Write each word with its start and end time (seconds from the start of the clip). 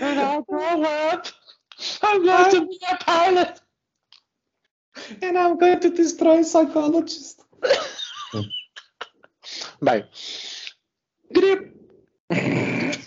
and 0.00 0.18
I'll 0.18 0.42
grow 0.42 0.82
up. 0.82 1.26
I'm 2.02 2.24
going 2.24 2.50
to 2.50 2.66
be 2.66 2.78
a 2.90 2.96
pilot. 2.96 3.60
And 5.22 5.38
I'm 5.38 5.58
going 5.58 5.80
to 5.80 5.90
destroy 5.90 6.42
psychologists. 6.42 7.42
Bem, 9.82 10.04
queria. 11.32 11.72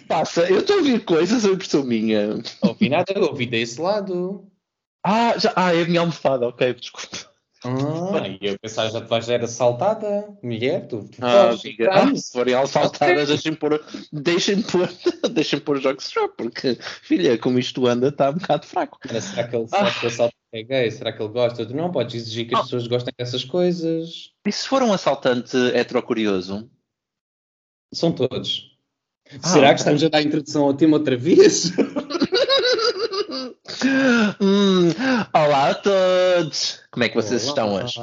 Passa, 0.07 0.49
eu 0.49 0.59
estou 0.59 0.75
a 0.75 0.79
ouvir 0.79 1.05
coisas, 1.05 1.45
a 1.45 1.49
impressão 1.49 1.83
minha. 1.83 2.41
Ouvi 2.61 2.89
nada, 2.89 3.13
ouvi 3.19 3.45
desse 3.45 3.79
lado. 3.79 4.47
Ah, 5.03 5.37
já, 5.37 5.53
ah, 5.55 5.73
é 5.73 5.81
a 5.81 5.85
minha 5.85 6.01
almofada, 6.01 6.47
ok, 6.47 6.73
desculpa. 6.73 7.22
Ah, 7.65 8.27
e 8.27 8.37
eu 8.41 8.59
pensava 8.59 8.89
já 8.89 8.99
te 9.01 9.07
vais 9.07 9.25
ser 9.25 9.41
assaltada, 9.43 10.37
mulher, 10.43 10.87
tu, 10.87 11.03
tu 11.03 11.17
Ah, 11.21 11.55
traz. 11.55 11.61
ah, 11.89 12.15
se 12.15 12.31
forem 12.31 12.53
assaltadas, 12.55 13.27
deixem 13.29 13.53
pôr, 13.53 13.81
deixem 14.11 14.61
pôr, 14.61 14.89
deixem 15.31 15.59
pôr 15.59 15.79
jogos 15.79 16.07
de 16.07 16.13
jogo, 16.13 16.33
porque, 16.37 16.77
filha, 17.01 17.37
como 17.37 17.57
isto 17.59 17.87
anda, 17.87 18.09
está 18.09 18.29
um 18.29 18.33
bocado 18.33 18.65
fraco. 18.65 18.99
Será 19.07 19.47
que 19.47 19.55
ele 19.55 19.67
será 19.67 19.91
que 19.91 20.05
o 20.05 20.07
assaltante 20.09 20.37
é 20.53 20.63
gay? 20.63 20.91
Será 20.91 21.13
que 21.13 21.21
ele 21.23 21.31
gosta? 21.31 21.65
Tu 21.65 21.73
não 21.75 21.91
podes 21.91 22.15
exigir 22.15 22.47
que 22.47 22.53
as 22.53 22.59
Ah. 22.59 22.63
pessoas 22.63 22.87
gostem 22.87 23.13
dessas 23.17 23.43
coisas. 23.45 24.31
E 24.45 24.51
se 24.51 24.67
for 24.67 24.83
um 24.83 24.91
assaltante 24.91 25.55
heterocurioso? 25.73 26.69
São 27.93 28.11
todos. 28.11 28.71
Ah, 29.41 29.47
será 29.47 29.67
ok. 29.67 29.73
que 29.75 29.79
estamos 29.79 30.03
a 30.03 30.09
dar 30.09 30.17
a 30.17 30.21
introdução 30.21 30.63
ao 30.65 30.73
tema 30.73 30.97
outra 30.97 31.15
vez? 31.15 31.71
Hum, 33.85 34.89
olá 35.33 35.71
a 35.71 35.75
todos! 35.75 36.79
Como 36.89 37.03
é 37.03 37.09
que 37.09 37.15
vocês 37.15 37.43
Olá. 37.43 37.49
estão 37.49 37.73
hoje? 37.75 37.99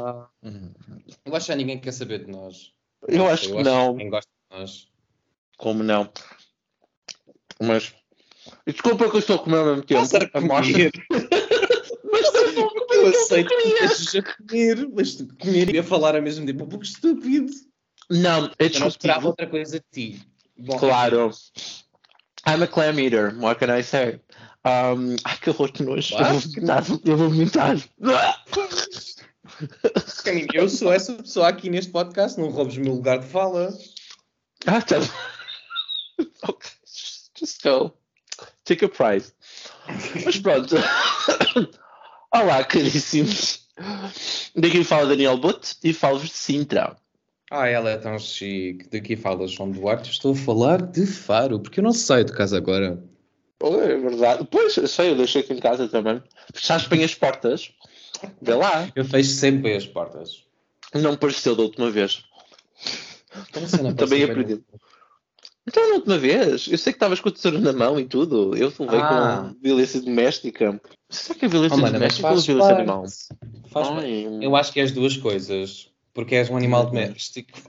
Eu 1.25 1.35
acho 1.35 1.47
que 1.47 1.55
ninguém 1.55 1.79
quer 1.79 1.93
saber 1.93 2.25
de 2.27 2.31
nós. 2.31 2.73
Eu 3.09 3.27
acho 3.27 3.49
que 3.49 3.63
não. 3.63 3.97
Quem 3.97 4.11
gosta 4.11 4.29
de 4.51 4.59
nós. 4.59 4.89
Como 5.57 5.83
não? 5.83 6.11
Mas. 7.63 7.95
Desculpa 8.67 9.09
que 9.09 9.17
eu 9.17 9.21
estou 9.21 9.37
a 9.37 9.39
comer 9.39 9.57
ao 9.59 9.65
mesmo 9.67 9.83
tempo. 9.85 10.03
Estás 10.03 10.25
a 10.35 10.41
comer. 10.41 10.93
Mas 12.13 12.35
eu 12.35 12.71
Eu 12.93 13.07
aceito 13.09 13.49
que 13.49 13.63
tu 13.63 13.85
estejas 13.85 14.15
a 14.17 14.37
comer, 14.37 14.89
mas 14.95 15.15
tu 15.15 15.29
comer 15.41 15.75
e 15.75 15.79
a 15.79 15.83
falar 15.83 16.15
ao 16.15 16.23
mesmo 16.23 16.45
tempo 16.45 16.63
é 16.63 16.65
um 16.65 16.69
pouco 16.69 16.85
estúpido. 16.85 17.51
Não, 18.11 18.47
é 18.59 18.67
Eu 18.67 18.81
não 18.81 18.89
esperava 18.89 19.29
outra 19.29 19.47
coisa 19.47 19.81
de 19.81 20.15
ti. 20.17 20.23
Bom, 20.59 20.77
Claro. 20.79 21.31
I'm 22.47 22.63
a 22.63 22.67
clam 22.67 22.99
eater, 22.99 23.35
what 23.39 23.59
can 23.61 23.71
I 23.75 23.83
say? 23.83 24.19
Um, 24.65 25.17
ai, 25.25 25.39
que 25.39 25.51
horror 25.51 25.73
que 25.73 25.83
nojo. 25.83 26.15
Eu 26.17 26.25
vou 26.25 26.41
vomitar. 26.41 26.85
Eu 27.05 27.17
vou 27.17 27.31
vomitar. 27.31 27.77
Eu 30.55 30.69
sou 30.69 30.93
essa 30.93 31.15
pessoa 31.15 31.49
aqui 31.49 31.71
neste 31.71 31.91
podcast, 31.91 32.39
não 32.39 32.51
roubes 32.51 32.77
o 32.77 32.81
meu 32.81 32.95
lugar 32.95 33.19
de 33.19 33.27
fala. 33.27 33.73
Ah, 34.67 34.83
tá. 34.83 34.97
Ok, 36.43 36.71
Just 37.39 37.63
go. 37.63 37.93
Take 38.65 38.85
a 38.85 38.89
prize. 38.89 39.33
Mas 40.25 40.39
pronto. 40.39 40.77
Olá, 42.33 42.63
caríssimos. 42.65 43.67
Daqui 44.55 44.85
fala 44.85 45.09
Daniel 45.09 45.39
Bote 45.39 45.77
e 45.83 45.95
falo-vos 45.95 46.29
de 46.29 46.35
Sintra. 46.35 46.97
Ah, 47.51 47.67
ela 47.67 47.91
é 47.91 47.97
tão 47.97 48.19
chique. 48.19 48.89
Daqui 48.91 49.17
falas 49.17 49.53
João 49.53 49.71
Duarte. 49.71 50.11
Estou 50.11 50.33
a 50.33 50.37
falar 50.37 50.83
de 50.83 51.07
Faro, 51.07 51.59
porque 51.59 51.81
eu 51.81 51.85
não 51.85 51.93
saio 51.93 52.25
de 52.25 52.33
casa 52.33 52.59
agora. 52.59 53.03
É 53.63 53.97
verdade. 53.97 54.47
Pois, 54.51 54.77
eu 54.77 54.89
sei, 54.89 55.11
eu 55.11 55.17
deixei 55.17 55.43
aqui 55.43 55.53
em 55.53 55.59
casa 55.59 55.87
também. 55.89 56.23
Fechaste 56.55 56.89
bem 56.89 57.05
as 57.05 57.15
portas. 57.15 57.73
Vê 58.41 58.55
lá. 58.55 58.89
Eu 58.95 59.05
fecho 59.05 59.31
sempre 59.31 59.75
as 59.77 59.87
portas. 59.87 60.45
Não 60.95 61.17
pareceu 61.17 61.55
da 61.55 61.63
última 61.63 61.91
vez. 61.91 62.25
Como 63.53 63.67
assim 63.67 63.83
não 63.83 63.93
Também 63.95 64.25
aprendi. 64.25 64.61
Então, 65.69 65.89
na 65.89 65.95
última 65.97 66.19
vez, 66.19 66.67
eu 66.69 66.79
sei 66.79 66.93
que 66.93 66.97
estavas 66.97 67.21
com 67.21 67.29
a 67.29 67.33
tesoura 67.33 67.59
na 67.61 67.73
mão 67.73 68.01
e 68.01 68.05
tudo. 68.07 68.57
Eu 68.57 68.73
te 68.73 68.81
levei 68.83 68.99
Ah. 69.01 69.51
com 69.53 69.61
violência 69.63 70.01
doméstica. 70.01 70.81
Será 71.11 71.39
que 71.39 71.45
é 71.45 71.49
violência 71.49 71.77
Oh, 71.77 71.81
mano, 71.81 71.93
doméstica 71.93 72.31
ou 72.31 72.41
violência 72.41 72.75
parte. 72.75 72.91
animal? 72.91 73.05
Faz 73.71 73.89
Eu 74.43 74.57
acho 74.57 74.73
que 74.73 74.81
é 74.81 74.85
as 74.85 74.91
duas 74.93 75.17
coisas. 75.17 75.89
Porque 76.15 76.35
és 76.35 76.49
um 76.51 76.57
animal 76.57 76.87
doméstico. 76.87 77.61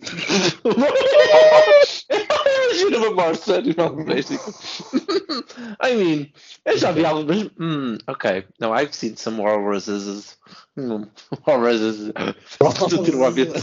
Imagina 2.90 2.98
uma 2.98 3.10
morte 3.22 3.52
animal 3.52 3.94
doméstico. 3.94 4.52
I 5.80 5.94
mean, 5.94 6.32
eu 6.64 6.76
já 6.76 6.90
vi 6.90 7.04
algumas. 7.04 7.48
Hum, 7.58 7.98
ok. 8.06 8.44
No, 8.60 8.74
I've 8.74 8.92
seen 8.92 9.16
some 9.16 9.40
horrors. 9.40 9.88
Hum, 10.76 11.06
horrors. 11.46 11.80
Tu 12.88 13.04
tirou 13.04 13.24
a 13.24 13.30
vida. 13.30 13.54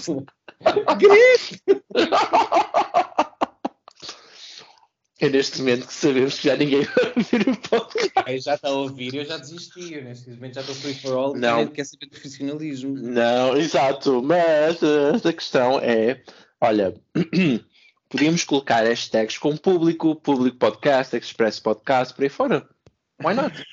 É 5.19 5.29
neste 5.29 5.59
momento 5.59 5.87
que 5.87 5.93
sabemos 5.93 6.39
que 6.39 6.47
já 6.47 6.55
ninguém 6.55 6.83
vai 6.83 7.13
ouvir 7.17 7.49
o 7.49 7.57
podcast. 7.57 8.11
Aí 8.23 8.39
já 8.39 8.53
está 8.53 8.69
a 8.69 8.71
ouvir 8.71 9.15
eu 9.15 9.25
já 9.25 9.37
desisti. 9.37 9.95
Eu 9.95 10.03
neste 10.03 10.29
momento 10.29 10.53
já 10.53 10.61
estou 10.61 10.75
free 10.75 10.93
for 10.93 11.13
all. 11.13 11.35
Não. 11.35 11.65
Não. 11.65 11.67
Quer 11.67 11.85
saber 11.85 12.05
de 12.05 12.11
profissionalismo. 12.11 12.95
Não, 12.95 13.57
exato. 13.57 14.21
Mas 14.21 14.81
eh, 14.83 15.27
a 15.27 15.33
questão 15.33 15.79
é: 15.79 16.21
olha, 16.61 16.93
podíamos 18.09 18.43
colocar 18.43 18.83
hashtags 18.83 19.37
com 19.37 19.55
público, 19.57 20.15
público 20.15 20.57
podcast, 20.57 21.15
express 21.15 21.59
podcast, 21.59 22.13
por 22.13 22.23
aí 22.23 22.29
fora. 22.29 22.67
Why 23.23 23.33
not? 23.33 23.63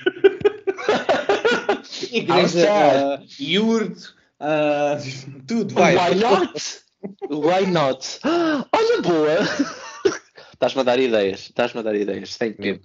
Igreja, 2.13 3.21
uh, 3.21 3.43
iurto, 3.43 4.15
ah, 4.41 4.99
tudo, 5.47 5.75
vai. 5.75 5.97
Why 5.97 6.15
not? 6.17 6.83
Why 7.31 7.67
not? 7.67 8.21
Olha, 8.25 9.03
boa! 9.03 9.39
Estás-me 10.55 10.81
a 10.81 10.85
dar 10.85 10.99
ideias, 10.99 11.41
estás-me 11.41 11.81
a 11.81 11.83
dar 11.83 11.95
ideias, 11.95 12.37
tem 12.37 12.53
que. 12.53 12.81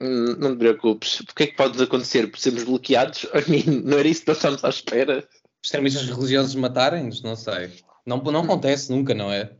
Hum, 0.00 0.36
Não 0.38 0.52
te 0.52 0.58
preocupes. 0.58 1.20
O 1.20 1.34
que 1.34 1.44
é 1.44 1.46
que 1.46 1.56
pode 1.56 1.82
acontecer? 1.82 2.30
Por 2.30 2.38
sermos 2.38 2.64
bloqueados? 2.64 3.26
Não 3.66 3.98
era 3.98 4.08
isso 4.08 4.22
que 4.22 4.28
nós 4.28 4.38
estamos 4.38 4.64
à 4.64 4.68
espera? 4.68 5.26
Extremistas 5.64 6.08
religiosos 6.08 6.54
matarem-nos? 6.56 7.22
Não 7.22 7.36
sei. 7.36 7.72
Não, 8.04 8.18
não 8.18 8.42
acontece 8.42 8.90
nunca, 8.90 9.14
não 9.14 9.30
é? 9.30 9.52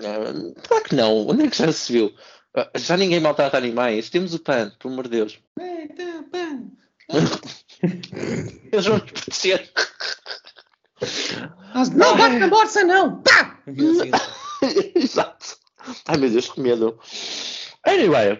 Não, 0.00 0.54
claro 0.66 0.84
que 0.84 0.94
não. 0.94 1.28
Onde 1.28 1.44
é 1.44 1.48
que 1.50 1.56
já 1.58 1.70
se 1.72 1.92
viu? 1.92 2.12
Ah, 2.54 2.70
Já 2.76 2.96
ninguém 2.96 3.20
maltrata 3.20 3.56
animais. 3.56 4.10
Temos 4.10 4.34
o 4.34 4.38
PAN, 4.38 4.72
pelo 4.78 4.92
amor 4.94 5.04
de 5.04 5.10
Deus. 5.10 5.38
Eles 8.72 8.86
vão 8.86 8.98
nos 8.98 9.10
proteger. 9.10 9.70
Não, 11.96 12.16
bate 12.16 12.36
na 12.36 12.48
bolsa, 12.48 12.82
não! 12.84 13.22
Pá! 13.22 13.58
Exato. 14.94 15.56
Ai 16.06 16.16
meu 16.18 16.28
Deus, 16.30 16.48
que 16.50 16.60
medo. 16.60 16.98
Anyway, 17.86 18.32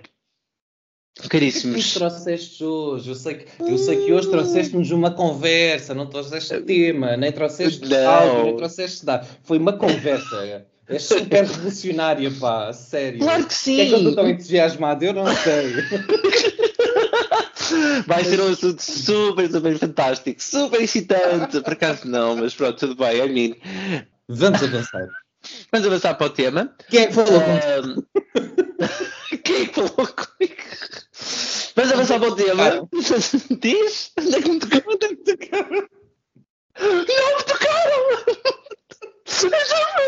O 1.19 1.23
que 1.23 1.29
caríssimos. 1.29 1.95
trouxeste 1.95 2.63
hoje? 2.63 3.09
Eu 3.11 3.15
sei, 3.15 3.35
que, 3.37 3.63
eu 3.63 3.79
sei 3.79 4.05
que 4.05 4.13
hoje 4.13 4.31
trouxeste-nos 4.31 4.91
uma 4.91 5.11
conversa, 5.13 5.95
não 5.95 6.07
trouxeste 6.07 6.61
tema, 6.63 7.17
nem 7.17 7.33
trouxeste 7.33 7.87
Não. 7.89 8.11
áudio, 8.11 8.45
nem 8.45 8.57
trouxeste 8.57 9.07
nada. 9.07 9.27
Foi 9.45 9.57
uma 9.59 9.73
conversa. 9.73 10.67
É 10.91 10.99
super 10.99 11.45
revolucionária, 11.45 12.29
pá, 12.33 12.73
sério. 12.73 13.21
Claro 13.21 13.47
que 13.47 13.55
que 13.55 13.81
é 13.81 13.87
que 13.87 13.93
eu 13.93 13.99
sim. 13.99 14.09
estou 14.09 14.15
tão 14.17 14.29
entusiasmado? 14.29 15.05
Eu 15.05 15.13
não 15.13 15.25
sei. 15.37 15.73
Vai 18.09 18.25
ser 18.25 18.41
um 18.41 18.51
assunto 18.51 18.83
super, 18.83 19.49
super 19.49 19.79
fantástico, 19.79 20.43
super 20.43 20.81
excitante. 20.83 21.61
Por 21.61 21.73
acaso 21.73 22.09
não, 22.09 22.35
mas 22.35 22.57
pronto, 22.57 22.77
tudo 22.77 22.97
bem. 22.97 23.25
I 23.25 23.29
mean, 23.29 23.55
Vamos 24.29 24.61
avançar. 24.65 25.07
vamos 25.71 25.87
avançar 25.87 26.15
para 26.15 26.27
o 26.27 26.31
tema. 26.31 26.75
Quem 26.89 27.03
é 27.03 27.07
que 27.07 27.13
falou 27.13 27.41
contigo? 27.41 28.05
Quem 29.45 29.63
é 29.63 29.67
que 29.67 29.75
falou 29.75 29.91
comigo? 29.95 30.57
Vamos 31.77 31.93
avançar 31.93 32.19
para 32.19 32.29
o 32.29 32.35
tema. 32.35 32.89
Diz? 33.61 34.11
Onde 34.19 34.35
é 34.35 34.43
que 34.43 34.49
me 34.51 34.59
tocaram? 34.59 34.85
Onde 34.89 35.05
é 35.05 35.09
que 35.09 35.15
me 35.15 35.23
tocaram? 35.37 35.89
Não 36.81 36.95
me 36.97 37.05
tocaram! 37.45 38.51
Eu 39.43 39.51
já 39.51 39.97
me 39.97 40.05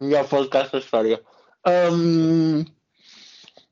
Melhor 0.00 0.26
podcast 0.28 0.72
da 0.72 0.78
história. 0.78 1.20
Ahm, 1.64 2.64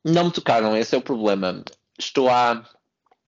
não 0.04 0.24
me 0.26 0.30
tocaram, 0.30 0.76
esse 0.76 0.94
é 0.94 0.98
o 0.98 1.02
problema. 1.02 1.62
Estou 1.98 2.28
há 2.28 2.64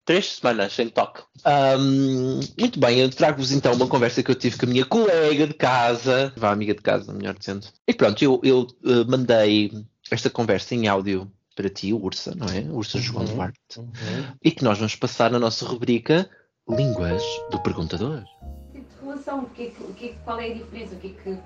três 0.05 0.35
semanas 0.35 0.73
sem 0.73 0.89
toque. 0.89 1.21
Ahm, 1.45 2.39
muito 2.59 2.79
bem, 2.79 2.99
eu 2.99 3.09
trago-vos 3.09 3.51
então 3.51 3.73
uma 3.73 3.87
conversa 3.87 4.21
que 4.21 4.29
eu 4.31 4.35
tive 4.35 4.57
com 4.57 4.65
a 4.65 4.69
minha 4.69 4.85
colega 4.85 5.47
de 5.47 5.53
casa, 5.53 6.33
vá 6.35 6.51
amiga 6.51 6.73
de 6.73 6.81
casa, 6.81 7.13
melhor 7.13 7.35
dizendo. 7.37 7.67
E 7.87 7.93
pronto, 7.93 8.21
eu, 8.23 8.39
eu, 8.43 8.67
eh, 8.85 9.05
mandei 9.09 9.71
esta 10.11 10.29
conversa 10.29 10.75
em 10.75 10.87
áudio 10.87 11.31
para 11.55 11.69
ti, 11.69 11.93
o 11.93 12.03
Ursa, 12.03 12.33
não 12.35 12.47
é? 12.47 12.61
Ursa 12.71 12.99
João 12.99 13.25
Uhum. 13.25 13.35
Duarte. 13.35 13.59
E 14.43 14.51
que 14.51 14.63
nós 14.63 14.77
vamos 14.77 14.95
passar 14.95 15.29
na 15.31 15.39
nossa 15.39 15.65
rubrica 15.65 16.29
Línguas 16.67 17.23
do 17.51 17.61
Perguntador. 17.63 18.23
de 18.73 18.81
relação? 19.01 19.39
O 19.43 19.49
que 19.51 19.63
é 19.63 19.67
o 19.79 19.93
que 19.93 20.05
é 20.05 20.07
que- 20.09 20.19
qual 20.23 20.39
é 20.39 20.51
a 20.51 20.53
diferença? 20.53 20.95
O 20.95 20.99
que 20.99 21.07
é 21.07 21.09
que 21.11 21.37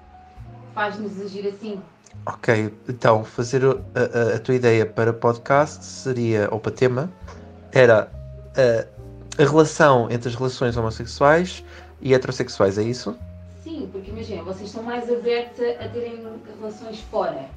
faz-nos 0.73 1.19
agir 1.21 1.47
assim? 1.47 1.81
Ok, 2.25 2.73
então 2.87 3.23
fazer 3.23 3.63
a, 3.65 3.69
a- 3.69 4.35
a 4.35 4.39
tua 4.39 4.55
ideia 4.55 4.85
para 4.85 5.11
podcast 5.11 5.83
seria, 5.83 6.47
ou 6.51 6.59
para 6.59 6.71
tema, 6.71 7.11
era 7.71 8.09
a, 8.55 9.41
a 9.41 9.45
relação 9.45 10.07
entre 10.09 10.29
as 10.29 10.35
relações 10.35 10.77
homossexuais 10.77 11.63
e 12.01 12.13
heterossexuais, 12.13 12.77
é 12.77 12.83
isso? 12.83 13.15
Sim, 13.63 13.89
porque 13.91 14.11
imagina, 14.11 14.43
vocês 14.43 14.67
estão 14.69 14.83
mais 14.83 15.09
abertos 15.11 15.59
a 15.79 15.87
terem 15.89 16.23
relações 16.59 16.99
fora. 17.11 17.49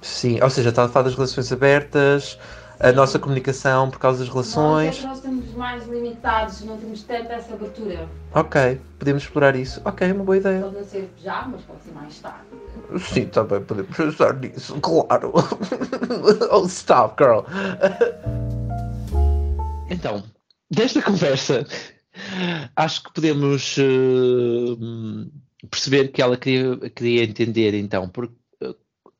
Sim, 0.00 0.40
ou 0.40 0.48
seja, 0.50 0.68
está 0.70 0.84
a 0.84 0.88
falar 0.88 1.06
das 1.06 1.14
relações 1.14 1.50
abertas, 1.52 2.38
a 2.80 2.92
nossa 2.92 3.18
comunicação 3.18 3.90
por 3.90 3.98
causa 3.98 4.24
das 4.24 4.28
Nós, 4.28 4.36
é 4.36 4.56
relações. 4.56 4.98
que 4.98 5.06
nós 5.06 5.16
estamos 5.18 5.54
mais 5.54 5.86
limitados, 5.88 6.60
não 6.64 6.78
temos 6.78 7.02
tanta 7.02 7.32
essa 7.34 7.54
abertura. 7.54 8.08
Ok, 8.34 8.80
podemos 8.98 9.22
explorar 9.24 9.56
isso. 9.56 9.80
Ok, 9.84 10.10
uma 10.12 10.24
boa 10.24 10.36
ideia. 10.36 10.60
Pode 10.60 10.76
não 10.76 10.84
ser 10.84 11.10
já, 11.22 11.42
mas 11.48 11.62
pode 11.62 11.82
ser 11.82 11.92
mais 11.92 12.18
tarde. 12.20 12.46
Sim, 13.00 13.26
também 13.26 13.62
podemos 13.62 13.96
pensar 13.96 14.34
nisso, 14.34 14.78
claro. 14.80 15.32
oh, 16.52 16.66
stop, 16.66 17.22
girl. 17.22 17.40
Então, 19.90 20.22
desta 20.70 21.02
conversa, 21.02 21.66
acho 22.76 23.02
que 23.04 23.12
podemos 23.12 23.76
eh, 23.78 25.66
perceber 25.70 26.08
que 26.08 26.22
ela 26.22 26.36
queria, 26.36 26.78
queria 26.90 27.24
entender, 27.24 27.74
então, 27.74 28.08
porque, 28.08 28.34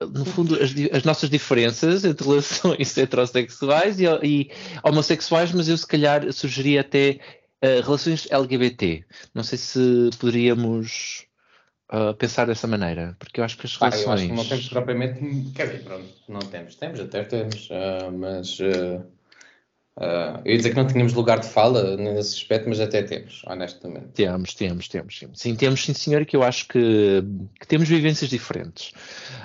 no 0.00 0.24
fundo, 0.24 0.54
as, 0.54 0.70
as 0.92 1.04
nossas 1.04 1.28
diferenças 1.28 2.04
entre 2.04 2.26
relações 2.26 2.96
heterossexuais 2.98 3.98
e, 4.00 4.04
e 4.22 4.50
homossexuais, 4.82 5.52
mas 5.52 5.68
eu 5.68 5.76
se 5.76 5.86
calhar 5.86 6.32
sugeria 6.32 6.80
até 6.82 7.18
eh, 7.60 7.80
relações 7.80 8.28
LGBT. 8.30 9.04
Não 9.34 9.42
sei 9.42 9.58
se 9.58 10.10
poderíamos 10.18 11.26
eh, 11.90 12.12
pensar 12.12 12.46
dessa 12.46 12.66
maneira, 12.66 13.16
porque 13.18 13.40
eu 13.40 13.44
acho 13.44 13.58
que 13.58 13.66
as 13.66 13.76
Pá, 13.76 13.86
eu 13.88 13.90
relações. 13.90 14.20
acho 14.20 14.28
que 14.28 14.36
não 14.36 14.44
temos 14.44 14.68
propriamente. 14.68 15.52
Quer 15.52 15.66
dizer, 15.66 15.84
pronto, 15.84 16.08
não 16.28 16.40
temos. 16.40 16.76
Temos, 16.76 17.00
até 17.00 17.24
temos. 17.24 17.68
ah, 17.72 18.10
mas. 18.10 18.58
Ah, 20.00 20.36
ah, 20.36 20.40
eu 20.44 20.52
ia 20.52 20.56
dizer 20.56 20.70
que 20.70 20.76
não 20.76 20.86
tínhamos 20.86 21.12
lugar 21.12 21.40
de 21.40 21.46
fala 21.48 21.96
nesse 21.96 22.36
aspecto, 22.36 22.68
mas 22.68 22.80
até 22.80 23.02
temos, 23.02 23.42
honestamente. 23.46 24.08
Temos, 24.14 24.54
temos, 24.54 24.88
temos, 24.88 25.18
sim. 25.18 25.28
Sim, 25.34 25.54
temos, 25.56 25.84
sim, 25.84 25.92
senhor, 25.92 26.24
que 26.24 26.36
eu 26.36 26.42
acho 26.42 26.68
que, 26.68 27.22
que 27.60 27.66
temos 27.66 27.88
vivências 27.88 28.30
diferentes. 28.30 28.92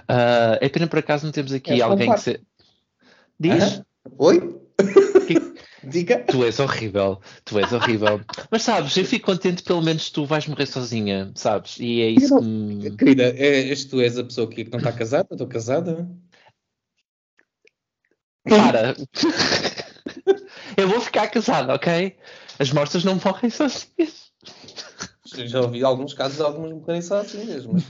Ah, 0.07 0.57
é 0.61 0.69
pena 0.69 0.87
por 0.87 0.99
acaso 0.99 1.25
não 1.25 1.31
temos 1.31 1.51
aqui 1.51 1.71
É, 1.71 1.81
alguém 1.81 2.11
que 2.13 2.19
se. 2.19 2.39
Diz? 3.39 3.63
Hã? 3.63 3.85
Oi? 4.17 4.59
Que- 5.27 5.53
Diga. 5.85 6.19
Tu 6.19 6.45
és 6.45 6.59
horrível, 6.61 7.19
tu 7.43 7.59
és 7.59 7.73
horrível. 7.73 8.21
Mas 8.49 8.61
sabes, 8.63 8.95
eu 8.95 9.03
fico 9.03 9.25
contente, 9.25 9.63
pelo 9.63 9.81
menos 9.81 10.09
tu 10.09 10.25
vais 10.25 10.47
morrer 10.47 10.65
sozinha, 10.65 11.29
sabes? 11.35 11.77
E 11.77 11.99
é 12.01 12.07
isso 12.07 12.37
que 12.37 12.45
me. 12.45 12.91
Querida, 12.95 13.23
é, 13.35 13.67
és 13.67 13.83
tu 13.83 13.99
és 13.99 14.17
a 14.17 14.23
pessoa 14.23 14.47
aqui 14.47 14.63
que 14.63 14.71
não 14.71 14.77
está 14.77 14.93
casada? 14.93 15.27
Estou 15.29 15.45
casada? 15.45 16.07
Para! 18.47 18.95
eu 20.77 20.87
vou 20.87 21.01
ficar 21.01 21.27
casada, 21.27 21.73
ok? 21.73 22.17
As 22.59 22.71
mortas 22.71 23.03
não 23.03 23.19
morrem 23.23 23.49
sozinhas. 23.49 24.31
Já 25.25 25.61
ouvi 25.61 25.83
alguns 25.83 26.13
casos 26.13 26.37
de 26.37 26.43
algumas 26.43 27.11
assim 27.11 27.45
mesmo. 27.45 27.73
mas. 27.73 27.85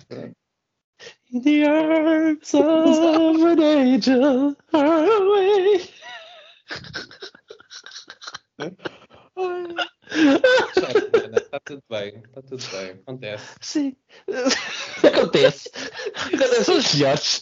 In 1.32 1.42
the 1.42 1.66
arms 1.66 2.54
of 2.54 3.44
an 3.44 3.60
angel, 3.60 4.56
far 4.72 5.04
away. 5.04 5.90
Está 10.16 11.60
tudo 11.66 11.84
bem, 11.90 12.24
está 12.26 12.42
tudo 12.42 12.64
bem, 12.72 12.92
acontece. 12.92 13.56
Sim. 13.62 13.96
Acontece. 15.04 15.72
Acontece 16.34 16.72
aos 16.72 16.94
melhores. 16.94 17.42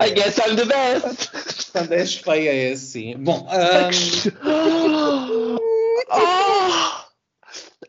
I 0.00 0.10
guess 0.10 0.38
I'm 0.38 0.56
the 0.56 0.64
best. 0.64 1.30
Quando 1.72 1.92
és 1.92 2.14
feia 2.16 2.68
é 2.68 2.72
assim. 2.72 3.16
Bom, 3.18 3.46
ahm, 3.50 5.58
Ah! 6.10 7.04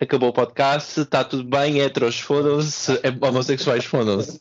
Acabou 0.01 0.30
o 0.30 0.33
podcast, 0.33 1.01
está 1.01 1.25
tudo 1.25 1.44
bem, 1.44 1.81
heteros 1.81 2.19
fodam-se, 2.21 2.94
é- 3.03 3.25
homossexuais 3.27 3.83
fodam-se. 3.83 4.39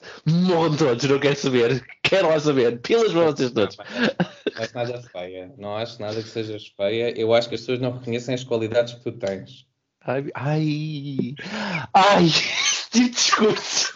Todos, 0.78 1.04
não 1.04 1.18
quero 1.18 1.36
saber. 1.36 1.84
Quero 2.02 2.28
lá 2.28 2.38
saber. 2.38 2.80
Pilas 2.80 3.10
para 3.12 3.24
vocês 3.24 3.50
todos. 3.50 3.76
não 3.76 4.62
és 4.62 4.72
nada 4.72 5.02
feia. 5.10 5.52
Não 5.58 5.76
acho 5.76 6.00
nada 6.00 6.22
que 6.22 6.28
sejas 6.28 6.72
feia. 6.76 7.10
Eu 7.18 7.34
acho 7.34 7.48
que 7.48 7.56
as 7.56 7.60
pessoas 7.62 7.80
não 7.80 7.98
reconhecem 7.98 8.34
as 8.36 8.44
qualidades 8.44 8.94
que 8.94 9.00
tu 9.00 9.12
tens. 9.12 9.66
Ai, 10.04 10.26
ai, 10.36 11.34
ai, 11.92 12.26
esse 12.30 12.90
tipo 12.90 12.92
de 12.92 13.08
discurso. 13.10 13.92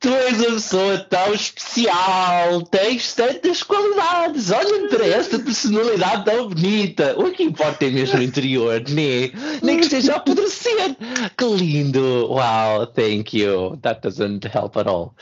Tu 0.00 0.08
és 0.08 0.40
uma 0.40 0.52
pessoa 0.52 0.98
tão 0.98 1.34
especial, 1.34 2.62
tens 2.70 3.14
tantas 3.14 3.62
qualidades. 3.62 4.50
Olha 4.50 4.88
para 4.88 5.06
esta 5.06 5.38
personalidade 5.38 6.24
tão 6.24 6.48
bonita. 6.48 7.14
O 7.18 7.30
que 7.32 7.42
importa 7.42 7.84
é 7.86 7.90
mesmo 7.90 8.18
o 8.18 8.22
interior, 8.22 8.80
né? 8.88 9.30
Nem 9.62 9.78
que 9.78 9.84
esteja 9.84 10.14
a 10.14 10.16
apodrecer. 10.16 10.96
Que 11.36 11.44
lindo. 11.44 12.28
Wow, 12.28 12.86
thank 12.94 13.36
you. 13.36 13.76
That 13.82 14.00
doesn't 14.02 14.46
help 14.46 14.76
at 14.76 14.86
all. 14.86 15.14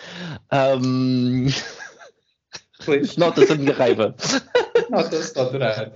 Um, 0.52 1.46
Nota-se 3.16 3.52
a 3.52 3.56
minha 3.56 3.72
raiva. 3.74 4.14
nota-se 4.90 5.38
a 5.38 5.42
adorar. 5.42 5.92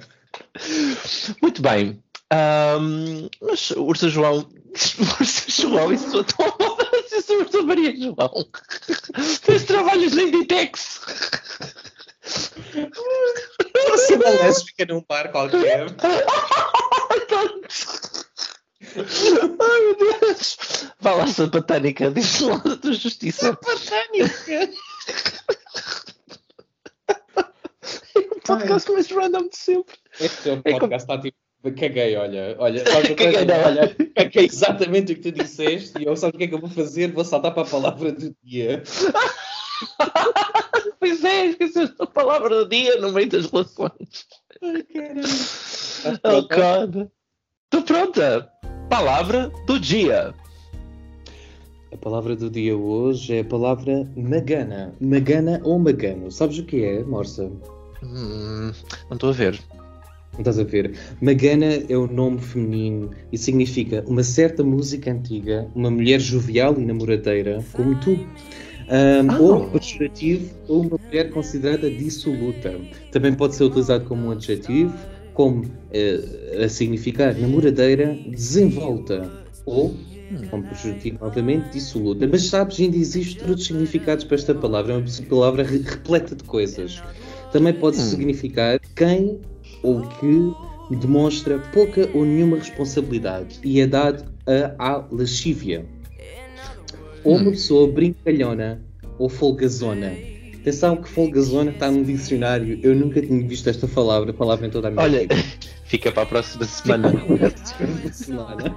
Muito 1.43 1.61
bem. 1.61 2.03
Ahm, 2.31 3.29
mas 3.41 3.71
Ursa 3.73 4.09
João. 4.09 4.47
Ursa 5.21 5.63
João, 5.63 5.93
isso 5.93 6.11
sou 6.11 6.25
é 7.31 7.37
Ursa 7.37 7.63
Maria 7.63 7.95
João. 7.97 8.49
Fez 9.43 9.65
trabalhos 9.65 10.15
na 10.15 10.23
Inditex. 10.23 11.01
Você 13.91 14.15
uma 14.15 14.29
lésbica 14.31 14.85
num 14.87 15.05
bar 15.09 15.31
qualquer. 15.31 15.87
Ai 19.61 19.81
meu 19.81 19.97
Deus. 20.21 20.57
Vá 21.01 21.15
lá, 21.15 21.27
sapatânica, 21.27 22.11
diz 22.11 22.41
lá 22.41 22.57
da 22.59 22.77
tua 22.77 22.93
justiça. 22.93 23.55
Patânica. 23.57 24.71
É 28.17 28.21
o 28.21 28.41
podcast 28.41 28.91
mais 28.93 29.11
random 29.11 29.49
de 29.49 29.57
sempre. 29.57 29.97
Este 30.21 30.49
é 30.51 30.53
o 30.53 30.57
É 30.57 30.63
como- 30.63 30.81
podcast 30.81 31.03
está 31.13 31.21
tipo. 31.21 31.37
Caguei, 31.63 32.17
olha, 32.17 32.55
olha, 32.59 32.85
sabes 32.87 33.09
Caguei, 33.17 33.35
é? 33.37 33.45
não. 33.45 33.65
olha, 33.65 33.97
caguei 34.15 34.45
exatamente 34.47 35.13
o 35.13 35.17
que 35.17 35.23
tu 35.31 35.33
disseste 35.33 35.99
e 36.01 36.05
eu 36.05 36.17
sabe 36.17 36.37
o 36.37 36.39
que 36.39 36.45
é 36.45 36.47
que 36.49 36.55
eu 36.55 36.61
vou 36.61 36.71
fazer? 36.71 37.13
Vou 37.13 37.25
saltar 37.25 37.53
para 37.53 37.63
a 37.63 37.67
palavra 37.71 38.13
do 38.13 38.35
dia. 38.43 38.83
Pois 41.01 41.23
é, 41.23 41.47
esqueceste 41.47 41.95
a 42.01 42.07
palavra 42.07 42.49
do 42.49 42.69
dia 42.69 43.01
no 43.01 43.13
meio 43.13 43.29
das 43.29 43.47
relações. 43.47 44.27
Ai. 44.61 44.85
Estás 45.21 46.19
Oh? 46.25 46.43
God. 46.43 47.09
Estou 47.65 47.83
pronta. 47.85 48.51
Palavra 48.91 49.51
do 49.67 49.79
dia. 49.79 50.35
A 51.93 51.97
palavra 51.99 52.35
do 52.35 52.51
dia 52.51 52.77
hoje 52.77 53.37
é 53.37 53.41
a 53.41 53.45
palavra 53.45 54.11
magana. 54.17 54.93
Magana 55.01 55.61
ou 55.63 55.79
magano. 55.79 56.31
Sabes 56.33 56.59
o 56.59 56.65
que 56.65 56.85
é, 56.85 57.05
Morsa? 57.05 57.45
Hum, 58.03 58.73
não 59.09 59.15
estou 59.15 59.31
a 59.31 59.33
ver. 59.33 59.61
Não 60.39 60.43
estás 60.43 60.59
a 60.61 60.63
ver? 60.63 60.97
Magana 61.21 61.67
é 61.89 61.97
o 61.97 62.07
nome 62.07 62.41
feminino 62.41 63.11
e 63.33 63.37
significa 63.37 64.05
uma 64.07 64.23
certa 64.23 64.63
música 64.63 65.11
antiga, 65.11 65.69
uma 65.75 65.91
mulher 65.91 66.21
jovial 66.21 66.79
e 66.79 66.85
namoradeira, 66.85 67.67
como 67.73 67.99
tu. 67.99 68.31
Ahm, 68.89 69.35
Ah. 69.35 69.41
Ou 69.41 69.69
pejorativo, 69.71 70.55
ou 70.69 70.83
uma 70.83 70.97
mulher 71.11 71.31
considerada 71.31 71.91
dissoluta. 71.91 72.81
Também 73.11 73.35
pode 73.35 73.57
ser 73.57 73.65
utilizado 73.65 74.05
como 74.05 74.29
um 74.29 74.31
adjetivo, 74.31 74.97
como 75.33 75.65
eh, 75.91 76.63
a 76.65 76.69
significar 76.69 77.35
namoradeira, 77.37 78.23
desenvolta. 78.25 79.37
Ou, 79.67 80.07
como 80.51 80.69
pejorativo 80.69 81.19
novamente, 81.21 81.69
dissoluta. 81.71 82.29
Mas 82.29 82.45
sabes, 82.49 82.79
ainda 82.81 82.97
existem 82.97 83.49
outros 83.49 83.67
significados 83.67 84.25
para 84.25 84.37
esta 84.37 84.55
palavra. 84.55 84.95
É 84.95 84.97
uma 84.99 85.05
palavra 85.29 85.63
re- 85.65 85.79
repleta 85.85 86.37
de 86.37 86.45
coisas. 86.45 87.05
Também 87.51 87.75
pode 87.75 87.97
Hum. 87.99 88.01
significar 88.01 88.79
quem 88.95 89.41
ou 89.83 90.01
que 90.03 90.53
demonstra 90.91 91.59
pouca 91.59 92.09
ou 92.15 92.25
nenhuma 92.25 92.57
responsabilidade 92.57 93.61
e 93.63 93.81
é 93.81 93.87
dado 93.87 94.25
a, 94.47 94.97
à 94.97 95.09
lascívia. 95.11 95.87
Ou 97.25 97.37
uma 97.37 97.49
Hum. 97.49 97.51
pessoa 97.53 97.89
brincalhona 97.93 98.81
ou 99.19 99.29
folgazona. 99.29 100.17
Atenção 100.61 100.97
que 100.97 101.09
folgazona 101.09 101.71
está 101.71 101.91
no 101.91 102.05
dicionário. 102.05 102.79
Eu 102.83 102.95
nunca 102.95 103.21
tinha 103.21 103.47
visto 103.47 103.69
esta 103.69 103.87
palavra, 103.89 104.33
palavra 104.33 104.67
em 104.67 104.71
toda 104.71 104.89
a 104.89 104.91
minha 104.91 105.03
Olha, 105.03 105.21
vida. 105.21 105.35
fica 105.87 106.11
para 106.13 106.23
a 106.23 106.27
próxima 106.27 106.65
semana. 106.65 107.13
Semana. 108.13 108.77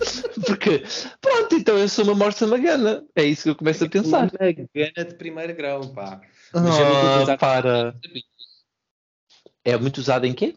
Porque, 0.46 0.82
pronto, 1.20 1.54
então 1.54 1.76
eu 1.76 1.88
sou 1.88 2.04
uma 2.04 2.14
morsa 2.14 2.46
magana. 2.46 3.04
É 3.14 3.24
isso 3.24 3.44
que 3.44 3.50
eu 3.50 3.54
começo 3.56 3.84
a 3.84 3.88
pensar. 3.88 4.30
Uma 4.32 4.66
gana 4.74 5.08
de 5.08 5.14
primeiro 5.14 5.54
grau, 5.54 5.86
pá. 5.88 6.20
Mas 6.54 6.78
Ah, 7.28 7.36
para. 7.38 7.94
É 9.64 9.76
muito 9.76 9.98
usado 9.98 10.24
em 10.26 10.32
quê? 10.32 10.56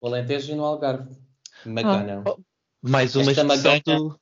O 0.00 0.06
Alentejo 0.08 0.52
e 0.52 0.54
no 0.54 0.64
Algarve. 0.64 1.16
Magana. 1.64 2.22
Ah, 2.26 2.34
mais 2.82 3.16
uma 3.16 3.30
Esta 3.30 3.42
expressão 3.42 3.72
magana. 3.84 3.98
do... 3.98 4.20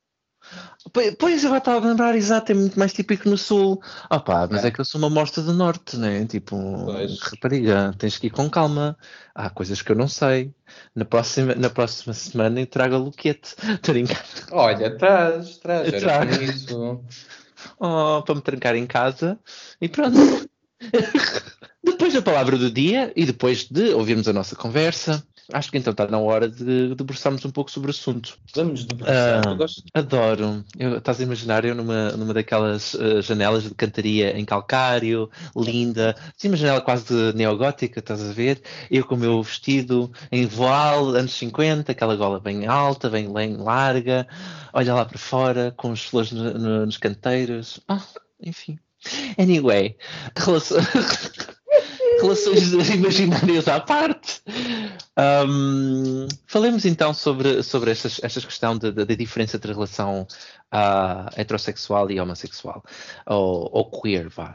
Pois- 1.17 1.43
eu 1.43 1.55
estava 1.55 1.85
a 1.85 1.89
lembrar, 1.89 2.15
exato, 2.15 2.51
é 2.51 2.55
muito 2.55 2.77
mais 2.77 2.93
típico 2.93 3.27
no 3.27 3.37
Sul. 3.37 3.81
Ah 4.09 4.19
pá, 4.19 4.47
mas 4.49 4.63
é, 4.63 4.67
É. 4.67 4.71
que 4.71 4.79
eu 4.79 4.85
sou 4.85 4.99
uma 4.99 5.09
morta 5.09 5.41
do 5.41 5.51
Norte, 5.51 5.97
né? 5.97 6.25
Tipo, 6.27 6.55
Pois. 6.85 7.19
rapariga, 7.19 7.93
tens 7.97 8.17
que 8.19 8.27
ir 8.27 8.29
com 8.29 8.47
calma. 8.49 8.95
Há 9.33 9.49
coisas 9.49 9.81
que 9.81 9.91
eu 9.91 9.95
não 9.95 10.07
sei. 10.07 10.53
Na 10.93 11.03
próxima, 11.03 11.55
na 11.55 11.69
próxima 11.69 12.13
semana 12.13 12.59
eu 12.61 12.67
trago 12.67 12.95
a 12.95 12.99
Luquete. 12.99 13.55
Olha, 14.51 14.95
traz, 14.97 15.57
traz. 15.57 15.87
Eu 15.87 15.95
Era 15.95 15.99
trago. 15.99 16.43
isso. 16.43 17.03
Oh, 17.79 18.21
para 18.23 18.35
me 18.35 18.41
trancar 18.41 18.75
em 18.75 18.85
casa. 18.85 19.39
E 19.81 19.89
pronto. 19.89 20.17
depois 21.85 22.13
da 22.13 22.21
palavra 22.21 22.57
do 22.57 22.69
dia 22.71 23.11
e 23.15 23.25
depois 23.25 23.65
de 23.69 23.89
ouvirmos 23.93 24.27
a 24.27 24.33
nossa 24.33 24.55
conversa, 24.55 25.23
acho 25.53 25.69
que 25.71 25.77
então 25.77 25.91
está 25.91 26.07
na 26.07 26.17
hora 26.17 26.49
de 26.49 26.95
debruçarmos 26.95 27.45
um 27.45 27.51
pouco 27.51 27.69
sobre 27.69 27.89
o 27.89 27.91
assunto. 27.91 28.37
Vamos 28.55 28.83
debruçar. 28.85 29.41
Ah, 29.45 29.49
Eu 29.51 29.55
gosto 29.57 29.83
Adoro. 29.93 30.65
Eu, 30.79 30.97
estás 30.97 31.19
a 31.19 31.23
imaginar 31.23 31.63
eu 31.65 31.75
numa, 31.75 32.11
numa 32.11 32.33
daquelas 32.33 32.95
ah, 32.95 33.21
janelas 33.21 33.63
de 33.63 33.69
cantaria 33.75 34.37
em 34.37 34.43
calcário, 34.43 35.29
linda, 35.55 36.15
assim, 36.37 36.47
uma 36.47 36.57
janela 36.57 36.81
quase 36.81 37.05
de 37.05 37.37
neogótica, 37.37 37.99
estás 37.99 38.21
a 38.27 38.33
ver? 38.33 38.61
Eu 38.89 39.05
com 39.05 39.15
o 39.15 39.17
meu 39.19 39.41
vestido 39.43 40.11
em 40.31 40.45
voal, 40.47 41.09
anos 41.09 41.33
50, 41.33 41.91
aquela 41.91 42.15
gola 42.15 42.39
bem 42.39 42.65
alta, 42.65 43.09
bem, 43.09 43.27
larga, 43.57 44.27
olha 44.73 44.93
lá 44.95 45.05
para 45.05 45.17
fora, 45.19 45.73
com 45.77 45.91
as 45.91 46.01
flores 46.03 46.31
no- 46.31 46.53
no- 46.57 46.85
nos 46.87 46.97
canteiros. 46.97 47.79
Ah, 47.87 48.01
enfim. 48.41 48.79
Anyway, 49.37 49.95
relação- 50.35 50.77
relações 52.25 52.89
imaginárias 52.89 53.67
à 53.67 53.79
parte. 53.79 54.41
Hum, 55.47 56.27
falemos 56.47 56.85
então 56.85 57.13
sobre, 57.13 57.63
sobre 57.63 57.91
estas, 57.91 58.19
esta 58.23 58.41
questão 58.41 58.77
da 58.77 58.91
da 58.91 59.03
diferença 59.15 59.57
entre 59.57 59.71
relação 59.73 60.27
ah, 60.71 61.29
heterossexual 61.35 62.09
e 62.11 62.19
homossexual, 62.19 62.83
ou, 63.25 63.69
ou 63.71 64.01
queer, 64.01 64.29
vá. 64.29 64.53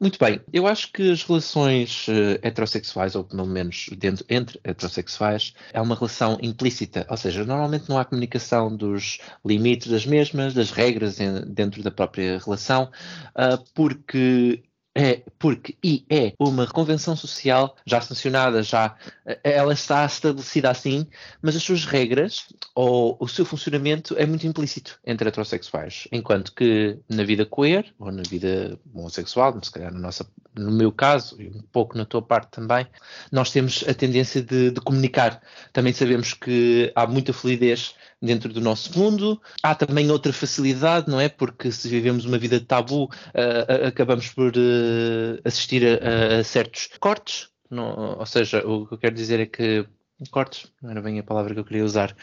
Muito 0.00 0.18
bem, 0.18 0.40
eu 0.52 0.66
acho 0.66 0.90
que 0.90 1.12
as 1.12 1.22
relações 1.22 2.06
eh, 2.08 2.40
heterossexuais, 2.42 3.14
ou 3.14 3.22
pelo 3.22 3.46
menos 3.46 3.86
dentro, 3.96 4.24
entre 4.28 4.58
heterossexuais, 4.64 5.54
é 5.72 5.80
uma 5.80 5.94
relação 5.94 6.38
implícita, 6.42 7.06
ou 7.08 7.16
seja, 7.16 7.44
normalmente 7.44 7.88
não 7.88 7.96
há 7.96 8.04
comunicação 8.04 8.76
dos 8.76 9.18
limites 9.44 9.86
das 9.88 10.04
mesmas, 10.04 10.54
das 10.54 10.72
regras 10.72 11.20
em- 11.20 11.42
dentro 11.46 11.84
da 11.84 11.90
própria 11.92 12.40
relação, 12.44 12.90
ah, 13.36 13.58
porque 13.74 14.64
é 14.94 15.22
porque 15.38 15.76
e 15.82 16.04
é 16.10 16.34
uma 16.38 16.66
convenção 16.66 17.16
social 17.16 17.76
já 17.86 18.00
sancionada, 18.00 18.62
já 18.62 18.94
eh, 19.24 19.40
ela 19.42 19.72
está 19.72 20.04
estabelecida 20.04 20.70
assim, 20.70 21.06
mas 21.40 21.56
as 21.56 21.62
suas 21.62 21.84
regras 21.84 22.46
ou 22.74 23.16
o 23.18 23.26
seu 23.26 23.44
funcionamento 23.44 24.14
é 24.18 24.26
muito 24.26 24.46
implícito 24.46 24.98
entre 25.04 25.28
heterossexuais, 25.28 26.06
enquanto 26.12 26.54
que 26.54 26.98
na 27.08 27.24
vida 27.24 27.46
queer 27.46 27.92
ou 27.98 28.12
na 28.12 28.22
vida 28.22 28.78
homossexual, 28.94 29.58
se 29.62 29.70
calhar 29.70 29.92
na 29.92 29.98
nossa, 29.98 30.26
no 30.54 30.70
meu 30.70 30.92
caso 30.92 31.40
e 31.40 31.48
um 31.48 31.62
pouco 31.72 31.96
na 31.96 32.04
tua 32.04 32.20
parte 32.20 32.50
também, 32.50 32.86
nós 33.30 33.50
temos 33.50 33.84
a 33.88 33.94
tendência 33.94 34.42
de, 34.42 34.70
de 34.70 34.80
comunicar. 34.80 35.40
Também 35.72 35.92
sabemos 35.92 36.34
que 36.34 36.92
há 36.94 37.06
muita 37.06 37.32
fluidez 37.32 37.94
dentro 38.22 38.52
do 38.52 38.60
nosso 38.60 38.96
mundo. 38.98 39.40
Há 39.62 39.74
também 39.74 40.10
outra 40.10 40.32
facilidade, 40.32 41.10
não 41.10 41.20
é? 41.20 41.28
Porque 41.28 41.70
se 41.72 41.88
vivemos 41.88 42.24
uma 42.24 42.38
vida 42.38 42.58
de 42.60 42.66
tabu, 42.66 43.10
ah, 43.34 43.88
acabamos 43.88 44.28
por 44.28 44.52
ah, 44.56 45.40
assistir 45.44 45.82
a, 45.84 46.40
a 46.40 46.44
certos 46.44 46.88
cortes. 47.00 47.48
não- 47.70 48.18
ou 48.18 48.26
seja, 48.26 48.66
o 48.66 48.86
que 48.86 48.94
eu 48.94 48.98
quero 48.98 49.14
dizer 49.14 49.40
é 49.40 49.46
que 49.46 49.86
cortes 50.30 50.70
não 50.82 50.90
era 50.90 51.00
bem 51.02 51.18
a 51.18 51.22
palavra 51.22 51.52
que 51.54 51.60
eu 51.60 51.64
queria 51.64 51.84
usar. 51.84 52.14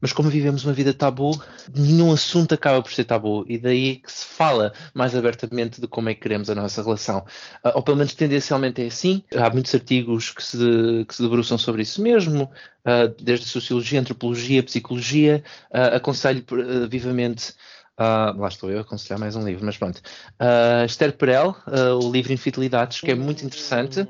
Mas 0.00 0.12
como 0.12 0.28
vivemos 0.28 0.64
uma 0.64 0.72
vida 0.72 0.92
tabu, 0.92 1.40
nenhum 1.74 2.12
assunto 2.12 2.54
acaba 2.54 2.82
por 2.82 2.92
ser 2.92 3.04
tabu. 3.04 3.44
E 3.48 3.58
daí 3.58 3.96
que 3.96 4.12
se 4.12 4.26
fala 4.26 4.72
mais 4.92 5.14
abertamente 5.14 5.80
de 5.80 5.88
como 5.88 6.08
é 6.08 6.14
que 6.14 6.20
queremos 6.20 6.50
a 6.50 6.54
nossa 6.54 6.82
relação. 6.82 7.24
Ah, 7.64 7.72
ou 7.74 7.82
pelo 7.82 7.96
menos 7.96 8.14
tendencialmente 8.14 8.82
é 8.82 8.86
assim. 8.86 9.22
Há 9.34 9.48
muitos 9.50 9.74
artigos 9.74 10.30
que 10.30 10.42
se, 10.42 11.04
que 11.08 11.14
se 11.14 11.22
debruçam 11.22 11.56
sobre 11.56 11.82
isso 11.82 12.02
mesmo, 12.02 12.44
uh, 12.44 13.08
desde 13.22 13.46
sociologia, 13.46 14.00
antropologia, 14.00 14.62
psicologia. 14.62 15.42
Uh, 15.70 15.96
aconselho 15.96 16.44
vivamente. 16.88 17.54
Uh, 17.98 18.38
lá 18.38 18.48
estou 18.48 18.70
eu 18.70 18.78
a 18.78 18.80
aconselhar 18.82 19.18
mais 19.18 19.34
um 19.36 19.44
livro, 19.44 19.64
mas 19.64 19.78
pronto. 19.78 20.02
Uh, 20.38 20.84
Esther 20.84 21.16
Perel, 21.16 21.56
uh, 21.66 22.06
o 22.06 22.12
livro 22.12 22.30
Infidelidades, 22.30 23.00
que 23.00 23.10
é 23.10 23.14
muito 23.14 23.42
interessante. 23.42 24.06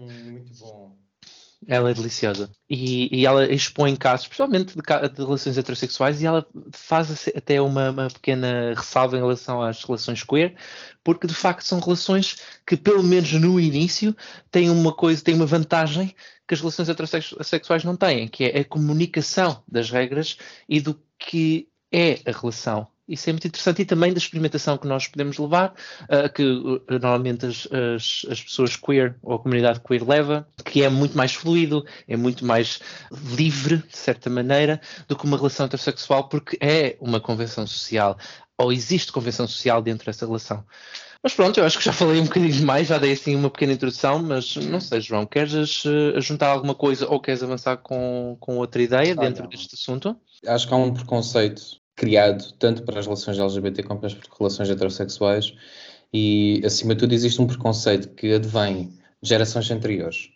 Ela 1.69 1.91
é 1.91 1.95
deliciosa. 1.95 2.49
E, 2.71 3.09
e 3.21 3.27
ela 3.27 3.53
expõe 3.53 3.97
casos, 3.97 4.29
principalmente 4.29 4.77
de, 4.77 4.83
de 4.83 5.25
relações 5.25 5.59
heterossexuais, 5.59 6.23
e 6.23 6.27
ela 6.27 6.47
faz 6.73 7.29
até 7.35 7.61
uma, 7.61 7.91
uma 7.91 8.09
pequena 8.09 8.73
ressalva 8.75 9.17
em 9.17 9.21
relação 9.21 9.61
às 9.61 9.83
relações 9.83 10.23
queer, 10.23 10.55
porque 11.03 11.27
de 11.27 11.35
facto 11.35 11.63
são 11.63 11.81
relações 11.81 12.37
que, 12.67 12.77
pelo 12.77 13.03
menos 13.03 13.33
no 13.33 13.59
início, 13.59 14.15
têm 14.51 14.71
uma 14.71 14.93
coisa, 14.93 15.23
têm 15.23 15.35
uma 15.35 15.47
vantagem 15.47 16.15
que 16.47 16.55
as 16.55 16.61
relações 16.61 16.89
heterossexuais 16.89 17.83
não 17.83 17.97
têm, 17.97 18.29
que 18.29 18.45
é 18.45 18.61
a 18.61 18.65
comunicação 18.65 19.63
das 19.67 19.91
regras 19.91 20.39
e 20.69 20.81
do 20.81 21.01
que 21.19 21.69
é 21.91 22.21
a 22.25 22.31
relação. 22.31 22.87
Isso 23.09 23.31
é 23.31 23.33
muito 23.33 23.47
interessante 23.47 23.83
e 23.83 23.85
também 23.85 24.13
da 24.13 24.19
experimentação 24.19 24.77
que 24.77 24.87
nós 24.87 25.07
podemos 25.07 25.39
levar, 25.39 25.75
uh, 26.03 26.33
que 26.33 26.43
uh, 26.43 26.83
normalmente 26.89 27.47
as, 27.47 27.69
as, 27.71 28.27
as 28.31 28.43
pessoas 28.43 28.75
queer 28.75 29.17
ou 29.23 29.35
a 29.37 29.39
comunidade 29.39 29.81
queer 29.81 30.07
leva, 30.07 30.47
que 30.65 30.83
é 30.83 30.89
muito 30.89 31.17
mais 31.17 31.33
fluido, 31.33 31.85
é 32.09 32.17
muito 32.17 32.45
mais 32.45 32.81
livre, 33.35 33.77
de 33.79 33.97
certa 33.97 34.29
maneira, 34.29 34.81
do 35.07 35.17
que 35.17 35.25
uma 35.25 35.37
relação 35.37 35.67
heterossexual, 35.67 36.29
porque 36.29 36.59
é 36.61 36.97
uma 37.01 37.21
convenção 37.21 37.65
social, 37.67 38.19
ou 38.59 38.73
existe 38.73 39.13
convenção 39.13 39.47
social 39.47 39.81
dentro 39.81 40.07
dessa 40.07 40.27
relação. 40.27 40.65
Mas 41.23 41.35
pronto, 41.35 41.59
eu 41.59 41.65
acho 41.65 41.79
que 41.79 41.85
já 41.85 41.93
falei 41.93 42.21
um 42.21 42.25
bocadinho 42.25 42.53
demais, 42.53 42.89
já 42.89 42.99
dei 42.99 43.13
assim 43.13 43.35
uma 43.35 43.51
pequena 43.51 43.73
introdução, 43.73 44.23
mas 44.23 44.57
não 44.57 44.81
sei, 44.81 45.01
João, 45.01 45.27
queres 45.27 45.85
uh, 45.85 46.21
juntar 46.21 46.49
alguma 46.49 46.75
coisa 46.75 47.09
ou 47.09 47.21
queres 47.21 47.43
avançar 47.43 47.77
com, 47.79 48.37
com 48.41 48.57
outra 48.59 48.83
ideia 48.83 49.13
Ah, 49.17 49.21
dentro 49.21 49.45
não. 49.45 49.51
deste 49.51 49.75
assunto? 49.75 50.17
Acho 50.47 50.69
que 50.69 50.75
há 50.75 50.77
um 50.77 50.93
preconceito 50.93 51.81
criado 51.97 52.53
tanto 52.59 52.83
para 52.85 53.01
as 53.01 53.07
relações 53.07 53.39
LGBT 53.39 53.83
como 53.83 54.01
para 54.01 54.09
as 54.09 54.17
relações 54.39 54.71
heterossexuais 54.71 55.55
e, 56.13 56.63
acima 56.65 56.95
de 56.95 57.01
tudo, 57.01 57.15
existe 57.15 57.41
um 57.41 57.47
preconceito 57.47 58.09
que 58.15 58.35
advém 58.35 58.93
de 59.23 59.29
gerações 59.29 59.71
anteriores. 59.71 60.31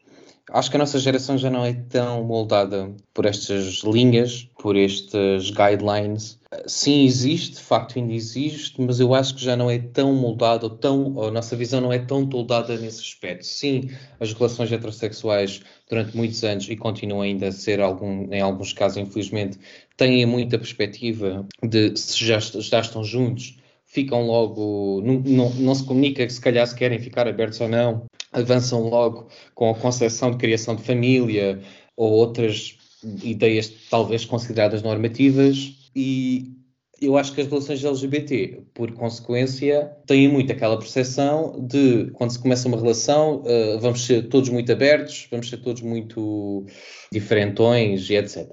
Acho 0.53 0.71
que 0.71 0.77
a 0.77 0.79
nossa 0.81 0.99
geração 0.99 1.39
já 1.39 1.49
não 1.49 1.65
é 1.65 1.73
tão 1.73 2.25
moldada 2.25 2.93
por 3.15 3.25
estas 3.25 3.83
linhas, 3.85 4.49
por 4.61 4.77
estas 4.77 5.51
guidelines. 5.51 6.41
Sim, 6.67 7.05
existe, 7.05 7.57
de 7.57 7.63
facto 7.63 7.97
ainda 7.97 8.13
existe, 8.13 8.81
mas 8.81 8.99
eu 8.99 9.15
acho 9.15 9.37
que 9.37 9.45
já 9.45 9.57
não 9.57 9.71
é 9.71 9.79
tão 9.79 10.13
moldada, 10.13 10.67
ou, 10.67 10.71
tão, 10.71 11.15
ou 11.15 11.29
a 11.29 11.31
nossa 11.31 11.55
visão 11.55 11.81
não 11.81 11.93
é 11.93 12.01
tão 12.01 12.27
toldada 12.27 12.77
nesse 12.77 13.01
aspecto. 13.01 13.47
Sim, 13.47 13.91
as 14.19 14.33
relações 14.33 14.73
heterossexuais 14.73 15.61
durante 15.89 16.17
muitos 16.17 16.43
anos 16.43 16.69
e 16.69 16.77
continuam 16.77 17.23
ainda 17.23 17.49
a 17.49 17.53
ser, 17.53 17.81
algum, 17.81 18.33
em 18.33 18.41
alguns 18.41 18.73
casos, 18.73 18.99
infelizmente, 18.99 19.57
têm 19.97 20.27
muita 20.27 20.59
perspectiva 20.59 21.47
de 21.63 21.97
se 21.97 22.25
já, 22.25 22.41
já 22.41 22.81
estão 22.81 23.05
juntos, 23.05 23.57
ficam 23.87 24.27
logo, 24.27 25.01
não, 25.05 25.21
não, 25.21 25.51
não 25.51 25.75
se 25.75 25.85
comunica 25.85 26.27
que 26.27 26.33
se 26.33 26.41
calhar 26.41 26.67
se 26.67 26.75
querem 26.75 26.99
ficar 26.99 27.29
abertos 27.29 27.61
ou 27.61 27.69
não, 27.69 28.07
avançam 28.33 28.89
logo 28.89 29.29
com 29.55 29.71
a 29.71 29.75
concepção 29.75 30.31
de 30.31 30.39
criação 30.39 30.77
de 30.77 30.83
família 30.83 31.61
ou 31.97 32.11
outras 32.13 32.77
ideias 33.23 33.73
talvez 33.91 34.25
consideradas 34.25 34.83
normativas 34.83 35.91
e 35.95 36.61
eu 37.01 37.17
acho 37.17 37.33
que 37.33 37.41
as 37.41 37.47
relações 37.49 37.83
LGBT, 37.83 38.63
por 38.75 38.93
consequência, 38.93 39.91
têm 40.07 40.29
muito 40.29 40.53
aquela 40.53 40.79
percepção 40.79 41.67
de 41.67 42.11
quando 42.13 42.31
se 42.31 42.39
começa 42.39 42.69
uma 42.69 42.77
relação, 42.77 43.43
eh, 43.47 43.79
vamos 43.81 44.05
ser 44.05 44.29
todos 44.29 44.51
muito 44.51 44.71
abertos, 44.71 45.27
vamos 45.31 45.49
ser 45.49 45.57
todos 45.59 45.81
muito 45.81 46.67
diferentões 47.11 48.11
e 48.11 48.17
etc. 48.17 48.47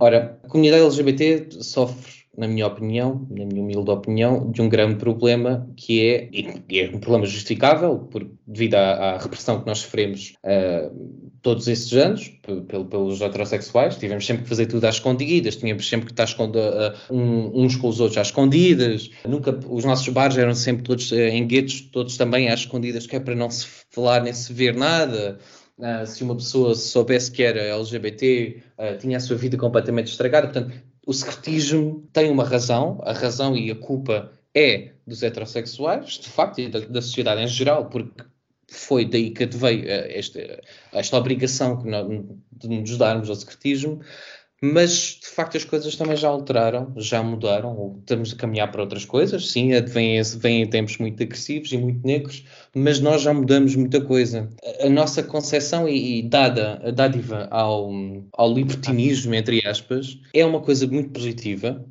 Ora, 0.00 0.38
a 0.42 0.48
comunidade 0.48 0.82
LGBT 0.82 1.62
sofre, 1.62 2.17
na 2.38 2.46
minha 2.48 2.66
opinião, 2.66 3.26
na 3.30 3.44
minha 3.44 3.60
humilde 3.62 3.90
opinião, 3.90 4.50
de 4.50 4.62
um 4.62 4.68
grande 4.68 4.94
problema 4.94 5.68
que 5.76 6.06
é, 6.08 6.28
e 6.70 6.80
é 6.80 6.88
um 6.94 7.00
problema 7.00 7.26
justificável, 7.26 7.98
por, 7.98 8.26
devido 8.46 8.74
à, 8.76 8.92
à 9.14 9.18
repressão 9.18 9.60
que 9.60 9.66
nós 9.66 9.78
sofremos 9.80 10.34
eh, 10.44 10.88
todos 11.42 11.66
esses 11.66 11.92
anos, 11.92 12.28
pe- 12.28 12.60
pel- 12.62 12.84
pelos 12.84 13.20
heterossexuais, 13.20 13.96
tivemos 13.96 14.24
sempre 14.24 14.44
que 14.44 14.48
fazer 14.48 14.66
tudo 14.66 14.84
às 14.84 14.94
escondidas, 14.94 15.56
tínhamos 15.56 15.88
sempre 15.88 16.06
que 16.06 16.12
estar 16.12 16.24
escondo, 16.24 16.58
eh, 16.58 16.94
um- 17.10 17.64
uns 17.64 17.74
com 17.74 17.88
os 17.88 17.98
outros 17.98 18.18
às 18.18 18.28
escondidas, 18.28 19.10
nunca, 19.26 19.58
os 19.68 19.84
nossos 19.84 20.08
bares 20.08 20.38
eram 20.38 20.54
sempre 20.54 20.84
todos 20.84 21.10
eh, 21.12 21.30
em 21.30 21.44
guetos, 21.46 21.80
todos 21.80 22.16
também 22.16 22.48
às 22.48 22.60
escondidas, 22.60 23.06
que 23.06 23.16
é 23.16 23.20
para 23.20 23.34
não 23.34 23.50
se 23.50 23.66
falar 23.90 24.22
nem 24.22 24.32
se 24.32 24.52
ver 24.52 24.74
nada. 24.76 25.38
Ah, 25.80 26.04
se 26.04 26.24
uma 26.24 26.34
pessoa 26.34 26.74
soubesse 26.74 27.30
que 27.30 27.40
era 27.40 27.60
LGBT, 27.60 28.62
ah, 28.76 28.94
tinha 28.94 29.16
a 29.16 29.20
sua 29.20 29.36
vida 29.36 29.56
completamente 29.56 30.08
estragada. 30.08 30.48
Portanto, 30.48 30.72
o 31.08 31.12
secretismo 31.14 32.06
tem 32.12 32.30
uma 32.30 32.44
razão, 32.44 33.00
a 33.02 33.14
razão 33.14 33.56
e 33.56 33.70
a 33.70 33.74
culpa 33.74 34.30
é 34.54 34.92
dos 35.06 35.22
heterossexuais, 35.22 36.18
de 36.18 36.28
facto, 36.28 36.60
e 36.60 36.68
da, 36.68 36.80
da 36.80 37.00
sociedade 37.00 37.40
em 37.40 37.48
geral, 37.48 37.86
porque 37.86 38.24
foi 38.70 39.06
daí 39.06 39.30
que 39.30 39.46
veio 39.46 39.88
eh, 39.88 40.18
esta, 40.18 40.60
esta 40.92 41.16
obrigação 41.16 41.78
que 41.78 41.88
nós, 41.88 42.06
de 42.52 42.68
nos 42.68 42.98
darmos 42.98 43.30
ao 43.30 43.36
secretismo, 43.36 44.02
mas 44.60 45.18
de 45.20 45.28
facto 45.28 45.56
as 45.56 45.64
coisas 45.64 45.94
também 45.94 46.16
já 46.16 46.28
alteraram, 46.28 46.92
já 46.96 47.22
mudaram, 47.22 47.76
ou 47.76 47.96
estamos 48.00 48.32
a 48.32 48.36
caminhar 48.36 48.70
para 48.72 48.82
outras 48.82 49.04
coisas, 49.04 49.50
sim, 49.50 49.70
vêm 49.82 50.20
vem 50.22 50.68
tempos 50.68 50.98
muito 50.98 51.22
agressivos 51.22 51.72
e 51.72 51.78
muito 51.78 52.04
negros, 52.04 52.44
mas 52.74 52.98
nós 52.98 53.22
já 53.22 53.32
mudamos 53.32 53.76
muita 53.76 54.00
coisa. 54.00 54.48
A, 54.80 54.86
a 54.86 54.90
nossa 54.90 55.22
concepção 55.22 55.88
e, 55.88 56.18
e 56.18 56.22
dada 56.22 56.80
a 56.84 56.90
dádiva 56.90 57.46
ao, 57.50 57.90
ao 58.32 58.52
libertinismo, 58.52 59.34
entre 59.34 59.64
aspas, 59.66 60.18
é 60.34 60.44
uma 60.44 60.60
coisa 60.60 60.86
muito 60.86 61.10
positiva, 61.10 61.84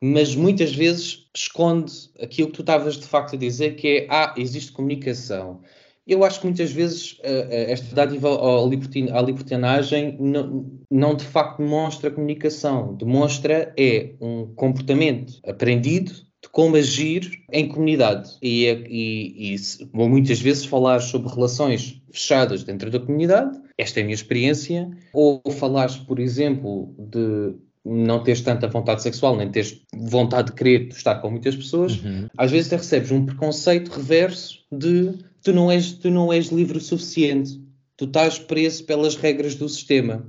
mas 0.00 0.34
muitas 0.34 0.74
vezes 0.74 1.28
esconde 1.34 1.92
aquilo 2.20 2.48
que 2.48 2.54
tu 2.54 2.62
estavas 2.62 2.96
de 2.96 3.06
facto 3.06 3.34
a 3.34 3.38
dizer, 3.38 3.74
que 3.74 3.88
é, 3.88 4.06
ah, 4.08 4.34
existe 4.36 4.72
comunicação. 4.72 5.60
Eu 6.08 6.24
acho 6.24 6.40
que 6.40 6.46
muitas 6.46 6.72
vezes 6.72 7.12
uh, 7.18 7.48
esta 7.50 7.94
dádiva 7.94 8.30
à 8.30 9.22
libertinagem 9.22 10.16
não, 10.18 10.64
não 10.90 11.14
de 11.14 11.24
facto 11.24 11.58
demonstra 11.58 12.10
comunicação, 12.10 12.94
demonstra 12.94 13.74
é 13.76 14.14
um 14.18 14.46
comportamento 14.54 15.34
aprendido 15.46 16.12
de 16.42 16.48
como 16.50 16.76
agir 16.76 17.42
em 17.52 17.68
comunidade. 17.68 18.30
E, 18.40 18.64
e, 18.88 19.54
e 19.54 19.58
muitas 19.92 20.40
vezes 20.40 20.64
falar 20.64 21.00
sobre 21.00 21.28
relações 21.28 22.00
fechadas 22.10 22.64
dentro 22.64 22.90
da 22.90 22.98
comunidade, 22.98 23.58
esta 23.76 24.00
é 24.00 24.02
a 24.02 24.04
minha 24.04 24.14
experiência, 24.14 24.88
ou 25.12 25.42
falar, 25.50 25.90
por 26.06 26.18
exemplo, 26.18 26.94
de 26.98 27.54
não 27.84 28.22
teres 28.22 28.40
tanta 28.40 28.68
vontade 28.68 29.02
sexual, 29.02 29.36
nem 29.36 29.50
teres 29.50 29.80
vontade 29.94 30.48
de 30.48 30.56
querer 30.56 30.88
estar 30.88 31.16
com 31.16 31.30
muitas 31.30 31.56
pessoas, 31.56 32.02
uhum. 32.02 32.28
às 32.36 32.50
vezes 32.50 32.70
recebes 32.70 33.10
um 33.10 33.24
preconceito 33.24 33.88
reverso 33.88 34.64
de 34.70 35.14
tu 35.42 35.52
não 35.52 35.70
és, 35.70 35.92
tu 35.92 36.10
não 36.10 36.32
és 36.32 36.46
livre 36.46 36.78
o 36.78 36.80
suficiente, 36.80 37.60
tu 37.96 38.04
estás 38.04 38.38
preso 38.38 38.84
pelas 38.84 39.16
regras 39.16 39.54
do 39.54 39.68
sistema, 39.68 40.26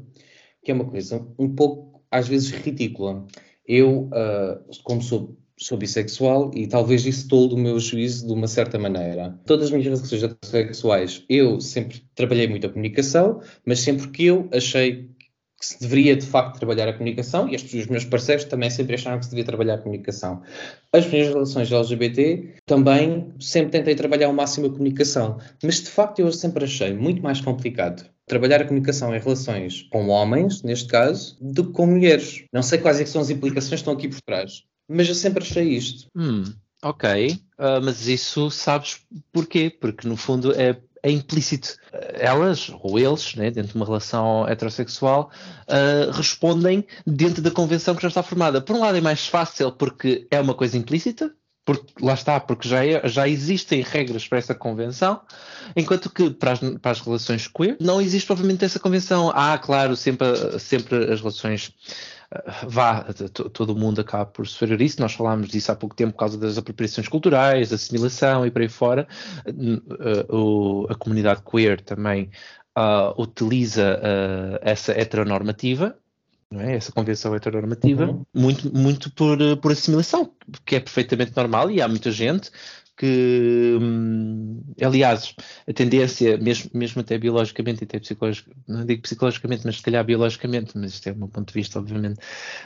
que 0.63 0.71
é 0.71 0.73
uma 0.73 0.85
coisa 0.85 1.25
um 1.37 1.53
pouco, 1.53 2.03
às 2.11 2.27
vezes, 2.27 2.49
ridícula. 2.49 3.25
Eu, 3.65 4.09
uh, 4.09 4.81
como 4.83 5.01
sou, 5.01 5.37
sou 5.57 5.77
bissexual, 5.77 6.51
e 6.55 6.67
talvez 6.67 7.05
isso 7.05 7.27
tolde 7.27 7.55
o 7.55 7.57
meu 7.57 7.79
juízo 7.79 8.25
de 8.25 8.33
uma 8.33 8.47
certa 8.47 8.79
maneira. 8.79 9.39
Todas 9.45 9.65
as 9.65 9.71
minhas 9.71 9.85
relações 9.85 10.37
sexuais, 10.43 11.23
eu 11.29 11.61
sempre 11.61 12.01
trabalhei 12.15 12.47
muito 12.47 12.65
a 12.65 12.69
comunicação, 12.69 13.41
mas 13.65 13.79
sempre 13.79 14.07
que 14.09 14.25
eu 14.25 14.49
achei 14.51 15.09
que 15.59 15.65
se 15.65 15.79
deveria 15.79 16.15
de 16.15 16.25
facto 16.25 16.57
trabalhar 16.57 16.87
a 16.87 16.93
comunicação 16.93 17.49
e 17.49 17.55
estes, 17.55 17.73
os 17.73 17.87
meus 17.87 18.05
parceiros 18.05 18.45
também 18.45 18.69
sempre 18.69 18.95
acharam 18.95 19.19
que 19.19 19.25
se 19.25 19.31
devia 19.31 19.43
trabalhar 19.43 19.75
a 19.75 19.77
comunicação. 19.77 20.41
As 20.93 21.05
minhas 21.05 21.27
relações 21.27 21.69
LGBT 21.69 22.55
também 22.65 23.33
sempre 23.39 23.71
tentei 23.71 23.93
trabalhar 23.93 24.27
ao 24.27 24.33
máximo 24.33 24.67
a 24.67 24.69
comunicação, 24.69 25.37
mas 25.61 25.81
de 25.81 25.89
facto 25.89 26.19
eu 26.19 26.31
sempre 26.31 26.63
achei 26.63 26.93
muito 26.93 27.21
mais 27.21 27.41
complicado 27.41 28.09
trabalhar 28.25 28.61
a 28.61 28.65
comunicação 28.65 29.13
em 29.13 29.19
relações 29.19 29.87
com 29.91 30.07
homens, 30.07 30.61
neste 30.63 30.87
caso, 30.87 31.35
do 31.41 31.65
que 31.65 31.71
com 31.73 31.87
mulheres. 31.87 32.45
Não 32.53 32.61
sei 32.61 32.77
quais 32.77 33.01
é 33.01 33.05
são 33.05 33.21
as 33.21 33.29
implicações 33.29 33.69
que 33.69 33.75
estão 33.75 33.93
aqui 33.93 34.07
por 34.07 34.21
trás, 34.21 34.63
mas 34.87 35.09
eu 35.09 35.15
sempre 35.15 35.43
achei 35.43 35.67
isto. 35.67 36.07
Hum, 36.15 36.43
ok, 36.81 37.31
uh, 37.57 37.81
mas 37.83 38.07
isso 38.07 38.49
sabes 38.49 39.01
porquê? 39.33 39.69
Porque 39.69 40.07
no 40.07 40.15
fundo 40.15 40.53
é 40.53 40.79
é 41.03 41.11
implícito. 41.11 41.75
Elas, 42.13 42.71
ou 42.81 42.99
eles, 42.99 43.35
né, 43.35 43.51
dentro 43.51 43.71
de 43.71 43.75
uma 43.75 43.85
relação 43.85 44.47
heterossexual, 44.47 45.31
uh, 45.67 46.11
respondem 46.11 46.85
dentro 47.05 47.41
da 47.41 47.51
convenção 47.51 47.95
que 47.95 48.01
já 48.01 48.07
está 48.07 48.23
formada. 48.23 48.61
Por 48.61 48.75
um 48.75 48.79
lado 48.79 48.97
é 48.97 49.01
mais 49.01 49.27
fácil 49.27 49.71
porque 49.71 50.27
é 50.29 50.39
uma 50.39 50.53
coisa 50.53 50.77
implícita, 50.77 51.33
porque 51.65 51.93
lá 52.01 52.13
está, 52.13 52.39
porque 52.39 52.67
já, 52.67 52.83
é, 52.83 53.07
já 53.07 53.27
existem 53.27 53.81
regras 53.81 54.27
para 54.27 54.39
essa 54.39 54.55
convenção, 54.55 55.21
enquanto 55.75 56.09
que 56.09 56.31
para 56.31 56.53
as, 56.53 56.59
para 56.59 56.91
as 56.91 56.99
relações 56.99 57.47
queer 57.47 57.77
não 57.79 58.01
existe 58.01 58.25
provavelmente 58.25 58.65
essa 58.65 58.79
convenção. 58.79 59.31
Ah, 59.35 59.57
claro, 59.57 59.95
sempre, 59.95 60.27
sempre 60.59 61.11
as 61.13 61.19
relações 61.19 61.71
vá, 62.67 63.05
todo 63.53 63.75
mundo 63.75 64.01
acaba 64.01 64.25
por 64.25 64.47
sofrer 64.47 64.79
isso. 64.81 65.01
Nós 65.01 65.13
falámos 65.13 65.49
disso 65.49 65.71
há 65.71 65.75
pouco 65.75 65.95
tempo 65.95 66.13
por 66.13 66.19
causa 66.19 66.37
das 66.37 66.57
apropriações 66.57 67.07
culturais, 67.07 67.73
assimilação 67.73 68.45
e 68.45 68.51
por 68.51 68.61
aí 68.61 68.69
fora. 68.69 69.07
Uh, 69.47 70.85
a 70.89 70.95
comunidade 70.95 71.41
queer 71.41 71.81
também 71.81 72.29
uh, 72.77 73.19
utiliza 73.21 73.99
uh, 73.99 74.59
essa 74.61 74.91
heteronormativa, 74.91 75.97
é? 76.53 76.75
essa 76.75 76.91
convenção 76.91 77.35
heteronormativa, 77.35 78.05
uhum. 78.05 78.23
muito, 78.33 78.75
muito 78.75 79.11
por, 79.11 79.37
por 79.57 79.71
assimilação, 79.71 80.31
que 80.65 80.75
é 80.75 80.79
perfeitamente 80.79 81.35
normal 81.35 81.69
e 81.71 81.81
há 81.81 81.87
muita 81.87 82.11
gente 82.11 82.51
que, 82.99 83.77
hum, 83.81 84.61
aliás, 84.81 85.33
a 85.65 85.71
tendência, 85.71 86.37
mesmo, 86.37 86.69
mesmo 86.73 86.99
até 86.99 87.17
biologicamente, 87.17 87.85
até 87.85 87.97
psicologicamente, 87.97 88.61
não 88.67 88.85
digo 88.85 89.01
psicologicamente, 89.01 89.65
mas 89.65 89.77
se 89.77 89.81
calhar 89.81 90.03
biologicamente, 90.03 90.77
mas 90.77 90.91
isto 90.95 91.07
é 91.07 91.13
o 91.13 91.15
meu 91.15 91.29
ponto 91.29 91.47
de 91.47 91.53
vista, 91.53 91.79
obviamente, 91.79 92.19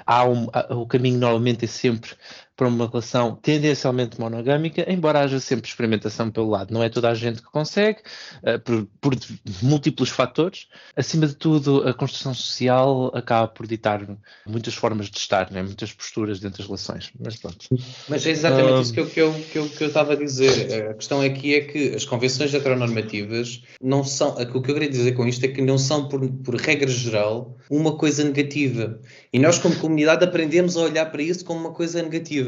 há 0.08 0.28
um, 0.28 0.48
há, 0.52 0.74
o 0.76 0.88
caminho 0.88 1.20
normalmente 1.20 1.66
é 1.66 1.68
sempre 1.68 2.16
para 2.56 2.68
uma 2.68 2.88
relação 2.88 3.36
tendencialmente 3.36 4.20
monogâmica, 4.20 4.86
embora 4.92 5.22
haja 5.22 5.40
sempre 5.40 5.68
experimentação 5.68 6.30
pelo 6.30 6.50
lado. 6.50 6.74
Não 6.74 6.84
é 6.84 6.90
toda 6.90 7.10
a 7.10 7.16
gente 7.16 7.42
que 7.42 7.52
consegue, 7.52 8.00
uh, 8.44 8.60
por, 8.60 8.88
por, 9.02 9.16
múltiplos 9.62 10.10
fatores. 10.10 10.68
Acima 10.96 11.26
de 11.28 11.36
tudo, 11.36 11.88
a 11.88 11.94
construção 11.94 12.34
social 12.34 13.12
acaba 13.16 13.48
por 13.48 13.66
ditar 13.66 14.08
muitas 14.46 14.76
formas 14.76 15.10
de 15.10 15.18
estar, 15.18 15.52
né? 15.52 15.64
muitas 15.64 15.92
posturas 15.92 16.40
dentro 16.40 16.60
das 16.60 16.68
relações. 16.68 17.12
Mas 17.20 17.38
pronto. 17.38 17.68
Mas 18.08 18.26
é 18.26 18.30
exatamente 18.30 18.84
isso 18.84 18.94
que 18.94 19.00
eu, 19.00 19.10
que, 19.10 19.22
eu, 19.22 19.34
que, 19.34 19.58
eu, 19.58 19.70
que 19.70 19.84
eu 19.84 19.88
estava 19.88 20.14
a 20.14 20.16
dizer. 20.16 20.90
A 20.90 20.94
questão 20.94 21.22
aqui 21.22 21.56
é 21.56 21.62
que 21.62 21.96
as 21.96 22.06
convenções 22.06 22.54
heteronormativas 22.54 23.64
não 23.82 24.04
são. 24.04 24.36
O 24.36 24.62
que 24.62 24.70
eu 24.70 24.76
queria 24.76 24.90
dizer 24.90 25.14
com 25.14 25.28
isto 25.28 25.44
é 25.44 25.48
que 25.48 25.62
não 25.62 25.78
são, 25.78 26.08
por, 26.08 26.28
por 26.30 26.56
regra 26.56 26.90
geral, 26.90 27.58
uma 27.70 27.98
coisa 27.98 28.24
negativa. 28.24 29.00
E 29.32 29.40
nós, 29.40 29.58
como 29.58 29.76
comunidade, 29.76 30.24
aprendemos 30.24 30.78
a 30.78 30.82
olhar 30.82 31.12
para 31.12 31.22
isso 31.22 31.44
como 31.44 31.60
uma 31.60 31.72
coisa 31.72 32.02
negativa. 32.02 32.43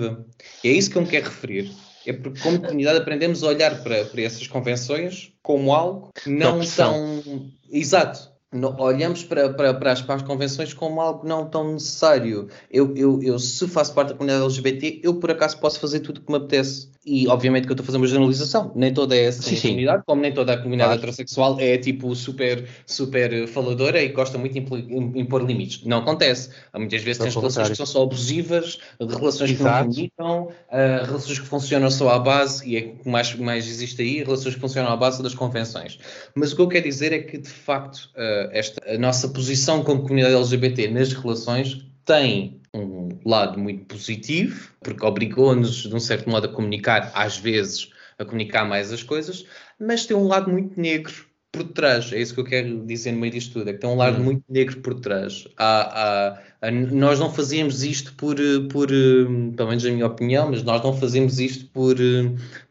E 0.63 0.69
é 0.69 0.71
isso 0.71 0.89
que 0.89 0.97
eu 0.97 1.01
me 1.01 1.07
quero 1.07 1.25
referir. 1.25 1.71
É 2.05 2.13
porque, 2.13 2.39
como 2.39 2.61
comunidade, 2.61 2.99
aprendemos 2.99 3.43
a 3.43 3.47
olhar 3.47 3.81
para, 3.81 4.05
para 4.05 4.21
essas 4.21 4.47
convenções 4.47 5.33
como 5.41 5.73
algo 5.73 6.11
não 6.25 6.59
tão. 6.63 7.23
Exato 7.71 8.35
olhamos 8.77 9.23
para, 9.23 9.53
para, 9.53 9.73
para, 9.73 9.91
as, 9.91 10.01
para, 10.01 10.15
as, 10.15 10.21
convenções 10.21 10.73
como 10.73 11.01
algo 11.01 11.27
não 11.27 11.49
tão 11.49 11.73
necessário. 11.73 12.47
Eu, 12.71 12.95
eu, 12.95 13.21
eu, 13.21 13.39
se 13.39 13.67
faço 13.67 13.93
parte 13.93 14.09
da 14.09 14.15
comunidade 14.15 14.43
LGBT, 14.45 15.01
eu 15.03 15.15
por 15.15 15.31
acaso 15.31 15.59
posso 15.59 15.79
fazer 15.79 15.99
tudo 15.99 16.19
o 16.19 16.21
que 16.21 16.31
me 16.31 16.37
apetece. 16.37 16.89
E 17.05 17.27
obviamente 17.27 17.65
que 17.65 17.71
eu 17.71 17.73
estou 17.73 17.83
a 17.83 17.85
fazer 17.85 17.97
uma 17.97 18.07
generalização. 18.07 18.71
Nem 18.75 18.91
toda 18.91 19.15
essa 19.15 19.41
sim, 19.43 19.55
comunidade, 19.55 20.03
como 20.07 20.21
nem 20.21 20.33
toda 20.33 20.53
a 20.53 20.57
comunidade 20.57 20.87
claro. 20.87 20.99
heterossexual 21.01 21.59
é 21.59 21.77
tipo 21.77 22.15
super, 22.15 22.67
super 22.85 23.47
faladora 23.47 24.01
e 24.01 24.09
gosta 24.09 24.37
muito 24.37 24.53
de 24.53 25.19
impor 25.19 25.43
limites. 25.43 25.85
Não 25.85 25.99
acontece. 25.99 26.49
Há 26.73 26.79
muitas 26.79 27.03
vezes 27.03 27.21
tens 27.21 27.35
relações 27.35 27.69
que 27.69 27.75
são 27.75 27.85
só 27.85 28.03
abusivas, 28.03 28.79
relações 28.99 29.51
Exato. 29.51 29.57
que 29.57 29.85
não 29.85 29.91
limitam, 29.91 30.43
uh, 30.45 31.05
relações 31.05 31.39
que 31.39 31.45
funcionam 31.45 31.91
só 31.91 32.09
à 32.09 32.19
base, 32.19 32.67
e 32.67 32.77
é 32.77 32.79
o 32.79 32.95
que 33.03 33.09
mais, 33.09 33.35
mais 33.35 33.67
existe 33.67 34.01
aí, 34.01 34.23
relações 34.23 34.55
que 34.55 34.61
funcionam 34.61 34.91
à 34.91 34.97
base 34.97 35.21
das 35.21 35.35
convenções. 35.35 35.99
Mas 36.33 36.53
o 36.53 36.55
que 36.55 36.61
eu 36.63 36.67
quero 36.67 36.85
dizer 36.85 37.13
é 37.13 37.19
que, 37.19 37.37
de 37.37 37.49
facto, 37.49 38.09
uh, 38.15 38.49
esta, 38.51 38.81
a 38.91 38.97
nossa 38.97 39.29
posição 39.29 39.83
como 39.83 40.01
comunidade 40.01 40.33
LGBT 40.33 40.87
nas 40.87 41.13
relações 41.13 41.85
tem 42.05 42.61
um 42.75 43.09
lado 43.25 43.59
muito 43.59 43.85
positivo, 43.85 44.71
porque 44.83 45.05
obrigou-nos, 45.05 45.83
de 45.83 45.95
um 45.95 45.99
certo 45.99 46.29
modo, 46.29 46.47
a 46.47 46.49
comunicar, 46.49 47.11
às 47.13 47.37
vezes, 47.37 47.89
a 48.19 48.25
comunicar 48.25 48.65
mais 48.65 48.91
as 48.91 49.03
coisas, 49.03 49.45
mas 49.79 50.05
tem 50.05 50.15
um 50.15 50.27
lado 50.27 50.51
muito 50.51 50.79
negro 50.79 51.13
por 51.51 51.63
trás. 51.63 52.11
É 52.11 52.19
isso 52.19 52.33
que 52.33 52.39
eu 52.39 52.45
quero 52.45 52.85
dizer 52.85 53.13
no 53.13 53.19
meio 53.19 53.33
disto 53.33 53.53
tudo, 53.53 53.69
é 53.69 53.73
que 53.73 53.79
tem 53.79 53.89
um 53.89 53.95
lado 53.95 54.19
hum. 54.19 54.23
muito 54.23 54.43
negro 54.49 54.79
por 54.81 54.99
trás. 54.99 55.47
Há, 55.57 55.81
há, 55.81 56.67
há, 56.67 56.71
nós 56.71 57.19
não 57.19 57.31
fazíamos 57.31 57.83
isto 57.83 58.13
por, 58.15 58.35
por, 58.71 58.87
pelo 58.87 59.69
menos 59.69 59.83
na 59.83 59.91
minha 59.91 60.07
opinião, 60.07 60.51
mas 60.51 60.63
nós 60.63 60.83
não 60.83 60.93
fazemos 60.93 61.39
isto 61.39 61.65
por, 61.71 61.95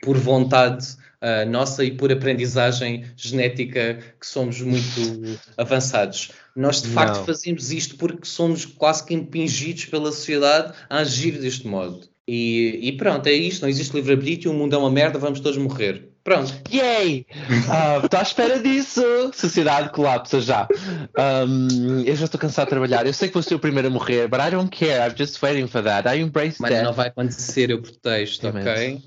por 0.02 0.16
vontade 0.18 0.96
uh, 1.22 1.48
nossa 1.50 1.84
e 1.84 1.90
por 1.90 2.12
aprendizagem 2.12 3.06
genética 3.16 3.98
que 4.20 4.26
somos 4.26 4.60
muito 4.60 5.40
avançados. 5.56 6.30
Nós 6.56 6.82
de 6.82 6.88
facto 6.88 7.16
não. 7.16 7.24
fazemos 7.24 7.72
isto 7.72 7.96
porque 7.96 8.24
somos 8.26 8.64
quase 8.64 9.04
que 9.04 9.14
impingidos 9.14 9.86
pela 9.86 10.12
sociedade 10.12 10.72
a 10.88 10.98
agir 10.98 11.38
deste 11.38 11.66
modo. 11.66 12.08
E, 12.26 12.78
e 12.82 12.92
pronto, 12.92 13.26
é 13.26 13.32
isto, 13.32 13.62
não 13.62 13.68
existe 13.68 13.94
livre-arbítrio, 13.94 14.50
o 14.50 14.54
mundo 14.54 14.74
é 14.74 14.78
uma 14.78 14.90
merda, 14.90 15.18
vamos 15.18 15.40
todos 15.40 15.58
morrer. 15.58 16.08
Pronto. 16.24 16.54
Yay! 16.72 17.26
Uh, 17.38 18.04
estou 18.06 18.18
à 18.18 18.22
espera 18.22 18.58
disso. 18.58 19.02
Sociedade 19.34 19.90
colapsa 19.90 20.40
já. 20.40 20.66
Um, 21.46 22.00
eu 22.00 22.16
já 22.16 22.24
estou 22.24 22.40
cansado 22.40 22.64
de 22.64 22.70
trabalhar. 22.70 23.06
Eu 23.06 23.12
sei 23.12 23.28
que 23.28 23.34
vou 23.34 23.42
ser 23.42 23.54
o 23.54 23.58
primeiro 23.58 23.88
a 23.88 23.90
morrer, 23.90 24.26
but 24.26 24.40
I 24.40 24.50
don't 24.50 24.74
care. 24.74 25.06
I'm 25.06 25.14
just 25.14 25.42
waiting 25.42 25.66
for 25.66 25.82
that. 25.82 26.08
I 26.08 26.22
embrace 26.22 26.56
Mas 26.58 26.82
não 26.82 26.94
vai 26.94 27.08
acontecer, 27.08 27.68
eu 27.70 27.82
protesto, 27.82 28.48
ok? 28.48 29.02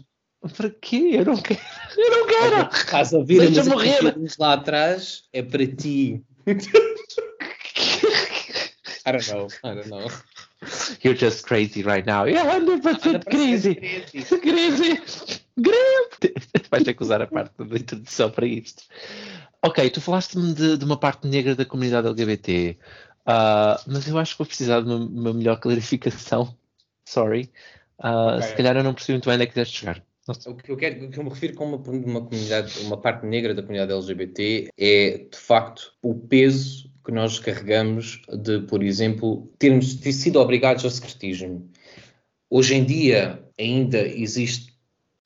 Para 0.55 0.69
quê? 0.69 1.09
Eu 1.13 1.25
não 1.25 1.37
quero. 1.37 1.59
Eu 1.97 2.11
não 2.11 2.27
quero. 2.27 2.69
Estás 2.71 3.11
a 3.11 3.17
ouvir 3.17 3.39
Deixa 3.39 3.61
a 3.61 3.65
morrer. 3.65 4.15
lá 4.37 4.53
atrás 4.53 5.23
é 5.33 5.41
para 5.41 5.65
ti. 5.65 6.21
I 9.07 9.11
don't 9.13 9.27
know. 9.29 9.47
I 9.63 9.73
don't 9.73 9.87
know. 9.87 10.09
You're 11.01 11.13
just 11.13 11.47
crazy 11.47 11.81
right 11.81 12.05
now. 12.05 12.25
You're 12.25 12.43
100% 12.43 13.29
crazy. 13.29 13.75
Crazy. 13.75 14.39
crazy. 14.41 14.99
Vais 16.69 16.83
ter 16.83 16.93
que 16.93 17.03
usar 17.03 17.21
a 17.21 17.27
parte 17.27 17.53
da 17.57 17.77
introdução 17.77 18.29
para 18.29 18.45
isto. 18.45 18.83
Ok, 19.63 19.89
tu 19.91 20.01
falaste-me 20.01 20.53
de, 20.53 20.77
de, 20.77 20.83
uma 20.83 20.97
parte 20.97 21.25
negra 21.25 21.55
da 21.55 21.63
comunidade 21.63 22.07
LGBT, 22.07 22.77
uh, 22.81 23.23
ah, 23.25 23.81
mas 23.87 24.07
eu 24.07 24.17
acho 24.17 24.33
que 24.33 24.39
vou 24.39 24.47
precisar 24.47 24.81
de 24.81 24.87
uma, 24.87 24.97
uma 24.97 25.33
melhor 25.33 25.57
clarificação. 25.57 26.53
Sorry. 27.05 27.49
Uh, 28.03 28.35
okay. 28.35 28.49
Se 28.49 28.55
calhar 28.55 28.75
eu 28.75 28.83
não 28.83 28.93
percebi 28.93 29.13
muito 29.13 29.25
bem 29.25 29.35
onde 29.35 29.43
é 29.43 29.45
que 29.47 29.53
quiseste 29.53 29.79
chegar. 29.79 30.03
O 30.45 30.55
que, 30.55 30.69
eu 30.69 30.75
quero, 30.75 31.05
o 31.05 31.09
que 31.09 31.17
eu 31.17 31.23
me 31.23 31.29
refiro 31.29 31.53
com 31.53 31.65
uma, 31.65 31.77
uma 31.77 32.21
comunidade, 32.25 32.77
uma 32.81 32.97
parte 32.97 33.25
negra 33.25 33.53
da 33.53 33.61
comunidade 33.61 33.93
LGBT 33.93 34.69
é 34.77 35.25
de 35.31 35.37
facto 35.37 35.93
o 36.01 36.13
peso 36.13 36.86
que 37.07 37.13
nós 37.13 37.39
carregamos 37.39 38.21
de, 38.43 38.59
por 38.63 38.83
exemplo, 38.83 39.49
termos 39.57 39.93
sido 39.93 40.41
obrigados 40.41 40.83
ao 40.83 40.91
secretismo. 40.91 41.71
Hoje 42.49 42.75
em 42.75 42.83
dia 42.83 43.41
ainda 43.57 43.99
existe 43.99 44.75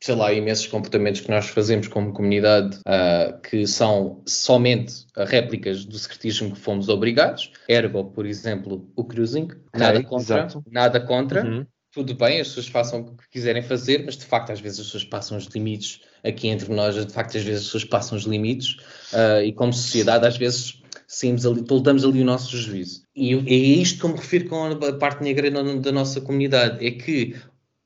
sei 0.04 0.16
lá, 0.16 0.34
imensos 0.34 0.66
comportamentos 0.66 1.22
que 1.22 1.30
nós 1.30 1.48
fazemos 1.48 1.88
como 1.88 2.12
comunidade 2.12 2.78
uh, 2.80 3.40
que 3.42 3.68
são 3.68 4.24
somente 4.26 5.06
réplicas 5.16 5.86
do 5.86 5.98
secretismo 5.98 6.54
que 6.54 6.60
fomos 6.60 6.90
obrigados. 6.90 7.52
Ergo, 7.68 8.06
por 8.06 8.26
exemplo, 8.26 8.90
o 8.96 9.04
cruising. 9.04 9.50
Nada 9.76 10.04
contra. 10.04 10.40
exato. 10.40 10.64
Nada 10.72 11.00
contra. 11.00 11.46
Uhum. 11.46 11.68
Tudo 11.92 12.16
bem, 12.16 12.40
as 12.40 12.48
pessoas 12.48 12.68
façam 12.68 13.02
o 13.02 13.16
que 13.16 13.30
quiserem 13.30 13.62
fazer, 13.62 14.04
mas 14.04 14.18
de 14.18 14.26
facto 14.26 14.52
às 14.52 14.60
vezes 14.60 14.80
as 14.80 14.86
pessoas 14.88 15.04
passam 15.04 15.38
os 15.38 15.46
limites 15.46 16.02
aqui 16.24 16.48
entre 16.48 16.74
nós, 16.74 16.96
de 16.96 17.14
facto 17.14 17.38
às 17.38 17.44
vezes 17.44 17.62
as 17.62 17.66
pessoas 17.66 17.86
passam 17.86 18.18
os 18.18 18.24
limites 18.24 18.78
ah, 19.14 19.44
e 19.44 19.52
como 19.52 19.74
sociedade 19.74 20.26
às 20.26 20.38
vezes 20.38 20.81
saímos 21.12 21.46
ali, 21.46 21.62
toldamos 21.64 22.06
ali 22.06 22.22
o 22.22 22.26
nosso 22.26 22.56
juízo. 22.56 23.04
E 23.14 23.34
é 23.34 23.54
isto 23.54 24.00
que 24.00 24.06
eu 24.06 24.10
me 24.12 24.16
refiro 24.16 24.48
com 24.48 24.64
a 24.66 24.94
parte 24.94 25.22
negra 25.22 25.52
da 25.52 25.92
nossa 25.92 26.22
comunidade, 26.22 26.86
é 26.86 26.92
que 26.92 27.36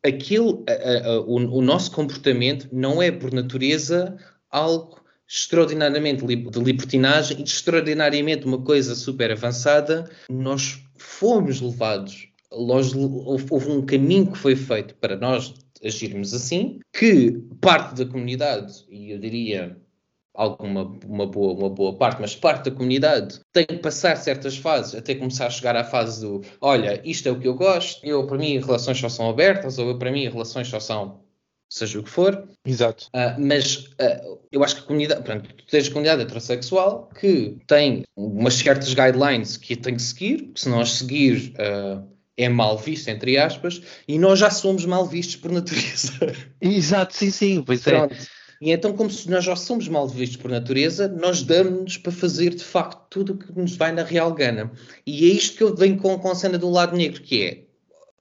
aquilo, 0.05 0.63
a- 0.69 1.09
a- 1.09 1.21
o, 1.21 1.35
o 1.57 1.61
nosso 1.61 1.91
comportamento 1.91 2.69
não 2.71 3.01
é 3.01 3.11
por 3.11 3.33
natureza 3.33 4.15
algo 4.51 5.01
extraordinariamente 5.27 6.23
de 6.23 6.59
libertinagem 6.59 7.39
e 7.39 7.43
extraordinariamente 7.43 8.45
uma 8.45 8.61
coisa 8.61 8.93
super 8.93 9.31
avançada, 9.31 10.07
nós 10.29 10.79
fomos 10.95 11.59
levados, 11.61 12.27
houve 12.51 12.95
houve 13.49 13.71
um 13.71 13.81
caminho 13.83 14.31
que 14.31 14.37
foi 14.37 14.55
feito 14.55 14.93
para 15.01 15.15
nós 15.17 15.51
agirmos 15.83 16.31
assim, 16.31 16.79
que 16.93 17.31
parte 17.59 17.95
da 17.95 18.05
comunidade, 18.05 18.85
e 18.87 19.11
eu 19.11 19.17
diria 19.17 19.75
alguma 20.35 20.83
uma 21.05 21.25
boa, 21.25 21.53
uma 21.53 21.69
boa 21.69 21.93
parte, 21.95 22.21
mas 22.21 22.35
parte 22.35 22.69
da 22.69 22.75
comunidade 22.75 23.39
tem 23.53 23.65
que 23.65 23.77
passar 23.77 24.15
certas 24.17 24.57
fases 24.57 24.95
até 24.95 25.15
começar 25.15 25.47
a 25.47 25.49
chegar 25.49 25.75
à 25.75 25.83
fase 25.83 26.21
do 26.21 26.41
olha, 26.61 27.01
isto 27.03 27.27
é 27.27 27.31
o 27.31 27.39
que 27.39 27.47
eu 27.47 27.55
gosto, 27.55 28.05
eu 28.05 28.25
para 28.27 28.37
mim 28.37 28.59
relações 28.59 28.99
só 28.99 29.09
são 29.09 29.29
abertas, 29.29 29.77
ou 29.77 29.89
eu 29.89 29.97
para 29.97 30.11
mim 30.11 30.27
relações 30.27 30.67
só 30.67 30.79
são 30.79 31.23
seja 31.67 31.99
o 31.99 32.03
que 32.03 32.09
for, 32.09 32.47
Exato. 32.65 33.09
ah, 33.13 33.35
mas 33.39 33.89
ah, 33.99 34.21
eu 34.51 34.63
acho 34.63 34.75
que 34.75 34.81
a 34.81 34.85
comunidade, 34.85 35.23
portanto, 35.23 35.53
tu 35.55 35.65
tens 35.65 35.87
a 35.87 35.89
comunidade 35.89 36.21
heterossexual 36.21 37.09
que 37.19 37.57
tem 37.67 38.03
umas 38.15 38.53
certas 38.53 38.93
guidelines 38.93 39.57
que 39.57 39.75
tem 39.75 39.95
que 39.95 40.01
seguir, 40.01 40.51
que 40.53 40.59
se 40.61 40.69
não 40.69 40.79
as 40.79 40.91
seguir 40.91 41.53
ah, 41.57 42.03
é 42.37 42.49
mal 42.49 42.77
visto, 42.77 43.07
entre 43.07 43.37
aspas, 43.37 43.81
e 44.07 44.19
nós 44.19 44.39
já 44.39 44.49
somos 44.49 44.85
mal 44.85 45.05
vistos 45.05 45.37
por 45.37 45.51
natureza. 45.51 46.11
Exato, 46.61 47.15
sim, 47.15 47.31
sim. 47.31 47.63
Pois 47.63 47.85
é. 47.87 48.07
E 48.61 48.71
então, 48.71 48.93
como 48.93 49.09
se 49.09 49.29
nós 49.29 49.43
já 49.43 49.55
somos 49.55 49.87
mal 49.87 50.07
vistos 50.07 50.37
por 50.37 50.49
natureza, 50.49 51.07
nós 51.07 51.43
damos-nos 51.43 51.97
para 51.97 52.11
fazer 52.11 52.55
de 52.55 52.63
facto 52.63 53.05
tudo 53.09 53.33
o 53.33 53.37
que 53.37 53.51
nos 53.57 53.75
vai 53.75 53.91
na 53.91 54.03
real 54.03 54.33
gana. 54.33 54.71
E 55.05 55.29
é 55.29 55.33
isto 55.33 55.57
que 55.57 55.63
eu 55.63 55.75
venho 55.75 55.97
com, 55.97 56.17
com 56.17 56.31
a 56.31 56.35
cena 56.35 56.57
do 56.57 56.69
lado 56.69 56.95
negro, 56.95 57.21
que 57.21 57.43
é, 57.43 57.63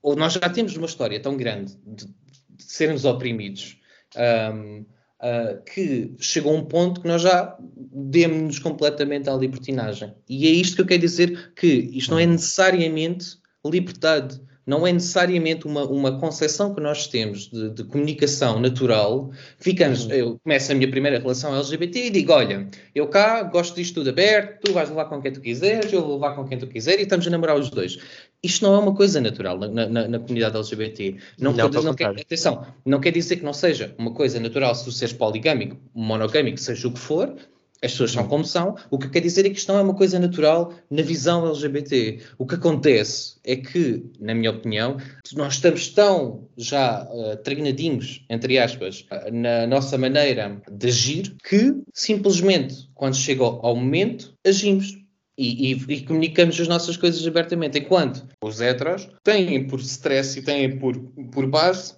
ou 0.01 0.15
nós 0.15 0.33
já 0.33 0.49
temos 0.49 0.75
uma 0.75 0.85
história 0.85 1.19
tão 1.19 1.35
grande 1.37 1.75
de, 1.85 2.05
de 2.05 2.63
sermos 2.63 3.05
oprimidos, 3.05 3.77
ahm, 4.15 4.85
ah, 5.27 5.59
que 5.65 6.13
chegou 6.19 6.55
um 6.55 6.65
ponto 6.65 7.01
que 7.01 7.07
nós 7.07 7.23
já 7.23 7.57
demos-nos 7.59 8.59
completamente 8.59 9.27
à 9.27 9.33
libertinagem. 9.33 10.13
E 10.29 10.45
é 10.45 10.51
isto 10.51 10.75
que 10.75 10.81
eu 10.81 10.85
quero 10.85 11.01
dizer, 11.01 11.53
que 11.55 11.67
isto 11.67 12.11
não 12.11 12.19
é 12.19 12.27
necessariamente 12.27 13.37
liberdade. 13.65 14.39
Não 14.65 14.85
é 14.87 14.91
necessariamente 14.91 15.67
uma, 15.67 15.83
uma 15.85 16.19
concepção 16.19 16.73
que 16.73 16.81
nós 16.81 17.05
temos 17.07 17.49
de, 17.51 17.69
de 17.69 17.83
comunicação 17.83 18.59
natural. 18.59 19.31
Ficamos, 19.59 20.09
eu 20.09 20.39
começo 20.43 20.71
a 20.71 20.75
minha 20.75 20.89
primeira 20.89 21.19
relação 21.19 21.55
LGBT 21.55 22.07
e 22.07 22.09
digo: 22.09 22.31
Olha, 22.33 22.67
eu 22.95 23.07
cá 23.07 23.43
gosto 23.43 23.75
disto 23.75 23.93
tudo 23.95 24.09
aberto, 24.09 24.61
tu 24.65 24.73
vais 24.73 24.89
levar 24.89 25.05
com 25.05 25.21
quem 25.21 25.31
tu 25.31 25.39
quiseres, 25.39 25.93
eu 25.93 26.01
vou 26.01 26.15
levar 26.15 26.35
com 26.35 26.45
quem 26.47 26.57
tu 26.57 26.65
quiser 26.67 26.99
e 26.99 27.03
estamos 27.03 27.27
a 27.27 27.29
namorar 27.29 27.57
os 27.59 27.69
dois. 27.69 27.99
Isto 28.41 28.65
não 28.65 28.75
é 28.75 28.79
uma 28.79 28.95
coisa 28.95 29.21
natural 29.21 29.57
na, 29.59 29.67
na- 29.87 30.07
na 30.07 30.19
comunidade 30.19 30.55
LGBT. 30.57 31.15
Não, 31.39 31.51
Não, 31.51 31.69
não 31.85 31.93
quer, 31.95 32.05
atenção, 32.21 32.65
não 32.85 32.99
quer 32.99 33.11
dizer 33.11 33.35
que 33.37 33.43
não 33.45 33.53
seja 33.53 33.93
uma 33.97 34.11
coisa 34.13 34.39
natural 34.39 34.73
se 34.73 34.83
tu 34.85 34.91
seres 34.91 35.13
poligâmico, 35.13 35.77
monogâmico, 35.93 36.59
seja 36.59 36.87
o 36.87 36.91
que 36.91 36.99
for, 36.99 37.35
as 37.85 37.91
pessoas 37.91 38.11
são 38.11 38.27
como 38.27 38.43
são. 38.43 38.75
O 38.89 38.97
que 38.97 39.09
quer 39.09 39.21
dizer 39.21 39.45
é 39.45 39.49
que 39.49 39.57
isto 39.57 39.71
não 39.71 39.79
é 39.79 39.81
uma 39.83 39.93
coisa 39.95 40.19
natural 40.19 40.73
na 40.89 41.01
visão 41.01 41.45
LGBT. 41.47 42.19
O 42.37 42.45
que 42.45 42.55
acontece 42.55 43.35
é 43.43 43.55
que, 43.55 44.03
na 44.19 44.33
minha 44.33 44.51
opinião, 44.51 44.97
nós 45.33 45.53
estamos 45.53 45.87
tão 45.89 46.47
já 46.57 47.03
uh, 47.03 47.37
treinadinhos, 47.37 48.25
entre 48.29 48.57
aspas, 48.59 49.05
na 49.31 49.65
nossa 49.67 49.97
maneira 49.97 50.61
de 50.71 50.87
agir, 50.87 51.35
que 51.47 51.75
simplesmente, 51.93 52.89
quando 52.93 53.15
chega 53.15 53.43
ao, 53.43 53.65
ao 53.65 53.75
momento, 53.75 54.33
agimos. 54.45 54.97
E, 55.37 55.73
e- 55.73 55.85
e 55.89 56.01
comunicamos 56.05 56.57
as 56.61 56.67
nossas 56.69 56.95
coisas 56.95 57.27
abertamente. 57.27 57.77
Enquanto 57.77 58.25
os 58.41 58.61
heteros 58.61 59.09
têm 59.21 59.67
por 59.67 59.81
stress 59.81 60.39
e 60.39 60.41
têm 60.41 60.79
por, 60.79 60.97
por 61.29 61.45
base 61.45 61.93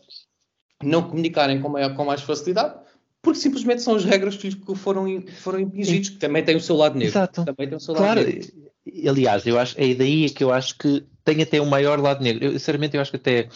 não 0.83 1.03
comunicarem 1.03 1.59
com, 1.61 1.69
maior, 1.69 1.95
com 1.95 2.03
mais 2.05 2.21
facilidade, 2.21 2.79
porque 3.27 3.41
simplesmente 3.41 3.81
são 3.81 3.93
as 3.93 4.05
regras 4.05 4.37
que 4.37 4.49
foram, 4.73 5.21
foram 5.39 5.59
impingidos, 5.59 6.07
que 6.07 6.15
também 6.15 6.41
têm 6.45 6.55
o 6.55 6.61
seu 6.61 6.77
lado 6.77 6.97
negro. 6.97 7.11
Exato. 7.11 7.43
Também 7.43 7.67
tem 7.67 7.75
o 7.75 7.79
seu 7.79 7.93
Claro, 7.93 8.21
lado 8.21 8.31
negro. 8.31 8.53
aliás, 9.05 9.45
eu 9.45 9.59
acho, 9.59 9.75
é 9.77 9.93
daí 9.93 10.29
que 10.29 10.41
eu 10.41 10.53
acho 10.53 10.77
que 10.77 11.03
tem 11.25 11.41
até 11.41 11.59
um 11.61 11.65
maior 11.65 11.99
lado 11.99 12.23
negro. 12.23 12.45
Eu, 12.45 12.53
sinceramente, 12.53 12.95
eu 12.95 13.01
acho 13.01 13.11
que 13.11 13.17
até 13.17 13.49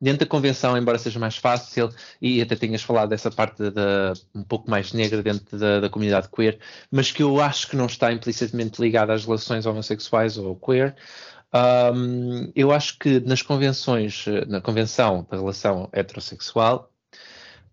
dentro 0.00 0.20
da 0.20 0.26
convenção, 0.26 0.74
embora 0.78 0.96
seja 0.96 1.18
mais 1.18 1.36
fácil, 1.36 1.90
e 2.18 2.40
até 2.40 2.56
tenhas 2.56 2.80
falado 2.80 3.10
dessa 3.10 3.30
parte 3.30 3.70
da, 3.70 4.14
um 4.34 4.42
pouco 4.42 4.70
mais 4.70 4.94
negra 4.94 5.22
dentro 5.22 5.58
da, 5.58 5.80
da 5.80 5.90
comunidade 5.90 6.30
queer, 6.34 6.58
mas 6.90 7.12
que 7.12 7.22
eu 7.22 7.42
acho 7.42 7.68
que 7.68 7.76
não 7.76 7.84
está 7.84 8.10
implicitamente 8.10 8.80
ligada 8.80 9.12
às 9.12 9.26
relações 9.26 9.66
homossexuais 9.66 10.38
ou 10.38 10.56
queer. 10.56 10.96
Hum, 11.94 12.50
eu 12.56 12.72
acho 12.72 12.98
que 12.98 13.20
nas 13.20 13.42
convenções, 13.42 14.24
na 14.48 14.62
convenção 14.62 15.26
da 15.30 15.36
relação 15.36 15.90
heterossexual, 15.92 16.90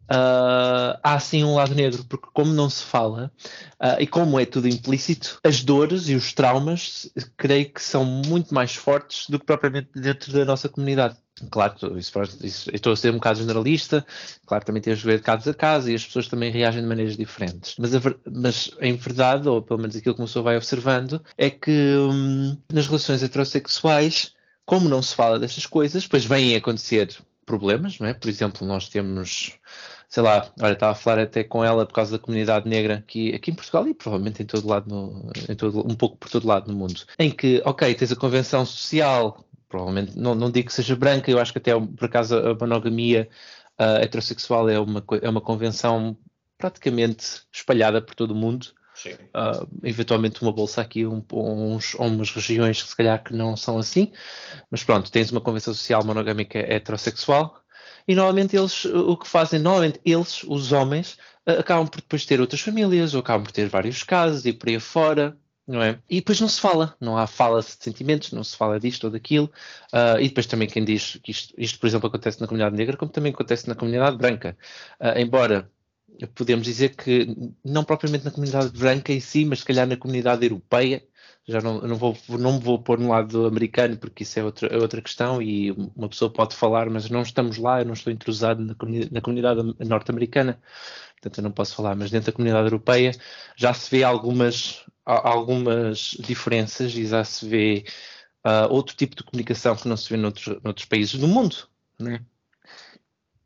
ah, 0.09 0.99
há 1.03 1.19
sim 1.19 1.43
um 1.43 1.55
lado 1.55 1.73
negro, 1.75 2.03
porque 2.05 2.27
como 2.33 2.53
não 2.53 2.69
se 2.69 2.83
fala, 2.83 3.31
ah, 3.79 3.97
e 4.01 4.07
como 4.07 4.39
é 4.39 4.45
tudo 4.45 4.67
implícito, 4.67 5.39
as 5.43 5.63
dores 5.63 6.09
e 6.09 6.15
os 6.15 6.33
traumas 6.33 7.09
creio 7.37 7.71
que 7.71 7.81
são 7.81 8.03
muito 8.05 8.53
mais 8.53 8.75
fortes 8.75 9.29
do 9.29 9.39
que 9.39 9.45
propriamente 9.45 9.89
dentro 9.95 10.31
da 10.33 10.45
nossa 10.45 10.67
comunidade. 10.69 11.17
Claro, 11.49 11.97
isso, 11.97 12.11
isso- 12.43 12.69
estou 12.73 12.93
a 12.93 12.95
ser 12.95 13.09
um 13.09 13.15
bocado 13.15 13.39
generalista, 13.39 14.05
claro, 14.45 14.63
também 14.65 14.81
tem 14.81 14.93
a 14.93 14.95
ver 14.95 15.17
de 15.17 15.23
casos 15.23 15.47
a 15.47 15.53
casos 15.53 15.89
e 15.89 15.95
as 15.95 16.05
pessoas 16.05 16.27
também 16.27 16.51
reagem 16.51 16.81
de 16.81 16.87
maneiras 16.87 17.17
diferentes. 17.17 17.75
Mas, 17.79 17.95
a 17.95 17.99
mas 18.31 18.71
em 18.79 18.95
verdade, 18.95 19.47
ou 19.49 19.61
pelo 19.61 19.79
menos 19.79 19.95
aquilo 19.95 20.13
que 20.15 20.21
uma 20.21 20.27
pessoa 20.27 20.43
vai 20.43 20.57
observando, 20.57 21.21
é 21.37 21.49
que 21.49 21.71
hum, 21.97 22.57
nas 22.71 22.85
relações 22.87 23.23
heterossexuais, 23.23 24.33
como 24.65 24.87
não 24.89 25.01
se 25.01 25.15
fala 25.15 25.39
destas 25.39 25.65
coisas, 25.65 26.03
depois 26.03 26.25
vêm 26.25 26.55
acontecer 26.55 27.09
problemas, 27.45 27.99
não 27.99 28.07
é? 28.07 28.13
Por 28.13 28.29
exemplo, 28.29 28.65
nós 28.65 28.89
temos 28.89 29.59
sei 30.11 30.21
lá, 30.21 30.51
olha, 30.61 30.73
estava 30.73 30.91
a 30.91 30.95
falar 30.95 31.19
até 31.21 31.41
com 31.41 31.63
ela 31.63 31.85
por 31.85 31.93
causa 31.93 32.17
da 32.17 32.19
comunidade 32.19 32.67
negra 32.67 32.95
aqui, 32.95 33.33
aqui 33.33 33.49
em 33.49 33.55
Portugal 33.55 33.87
e 33.87 33.93
provavelmente 33.93 34.43
em 34.43 34.45
todo 34.45 34.67
lado, 34.67 34.89
no, 34.89 35.31
em 35.49 35.55
todo, 35.55 35.79
um 35.89 35.95
pouco 35.95 36.17
por 36.17 36.29
todo 36.29 36.45
lado 36.45 36.69
no 36.69 36.77
mundo, 36.77 37.05
em 37.17 37.31
que, 37.31 37.61
ok, 37.65 37.95
tens 37.95 38.11
a 38.11 38.15
convenção 38.17 38.65
social, 38.65 39.45
provavelmente, 39.69 40.19
não, 40.19 40.35
não 40.35 40.51
digo 40.51 40.67
que 40.67 40.73
seja 40.73 40.97
branca, 40.97 41.31
eu 41.31 41.39
acho 41.39 41.53
que 41.53 41.59
até 41.59 41.71
por 41.79 42.05
acaso 42.05 42.37
a 42.37 42.53
monogamia 42.55 43.29
ah, 43.77 44.01
heterossexual 44.01 44.69
é 44.69 44.77
uma, 44.77 45.01
é 45.21 45.29
uma 45.29 45.39
convenção 45.39 46.17
praticamente 46.57 47.43
espalhada 47.51 48.01
por 48.01 48.13
todo 48.13 48.31
o 48.31 48.35
mundo, 48.35 48.67
Ah, 49.33 49.65
eventualmente 49.83 50.41
uma 50.41 50.51
bolsa 50.51 50.81
aqui, 50.81 51.05
um, 51.05 51.23
uns, 51.31 51.93
umas 51.95 52.31
regiões 52.31 52.81
que 52.83 52.89
se 52.89 52.95
calhar 52.95 53.23
que 53.23 53.33
não 53.33 53.55
são 53.55 53.77
assim, 53.77 54.11
mas 54.69 54.83
pronto, 54.83 55.11
tens 55.11 55.31
uma 55.31 55.41
convenção 55.41 55.73
social 55.73 56.03
monogâmica 56.05 56.59
heterossexual 56.59 57.63
e 58.07 58.15
normalmente 58.15 58.55
eles 58.55 58.85
o 58.85 59.15
que 59.17 59.27
fazem, 59.27 59.59
normalmente 59.59 59.99
eles, 60.05 60.43
os 60.43 60.71
homens, 60.71 61.17
ah, 61.45 61.53
acabam 61.53 61.87
por 61.87 62.01
depois 62.01 62.25
ter 62.25 62.41
outras 62.41 62.61
famílias 62.61 63.13
ou 63.13 63.21
acabam 63.21 63.43
por 63.43 63.51
ter 63.51 63.67
vários 63.69 64.03
casos 64.03 64.45
e 64.45 64.53
por 64.53 64.69
aí 64.69 64.75
afora. 64.75 65.37
Não 65.67 65.81
é? 65.81 65.99
E 66.09 66.15
depois 66.17 66.41
não 66.41 66.49
se 66.49 66.59
fala, 66.59 66.97
não 66.99 67.17
há 67.17 67.27
fala 67.27 67.61
de 67.61 67.67
sentimentos, 67.67 68.31
não 68.33 68.43
se 68.43 68.57
fala 68.57 68.79
disto 68.79 69.05
ou 69.05 69.11
daquilo. 69.11 69.49
ah, 69.93 70.19
e 70.19 70.27
depois 70.27 70.45
também 70.47 70.67
quem 70.67 70.83
diz 70.83 71.17
que 71.23 71.31
isto, 71.31 71.53
isto, 71.57 71.79
por 71.79 71.87
exemplo, 71.87 72.07
acontece 72.07 72.41
na 72.41 72.47
comunidade 72.47 72.75
negra, 72.75 72.97
como 72.97 73.11
também 73.11 73.31
acontece 73.31 73.67
na 73.69 73.75
comunidade 73.75 74.17
branca. 74.17 74.57
Ah, 74.99 75.19
embora 75.21 75.71
podemos 76.35 76.65
dizer 76.65 76.95
que 76.95 77.27
não 77.63 77.83
propriamente 77.83 78.25
na 78.25 78.31
comunidade 78.31 78.69
branca 78.77 79.11
em 79.11 79.19
si, 79.19 79.45
mas 79.45 79.59
se 79.59 79.65
calhar 79.65 79.87
na 79.87 79.97
comunidade 79.97 80.45
europeia, 80.45 81.03
já 81.47 81.59
não, 81.61 81.81
não, 81.81 81.95
vou, 81.95 82.15
não 82.29 82.53
me 82.53 82.59
vou 82.59 82.81
pôr 82.81 82.99
no 82.99 83.09
lado 83.09 83.45
americano 83.45 83.97
porque 83.97 84.23
isso 84.23 84.39
é 84.39 84.43
outra, 84.43 84.67
é 84.67 84.77
outra 84.77 85.01
questão 85.01 85.41
e 85.41 85.71
uma 85.71 86.07
pessoa 86.09 86.31
pode 86.31 86.55
falar, 86.55 86.89
mas 86.89 87.09
não 87.09 87.21
estamos 87.23 87.57
lá, 87.57 87.81
eu 87.81 87.85
não 87.85 87.93
estou 87.93 88.13
intrusado 88.13 88.63
na, 88.63 88.75
comuni- 88.75 89.09
na 89.11 89.21
comunidade 89.21 89.61
norte-americana, 89.79 90.61
portanto 91.13 91.37
eu 91.39 91.43
não 91.43 91.51
posso 91.51 91.75
falar, 91.75 91.95
mas 91.95 92.11
dentro 92.11 92.27
da 92.31 92.35
comunidade 92.35 92.67
europeia 92.67 93.11
já 93.55 93.73
se 93.73 93.89
vê 93.91 94.03
algumas, 94.03 94.85
algumas 95.05 96.11
diferenças 96.19 96.93
e 96.95 97.05
já 97.07 97.23
se 97.23 97.47
vê 97.47 97.85
ah, 98.43 98.67
outro 98.67 98.95
tipo 98.95 99.15
de 99.15 99.23
comunicação 99.23 99.75
que 99.75 99.87
não 99.87 99.97
se 99.97 100.09
vê 100.09 100.17
noutros, 100.17 100.47
noutros 100.63 100.85
países 100.85 101.15
do 101.19 101.27
mundo, 101.27 101.55
né? 101.99 102.25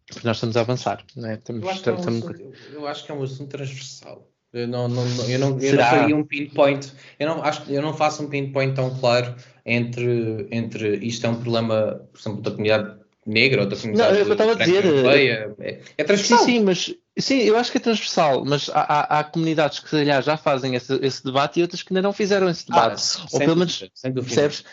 Porque 0.08 0.28
nós 0.28 0.38
estamos 0.38 0.56
a 0.58 0.62
avançar, 0.62 1.04
né? 1.16 1.36
Estamos, 1.36 1.64
Eu 1.64 1.70
acho, 1.70 1.82
que 1.84 1.90
é 1.90 1.92
um 1.94 1.96
estamos- 1.98 2.24
assunto, 2.24 2.54
eu 2.74 2.88
acho 2.88 3.06
que 3.06 3.12
é 3.12 3.16
um 3.16 3.24
assunto 3.24 3.50
transversal. 3.50 4.30
Eu 4.54 4.68
não, 4.68 4.88
não, 4.88 5.04
não- 5.04 5.30
eu 5.30 5.40
não, 5.40 5.60
eu 5.60 5.74
não 5.74 5.84
faria 5.84 6.16
um 6.16 6.24
pinpoint, 6.24 6.94
eu 7.20 7.28
não, 7.28 7.44
acho, 7.44 7.70
eu 7.70 7.82
não 7.82 7.94
faço 7.94 8.24
um 8.24 8.30
pinpoint 8.30 8.74
tão 8.76 8.98
claro 9.00 9.36
entre, 9.66 10.48
entre 10.52 10.96
isto 11.06 11.26
é 11.26 11.30
um 11.30 11.36
problema, 11.42 12.08
por 12.14 12.20
exemplo, 12.20 12.42
da 12.42 12.52
comunidade 12.52 13.00
negra 13.26 13.64
ou 13.64 13.68
da 13.68 13.76
comunidade 13.76 14.12
Não, 14.14 14.18
é 14.18 14.22
eu 14.22 14.32
estava 14.32 14.52
a 14.52 14.56
dizer, 14.56 14.86
europeia. 14.86 15.56
É, 15.60 15.70
é 15.72 15.78
Sim, 15.98 16.06
transversal. 16.06 16.38
sim, 16.46 16.60
mas 16.64 16.96
sim, 17.18 17.40
eu 17.40 17.58
acho 17.58 17.72
que 17.72 17.78
é 17.78 17.82
transversal, 17.82 18.44
mas 18.46 18.70
há, 18.70 18.80
há- 18.82 19.20
há 19.20 19.24
comunidades 19.24 19.80
que 19.80 19.90
se 19.90 19.96
calhar 19.98 20.22
já 20.22 20.38
fazem 20.38 20.76
esse, 20.76 20.94
esse 21.02 21.24
debate 21.24 21.60
e 21.60 21.64
outras 21.64 21.82
que 21.82 21.94
ainda 21.94 22.02
não 22.02 22.12
fizeram 22.14 22.50
esse 22.50 22.66
Ah, 22.70 22.74
debate. 22.90 23.02
sem 23.02 23.22
Ou 23.32 23.40
pelo 23.40 23.56
menos, 23.56 23.80
dúvida, 23.80 24.22
percebes? 24.22 24.64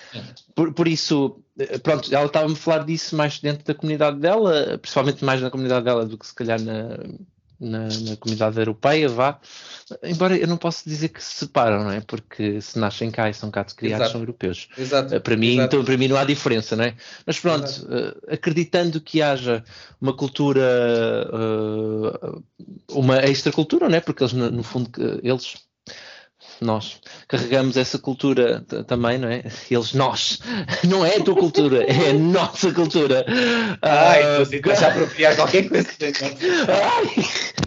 Por, 0.55 0.73
por 0.75 0.89
isso, 0.89 1.43
eh, 1.59 1.79
pronto, 1.79 2.13
ela 2.15 2.27
estava-me 2.27 2.55
a 2.55 2.57
falar 2.57 2.85
disso 2.85 3.17
mais 3.17 3.39
dentro 3.39 3.65
da 3.65 3.75
comunidade 3.75 4.19
dela, 4.19 4.79
principalmente 4.79 5.25
mais 5.25 5.41
na 5.41 5.51
comunidade 5.51 5.85
dela 5.85 6.05
do 6.05 6.19
que 6.19 6.27
se 6.27 6.35
calhar 6.35 6.61
na, 6.61 6.99
na, 7.63 7.87
na 7.87 8.17
comunidade 8.17 8.59
europeia, 8.59 9.09
vá. 9.09 9.39
Embora 10.03 10.37
eu 10.37 10.49
não 10.49 10.57
possa 10.57 10.83
dizer 10.89 11.09
que 11.09 11.23
se 11.23 11.37
separam, 11.37 11.85
não 11.85 11.93
é? 11.93 12.01
Porque 12.01 12.61
se 12.61 12.79
nascem 12.79 13.11
cá 13.11 13.31
e 13.31 13.35
são 13.35 13.51
cá 13.51 13.65
criados, 13.65 14.07
Exato. 14.07 14.13
são 14.13 14.21
europeus. 14.21 14.69
Exato. 14.77 15.17
Uh, 15.17 15.21
Para 15.21 15.37
mim, 15.37 15.55
Exato. 15.55 15.77
então, 15.77 15.85
para 15.85 15.97
mim 15.97 16.09
não 16.09 16.17
há 16.17 16.25
diferença, 16.25 16.75
não 16.75 16.85
é? 16.85 16.95
Mas 17.25 17.39
pronto, 17.39 17.69
uh, 17.69 18.33
acreditando 18.33 19.01
que 19.01 19.23
haja 19.23 19.65
uma 20.01 20.15
cultura, 20.15 20.61
uh, 21.33 22.43
uma 22.91 23.25
extracultura, 23.25 23.89
não 23.89 23.97
é? 23.97 24.01
Porque 24.01 24.23
eles, 24.25 24.33
no, 24.33 24.63
fundo, 24.63 24.91
eles, 25.23 25.55
nós, 26.63 27.01
carregamos 27.29 27.77
essa 27.77 27.99
cultura 27.99 28.65
também, 28.87 29.19
não 29.19 29.29
é? 29.29 29.43
Eles, 29.71 29.93
nós, 29.93 30.41
não 30.89 31.05
é 31.05 31.17
a 31.17 31.23
tua 31.23 31.35
cultura, 31.37 31.85
é 31.85 32.11
a 32.11 32.15
nossa 32.15 32.73
cultura. 32.73 33.25
Ai, 33.83 34.23
Ah, 34.23 34.39
você 34.39 34.57
está 34.57 34.87
a 34.87 34.91
apropriar 34.91 35.37
qualquer 35.37 35.69
coisa. 35.69 35.89
Ai, 36.01 37.25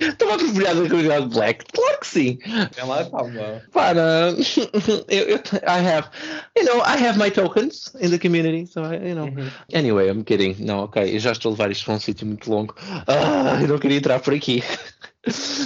estou 0.09 0.29
a 0.31 0.35
apropriar 0.35 0.75
da 0.75 0.89
comunidade 0.89 1.27
black, 1.27 1.65
claro 1.73 1.99
que 1.99 2.07
sim. 2.07 2.37
Vem 2.75 2.85
lá, 2.85 3.05
calma. 3.05 3.61
Para, 3.71 4.33
eu, 5.09 5.23
eu, 5.23 5.37
I 5.37 5.87
have, 5.87 6.09
you 6.57 6.65
know, 6.65 6.81
I 6.81 6.97
have 6.97 7.17
my 7.17 7.29
tokens 7.29 7.91
in 8.01 8.09
the 8.09 8.17
community, 8.19 8.65
so 8.65 8.81
I, 8.81 8.95
you 9.09 9.15
know. 9.15 9.25
Uhum. 9.25 9.49
Anyway, 9.73 10.09
I'm 10.09 10.23
kidding. 10.23 10.55
Não, 10.59 10.85
ok, 10.85 11.15
eu 11.15 11.19
já 11.19 11.31
estou 11.31 11.49
a 11.49 11.51
levar 11.53 11.71
isto 11.71 11.85
para 11.85 11.95
um 11.95 11.99
sítio 11.99 12.25
muito 12.27 12.49
longo. 12.49 12.75
Ah, 13.07 13.59
eu 13.61 13.67
não 13.67 13.77
queria 13.77 13.97
entrar 13.97 14.19
por 14.19 14.33
aqui. 14.33 14.63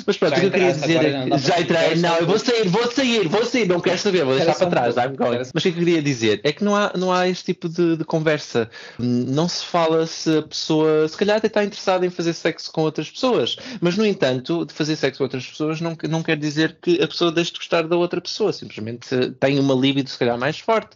Mas 0.05 0.17
pronto, 0.17 0.37
o 0.37 0.39
que 0.39 0.45
eu 0.45 0.51
queria 0.51 0.73
dizer 0.73 1.05
é 1.05 1.37
já 1.37 1.55
que 1.55 1.61
entrei, 1.61 1.95
não, 1.95 2.15
eu 2.17 2.25
vou 2.25 2.39
sair, 2.39 2.67
vou 2.67 2.91
sair, 2.91 3.27
vou 3.27 3.45
sair, 3.45 3.67
não 3.67 3.79
quero 3.79 3.97
saber, 3.97 4.23
vou 4.23 4.35
deixar 4.35 4.55
para 4.55 4.67
trás, 4.67 4.95
I'm 4.95 5.15
going. 5.15 5.37
Mas 5.37 5.49
o 5.53 5.61
que 5.61 5.69
eu 5.69 5.73
queria 5.73 6.01
dizer 6.01 6.41
é 6.43 6.51
que 6.51 6.63
não 6.63 6.75
há, 6.75 6.91
não 6.95 7.11
há 7.11 7.27
este 7.27 7.45
tipo 7.45 7.67
de, 7.67 7.97
de 7.97 8.05
conversa. 8.05 8.69
Não 8.97 9.47
se 9.47 9.65
fala 9.65 10.05
se 10.07 10.37
a 10.37 10.41
pessoa, 10.41 11.07
se 11.07 11.17
calhar 11.17 11.37
até 11.37 11.47
está 11.47 11.63
interessada 11.63 12.05
em 12.05 12.09
fazer 12.09 12.33
sexo 12.33 12.71
com 12.71 12.81
outras 12.81 13.09
pessoas, 13.09 13.57
mas 13.81 13.97
no 13.97 14.05
entanto, 14.05 14.65
de 14.65 14.73
fazer 14.73 14.95
sexo 14.95 15.17
com 15.19 15.23
outras 15.25 15.45
pessoas 15.45 15.81
não, 15.81 15.97
não 16.09 16.23
quer 16.23 16.37
dizer 16.37 16.77
que 16.81 17.01
a 17.01 17.07
pessoa 17.07 17.31
deixe 17.31 17.51
de 17.51 17.57
gostar 17.57 17.87
da 17.87 17.95
outra 17.97 18.21
pessoa, 18.21 18.53
simplesmente 18.53 19.09
tem 19.39 19.59
uma 19.59 19.73
libido 19.73 20.09
se 20.09 20.17
calhar 20.17 20.37
mais 20.37 20.59
forte, 20.59 20.95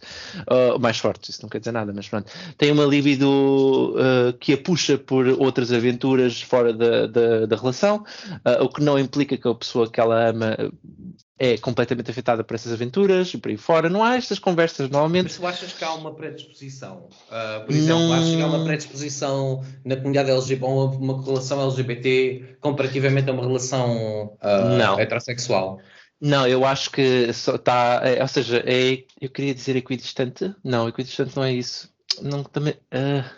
uh, 0.50 0.78
mais 0.78 0.98
forte, 0.98 1.30
isso 1.30 1.40
não 1.42 1.48
quer 1.48 1.58
dizer 1.58 1.72
nada, 1.72 1.92
mas 1.94 2.08
pronto, 2.08 2.30
tem 2.56 2.72
uma 2.72 2.84
libido 2.84 3.94
uh, 3.96 4.32
que 4.38 4.52
a 4.52 4.58
puxa 4.58 4.98
por 4.98 5.26
outras 5.26 5.72
aventuras 5.72 6.40
fora 6.40 6.72
da, 6.72 7.06
da, 7.06 7.46
da 7.46 7.56
relação, 7.56 8.04
uh, 8.44 8.53
o 8.62 8.68
que 8.68 8.82
não 8.82 8.98
implica 8.98 9.36
que 9.36 9.48
a 9.48 9.54
pessoa 9.54 9.90
que 9.90 10.00
ela 10.00 10.28
ama 10.28 10.56
uh, 10.58 10.72
é 11.38 11.58
completamente 11.58 12.10
afetada 12.10 12.44
por 12.44 12.54
essas 12.54 12.72
aventuras 12.72 13.32
e 13.34 13.38
por 13.38 13.48
aí 13.50 13.56
fora. 13.56 13.88
Não 13.88 14.02
há 14.04 14.16
estas 14.16 14.38
conversas 14.38 14.88
normalmente. 14.88 15.24
Mas 15.24 15.36
tu 15.36 15.46
achas 15.46 15.72
que 15.72 15.84
há 15.84 15.92
uma 15.94 16.14
predisposição? 16.14 17.08
Ah, 17.30 17.62
por 17.66 17.72
Não- 17.72 17.78
exemplo, 17.78 18.12
achas 18.12 18.34
que 18.36 18.42
há 18.42 18.46
uma 18.46 18.64
predisposição 18.64 19.64
na 19.84 19.96
comunidade 19.96 20.30
LGBT, 20.30 20.64
ou 20.64 20.90
uma, 20.92 21.22
relação 21.24 21.62
LGBT 21.62 22.56
comparativamente 22.60 23.28
a 23.28 23.32
uma 23.32 23.42
relação 23.44 24.36
Não. 24.78 24.98
heterossexual? 24.98 25.80
Não, 26.20 26.46
eu 26.46 26.64
acho 26.64 26.90
que 26.90 27.32
só 27.32 27.56
está, 27.56 28.00
é, 28.04 28.22
ou 28.22 28.28
seja, 28.28 28.62
é, 28.64 29.04
eu 29.20 29.28
queria 29.28 29.54
dizer 29.54 29.76
equidistante. 29.76 30.54
Não, 30.62 30.88
equidistante 30.88 31.36
não 31.36 31.44
é 31.44 31.52
isso. 31.52 31.92
Não, 32.22 32.44
também, 32.44 32.74
ah, 32.92 33.28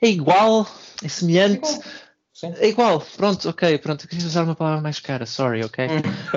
é 0.00 0.08
igual, 0.08 0.66
é 1.04 1.08
semelhante. 1.08 1.68
Sim. 2.32 2.54
É 2.58 2.68
igual, 2.68 3.04
pronto, 3.16 3.48
ok, 3.48 3.78
pronto. 3.78 4.04
Eu 4.04 4.08
queria 4.08 4.26
usar 4.26 4.44
uma 4.44 4.54
palavra 4.54 4.80
mais 4.80 4.98
cara, 4.98 5.26
sorry, 5.26 5.64
ok? 5.64 5.86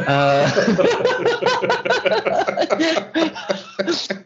Ah, 0.07 0.45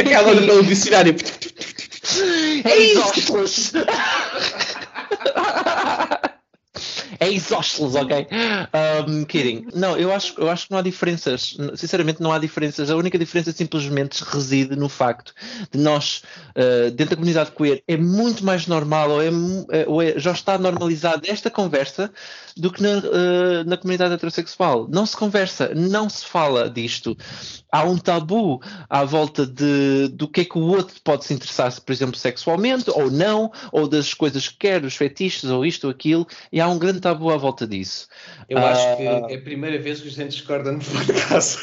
Aquela 0.00 0.34
do 0.34 0.46
pelo 0.46 0.64
dicionário. 0.64 1.14
é 2.64 2.78
isósceles! 2.78 3.72
É 7.20 7.30
isósceles, 7.30 7.94
ok? 7.94 8.26
Um, 9.06 9.24
kidding. 9.24 9.66
Não, 9.74 9.94
eu 9.96 10.10
acho, 10.10 10.34
eu 10.38 10.48
acho 10.48 10.64
que 10.66 10.70
não 10.72 10.78
há 10.78 10.82
diferenças. 10.82 11.54
Sinceramente, 11.76 12.22
não 12.22 12.32
há 12.32 12.38
diferenças. 12.38 12.90
A 12.90 12.96
única 12.96 13.18
diferença 13.18 13.52
simplesmente 13.52 14.24
reside 14.24 14.74
no 14.74 14.88
facto 14.88 15.34
de 15.70 15.78
nós, 15.78 16.22
uh, 16.56 16.90
dentro 16.90 17.10
da 17.10 17.16
comunidade 17.16 17.50
queer, 17.52 17.82
é 17.86 17.96
muito 17.96 18.42
mais 18.42 18.66
normal 18.66 19.10
ou, 19.10 19.22
é, 19.22 19.28
é- 19.70 19.84
ou 19.86 20.02
é- 20.02 20.18
já 20.18 20.32
está 20.32 20.56
normalizada 20.56 21.20
esta 21.26 21.50
conversa 21.50 22.10
do 22.56 22.72
que 22.72 22.82
na, 22.82 22.98
uh, 22.98 23.64
na 23.66 23.76
comunidade 23.76 24.14
heterossexual. 24.14 24.88
Não 24.88 25.04
se 25.04 25.14
conversa, 25.16 25.72
não 25.74 26.08
se 26.08 26.24
fala 26.24 26.70
disto. 26.70 27.14
Há 27.72 27.84
um 27.84 27.96
tabu 27.96 28.60
à 28.88 29.04
volta 29.04 29.46
de, 29.46 30.08
do 30.08 30.26
que 30.28 30.40
é 30.40 30.44
que 30.44 30.58
o 30.58 30.62
outro 30.62 30.96
pode 31.04 31.24
se 31.24 31.32
interessar, 31.34 31.72
por 31.80 31.92
exemplo, 31.92 32.16
sexualmente 32.16 32.90
ou 32.90 33.10
não, 33.10 33.52
ou 33.72 33.86
das 33.88 34.12
coisas 34.14 34.48
que 34.48 34.56
quer, 34.58 34.80
dos 34.80 34.96
fetiches 34.96 35.44
ou 35.44 35.64
isto 35.64 35.84
ou 35.84 35.90
aquilo, 35.90 36.26
e 36.52 36.60
há 36.60 36.68
um 36.68 36.78
grande 36.78 37.00
tabu 37.00 37.30
à 37.30 37.36
volta 37.36 37.66
disso. 37.66 38.08
Eu 38.48 38.58
Ah. 38.58 38.70
acho 38.72 38.96
que 38.96 39.02
é 39.04 39.34
a 39.36 39.40
primeira 39.42 39.78
vez 39.78 40.00
que 40.00 40.08
a 40.08 40.10
gente 40.10 40.30
discorda 40.30 40.72
no 40.72 40.80
podcast. 40.80 41.58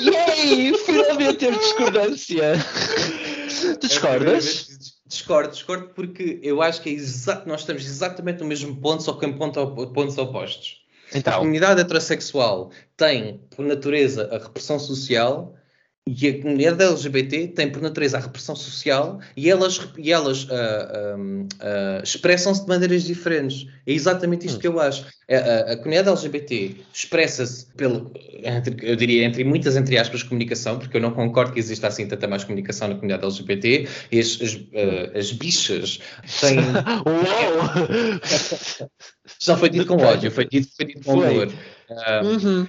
Yay! 0.00 0.74
Finalmente 0.78 1.34
teve 1.38 1.58
discordância! 1.58 2.52
Tu 3.62 3.68
É 3.68 3.88
discordas? 3.88 4.44
dis- 4.44 4.92
Discordo, 5.06 5.50
discordo 5.52 5.90
porque 5.94 6.40
eu 6.42 6.62
acho 6.62 6.80
que 6.80 6.88
é 6.88 6.92
exato, 6.94 7.46
nós 7.46 7.60
estamos 7.60 7.84
exatamente 7.84 8.40
no 8.40 8.46
mesmo 8.46 8.74
ponto, 8.76 9.02
só 9.02 9.12
que 9.12 9.26
em 9.26 9.32
ponto, 9.34 9.64
pontos 9.92 10.16
opostos. 10.16 10.78
A 11.12 11.18
Então, 11.18 11.38
comunidade 11.38 11.80
heterossexual 11.80 12.70
tem, 12.96 13.40
por 13.54 13.64
natureza, 13.64 14.28
a 14.32 14.38
repressão 14.38 14.78
social 14.78 15.54
e 16.04 16.28
a 16.28 16.42
comunidade 16.42 16.82
LGBT 16.82 17.48
tem, 17.48 17.70
por 17.70 17.80
natureza, 17.80 18.16
a 18.18 18.20
repressão 18.20 18.56
social 18.56 19.20
e 19.36 19.48
elas, 19.48 19.80
e 19.96 20.10
elas 20.10 20.48
ah, 20.50 20.54
ah, 20.92 21.16
ah, 21.60 22.00
expressam-se 22.02 22.62
de 22.62 22.68
maneiras 22.68 23.04
diferentes. 23.04 23.68
É 23.86 23.92
exatamente 23.92 24.46
isto 24.46 24.58
que 24.58 24.66
eu 24.66 24.80
acho. 24.80 25.06
A, 25.30 25.34
a- 25.36 25.72
a 25.72 25.76
comunidade 25.76 26.08
LGBT 26.08 26.74
expressa-se, 26.92 27.66
eu 28.82 28.96
diria, 28.96 29.24
entre 29.24 29.44
muitas 29.44 29.76
entre 29.76 29.96
aspas, 29.96 30.24
comunicação, 30.24 30.76
porque 30.80 30.96
eu 30.96 31.00
não 31.00 31.12
concordo 31.12 31.52
que 31.52 31.60
exista 31.60 31.86
assim 31.86 32.06
tanta 32.06 32.26
mais 32.26 32.42
comunicação 32.42 32.88
na 32.88 32.94
comunidade 32.94 33.22
LGBT. 33.24 33.88
E 34.10 34.18
as, 34.18 34.38
as, 34.42 34.58
as 35.16 35.32
bichas 35.32 36.00
têm. 36.40 36.58
uou! 37.06 38.20
Já 39.40 39.56
foi 39.56 39.70
dito 39.70 39.86
com 39.86 39.96
ódio, 39.96 40.30
foi 40.32 40.46
dito, 40.48 40.68
foi 40.76 40.84
dito 40.86 41.04
com 41.04 41.14
Foi. 41.18 41.28
amor. 41.28 41.52
Ah, 41.98 42.22
Uhum. 42.24 42.66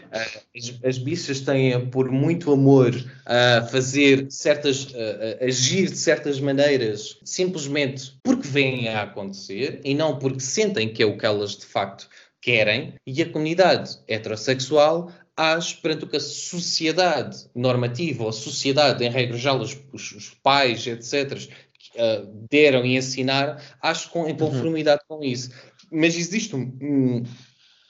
as, 0.56 0.74
as 0.84 0.98
bichas 0.98 1.40
têm, 1.42 1.88
por 1.90 2.12
muito 2.12 2.52
amor, 2.52 2.94
a 3.26 3.62
fazer 3.72 4.28
certas, 4.30 4.88
a, 4.96 5.44
a 5.44 5.48
agir 5.48 5.90
de 5.90 5.98
certas 5.98 6.40
maneiras, 6.40 7.18
simplesmente 7.24 8.14
porque 8.24 8.48
vêm 8.48 8.88
a 8.90 9.04
acontecer 9.04 9.80
e 9.84 9.94
não 9.94 10.18
porque 10.20 10.40
sentem 10.40 10.92
que 10.92 11.02
é 11.04 11.06
o 11.06 11.18
que 11.18 11.26
elas 11.26 11.58
de 11.58 11.66
facto 11.66 12.08
querem. 12.42 12.94
E 13.08 13.22
a 13.22 13.30
comunidade 13.30 13.98
heterossexual 14.08 15.12
age 15.36 15.78
perante 15.82 16.06
o 16.06 16.08
que 16.08 16.18
a 16.18 16.20
sociedade 16.20 17.38
normativa 17.56 18.24
ou 18.24 18.30
a 18.30 18.34
sociedade, 18.34 19.04
em 19.04 19.10
regra 19.10 19.38
geral, 19.38 19.60
os, 19.62 19.76
os- 19.92 20.32
pais, 20.44 20.86
etc., 20.86 21.50
ah, 21.98 22.24
deram 22.52 22.86
e 22.86 22.96
ensinaram, 22.98 23.58
age 23.82 24.08
com, 24.10 24.28
em 24.28 24.36
conformidade 24.36 25.02
com 25.08 25.24
isso. 25.24 25.52
Mas 25.92 26.16
existe 26.16 26.56
um- 26.56 26.78
um, 26.82 27.24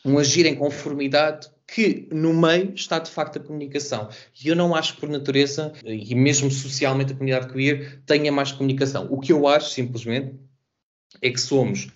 um 0.06 0.18
agir 0.18 0.46
em 0.46 0.56
conformidade 0.56 1.50
que 1.68 2.08
no 2.12 2.34
meio 2.34 2.74
está 2.76 3.00
de 3.00 3.10
facto 3.10 3.38
a 3.38 3.42
comunicação. 3.42 4.10
E 4.44 4.48
eu 4.48 4.56
não 4.56 4.76
acho 4.76 4.98
por 4.98 5.10
natureza, 5.10 5.74
e 5.84 6.14
mesmo 6.14 6.52
socialmente 6.52 7.14
a 7.14 7.16
comunidade 7.16 7.52
queer, 7.52 8.02
tenha 8.06 8.32
mais 8.32 8.52
comunicação. 8.52 9.08
O 9.10 9.20
que 9.20 9.32
eu 9.32 9.48
acho 9.48 9.70
simplesmente 9.72 10.36
é 11.22 11.30
que 11.30 11.40
somos, 11.40 11.88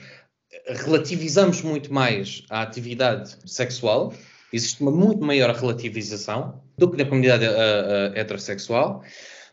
relativizamos 0.68 1.62
muito 1.62 1.94
mais 1.94 2.44
a 2.50 2.62
atividade 2.62 3.38
sexual, 3.46 4.14
existe 4.52 4.82
uma 4.82 4.92
muito 4.92 5.24
maior 5.24 5.54
relativização 5.54 6.62
do 6.78 6.90
que 6.90 6.98
na 6.98 7.06
comunidade 7.06 7.46
ah, 7.46 7.52
ah, 7.52 8.20
heterossexual, 8.20 9.04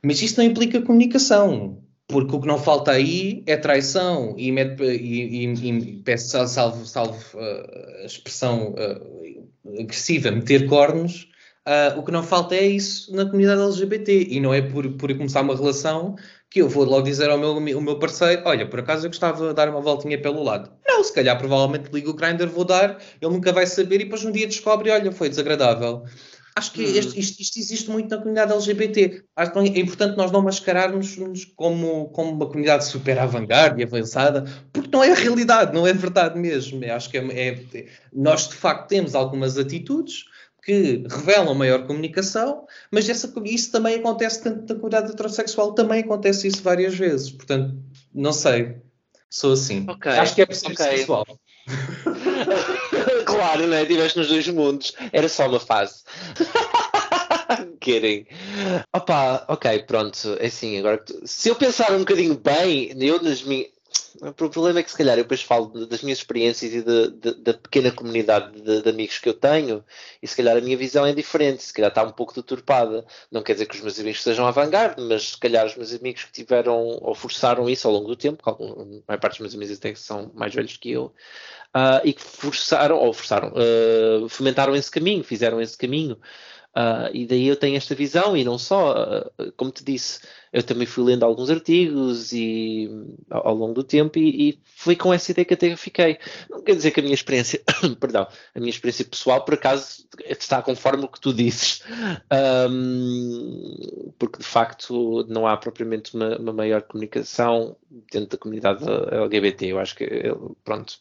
mas 0.03 0.23
isso 0.23 0.39
não 0.39 0.45
implica 0.45 0.81
comunicação. 0.83 1.84
Porque 2.15 2.37
o 2.37 2.41
que 2.41 2.47
não 2.47 2.59
falta 2.59 2.93
aí 2.93 3.43
é 3.47 3.57
traição 3.57 4.35
e, 4.39 4.51
e- 4.51 5.47
e- 5.47 5.69
e 5.71 6.03
peço 6.05 6.29
sal- 6.31 6.47
salvo, 6.47 6.87
salvo 6.87 7.19
a 7.41 8.05
expressão 8.07 8.73
ah, 8.79 9.01
agressiva, 9.81 10.31
meter 10.31 10.67
cornos. 10.69 11.29
ah, 11.67 11.95
o 11.99 12.03
que 12.05 12.13
não 12.13 12.23
falta 12.23 12.55
é 12.55 12.65
isso 12.67 13.15
na 13.15 13.25
comunidade 13.25 13.61
LGBT 13.63 14.27
e 14.31 14.39
não 14.41 14.53
é 14.55 14.63
por, 14.63 14.89
por 14.93 15.13
começar 15.17 15.41
uma 15.43 15.57
relação 15.57 16.15
que 16.51 16.61
eu 16.63 16.69
vou 16.69 16.85
logo 16.85 17.03
dizer 17.03 17.29
ao 17.31 17.39
meu, 17.39 17.49
ao 17.75 17.81
meu 17.81 17.99
parceiro: 17.99 18.43
Olha, 18.45 18.69
por 18.69 18.79
acaso 18.81 19.07
eu 19.07 19.11
gostava 19.11 19.49
de 19.49 19.55
dar 19.55 19.69
uma 19.69 19.81
voltinha 19.81 20.21
pelo 20.21 20.43
lado. 20.43 20.71
Não, 20.87 21.03
se 21.03 21.13
calhar 21.13 21.37
provavelmente 21.39 21.91
ligo 21.93 22.11
o 22.11 22.15
grinder, 22.15 22.49
vou 22.49 22.65
dar, 22.65 23.01
ele 23.21 23.33
nunca 23.33 23.53
vai 23.53 23.67
saber 23.67 23.97
e 23.97 24.05
depois 24.05 24.25
um 24.25 24.31
dia 24.31 24.47
descobre: 24.47 24.91
Olha, 24.91 25.11
foi 25.11 25.29
desagradável. 25.29 26.05
Acho 26.57 26.71
que 26.73 26.83
Hum. 26.85 26.97
este- 26.97 27.19
isto, 27.19 27.41
isto 27.43 27.59
existe 27.59 27.91
muito 27.91 28.09
na 28.11 28.19
comunidade 28.19 28.53
LGBT. 28.53 29.25
Acho 29.35 29.53
que 29.53 29.59
é 29.59 29.79
importante 29.81 30.17
nós 30.17 30.31
não 30.31 30.41
mascararmos-nos 30.41 31.45
como, 31.57 32.09
como 32.11 32.31
uma 32.31 32.47
comunidade 32.47 32.85
super 32.87 33.19
avant-garde 33.19 33.81
e 33.81 33.85
avançada, 33.85 34.45
porque 34.73 34.89
não 34.93 35.03
é 35.03 35.11
a 35.11 35.15
realidade, 35.17 35.75
não 35.75 35.85
é 35.85 35.93
verdade 35.93 36.39
mesmo. 36.39 36.85
Eu 36.85 36.95
acho 36.95 37.11
que 37.11 37.19
é, 37.19 37.49
é- 37.49 37.87
nós, 38.13 38.49
de 38.49 38.55
facto, 38.55 38.89
temos 38.89 39.17
algumas 39.17 39.59
atitudes 39.59 40.27
que 40.65 41.05
revelam 41.11 41.55
maior 41.55 41.87
comunicação, 41.87 42.67
mas 42.91 43.09
essa, 43.09 43.31
isso 43.45 43.71
também 43.73 43.97
acontece 43.97 44.43
tanto 44.43 44.61
na 44.61 44.81
comunidade 44.81 45.13
heterossexual, 45.13 45.75
também 45.75 46.01
acontece 46.03 46.47
isso 46.47 46.63
várias 46.63 46.95
vezes. 46.95 47.31
Portanto, 47.31 47.77
não 48.15 48.33
sei. 48.33 48.77
Sou 49.29 49.53
assim. 49.55 49.85
Ok, 49.89 50.11
Acho 50.13 50.35
que 50.37 50.43
é 50.43 50.47
preciso 50.47 50.73
ok. 50.73 50.87
sexual. 50.99 51.27
claro, 53.27 53.67
né? 53.67 53.83
Estiveste 53.83 54.19
nos 54.19 54.29
dois 54.29 54.47
mundos. 54.49 54.93
Era 55.13 55.29
só 55.29 55.47
uma 55.49 55.61
fase. 55.61 56.03
Querem. 57.81 58.27
Opa, 58.93 59.45
ok, 59.49 59.83
pronto. 59.85 60.37
É 60.41 60.47
assim, 60.47 60.79
agora 60.79 60.99
que 60.99 61.13
tu- 61.13 61.21
se 61.27 61.49
eu 61.49 61.55
pensar 61.55 61.93
um 61.93 62.01
bocadinho 62.01 62.35
bem, 62.37 62.93
eu 63.01 63.23
nas 63.23 63.43
minhas. 63.43 63.69
O 64.21 64.33
problema 64.33 64.79
é 64.79 64.83
que 64.83 64.91
se 64.91 64.97
calhar 64.97 65.19
eu 65.19 65.25
depois 65.25 65.43
falo 65.43 65.87
das 65.87 66.03
minhas 66.03 66.19
experiências 66.19 66.73
e 66.73 66.83
de- 66.83 67.35
da 67.35 67.53
pequena 67.53 67.91
comunidade 67.91 68.61
de, 68.61 68.81
de 68.81 68.89
amigos 68.89 69.19
que 69.19 69.29
eu 69.29 69.35
tenho, 69.35 69.85
e 70.23 70.29
se 70.29 70.37
calhar 70.37 70.57
a 70.57 70.61
minha 70.61 70.77
visão 70.77 71.05
é 71.05 71.13
diferente, 71.13 71.65
se 71.65 71.73
calhar 71.73 71.91
está 71.91 72.03
um 72.05 72.13
pouco 72.13 72.33
deturpada. 72.33 73.05
Não 73.31 73.43
quer 73.43 73.55
dizer 73.55 73.67
que 73.67 73.75
os 73.75 73.81
meus 73.81 73.99
amigos 73.99 74.23
sejam 74.23 74.47
avant-garde, 74.47 75.03
mas 75.03 75.31
se 75.31 75.39
calhar 75.39 75.67
os 75.67 75.75
meus 75.77 75.93
amigos 75.93 76.25
que 76.25 76.33
tiveram 76.33 76.77
ou 77.03 77.15
forçaram 77.15 77.69
isso 77.69 77.89
ao 77.89 77.95
longo 77.95 78.07
do 78.07 78.17
tempo, 78.17 78.41
algum- 78.49 78.73
a 78.83 78.85
maior 79.09 79.21
parte 79.21 79.33
dos 79.33 79.41
meus 79.41 79.55
amigos 79.55 79.77
até 79.77 79.95
são 79.97 80.31
mais 80.35 80.55
velhos 80.55 80.77
que 80.77 80.93
eu, 80.93 81.13
ah, 81.73 82.01
e 82.05 82.13
que 82.13 82.23
forçaram, 82.23 82.97
ou 82.99 83.13
forçaram, 83.13 83.53
ah, 83.57 84.29
fomentaram 84.29 84.77
esse 84.77 84.91
caminho, 84.91 85.25
fizeram 85.25 85.61
esse 85.61 85.77
caminho. 85.77 86.17
Ah, 86.77 87.09
e 87.13 87.27
daí 87.27 87.47
eu 87.47 87.57
tenho 87.57 87.77
esta 87.77 87.95
visão, 87.95 88.37
e 88.37 88.43
não 88.45 88.59
só, 88.59 88.93
ah, 88.93 89.31
como 89.57 89.71
te 89.71 89.85
disse, 89.85 90.21
eu 90.53 90.63
também 90.63 90.87
fui 90.87 91.05
lendo 91.05 91.25
alguns 91.25 91.51
artigos 91.51 92.33
e, 92.33 92.89
ao, 93.31 93.49
ao 93.49 93.55
longo 93.55 93.75
do 93.75 93.85
tempo 93.85 94.19
e, 94.19 94.51
e 94.51 94.61
foi 94.65 94.97
com 94.97 95.13
essa 95.13 95.31
ideia 95.33 95.45
que 95.45 95.55
até 95.55 95.77
fiquei. 95.77 96.19
Não 96.51 96.63
quer 96.63 96.75
dizer 96.77 96.91
que 96.91 97.01
a 97.01 97.03
minha 97.03 97.15
experiência, 97.15 97.63
perdão, 98.01 98.27
a 98.55 98.59
minha 98.61 98.71
experiência 98.71 99.05
pessoal, 99.05 99.45
por 99.45 99.55
acaso, 99.55 100.07
está 100.29 100.63
conforme 100.63 101.05
o 101.05 101.09
que 101.09 101.21
tu 101.21 101.33
dizes, 101.33 101.83
Ahm, 102.31 104.13
porque 104.19 104.39
de 104.39 104.45
facto 104.45 105.25
não 105.29 105.47
há 105.47 105.57
propriamente 105.57 106.15
uma, 106.15 106.37
uma 106.39 106.53
maior 106.53 106.83
comunicação 106.83 107.77
dentro 108.13 108.31
da 108.31 108.39
comunidade 108.39 108.85
LGBT. 109.13 109.67
Eu 109.67 109.79
acho 109.79 109.95
que, 109.97 110.05
eu- 110.05 110.57
pronto. 110.65 110.99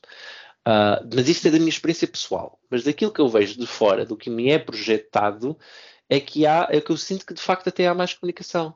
Ah, 0.66 1.04
mas 1.14 1.28
isso 1.28 1.48
é 1.48 1.52
da 1.52 1.58
minha 1.58 1.70
experiência 1.70 2.08
pessoal. 2.08 2.60
Mas 2.70 2.84
daquilo 2.84 3.12
que 3.12 3.22
eu 3.22 3.28
vejo 3.28 3.60
de 3.60 3.68
fora, 3.68 4.06
do 4.06 4.16
que 4.16 4.30
me 4.30 4.50
é 4.50 4.60
projetado, 4.60 5.58
é 6.10 6.20
que 6.20 6.46
há, 6.46 6.68
é 6.70 6.80
que 6.80 6.92
eu 6.92 6.98
sinto 6.98 7.26
que 7.26 7.34
de 7.34 7.42
facto 7.42 7.68
até 7.68 7.88
há 7.88 7.94
mais 7.94 8.14
comunicação. 8.14 8.76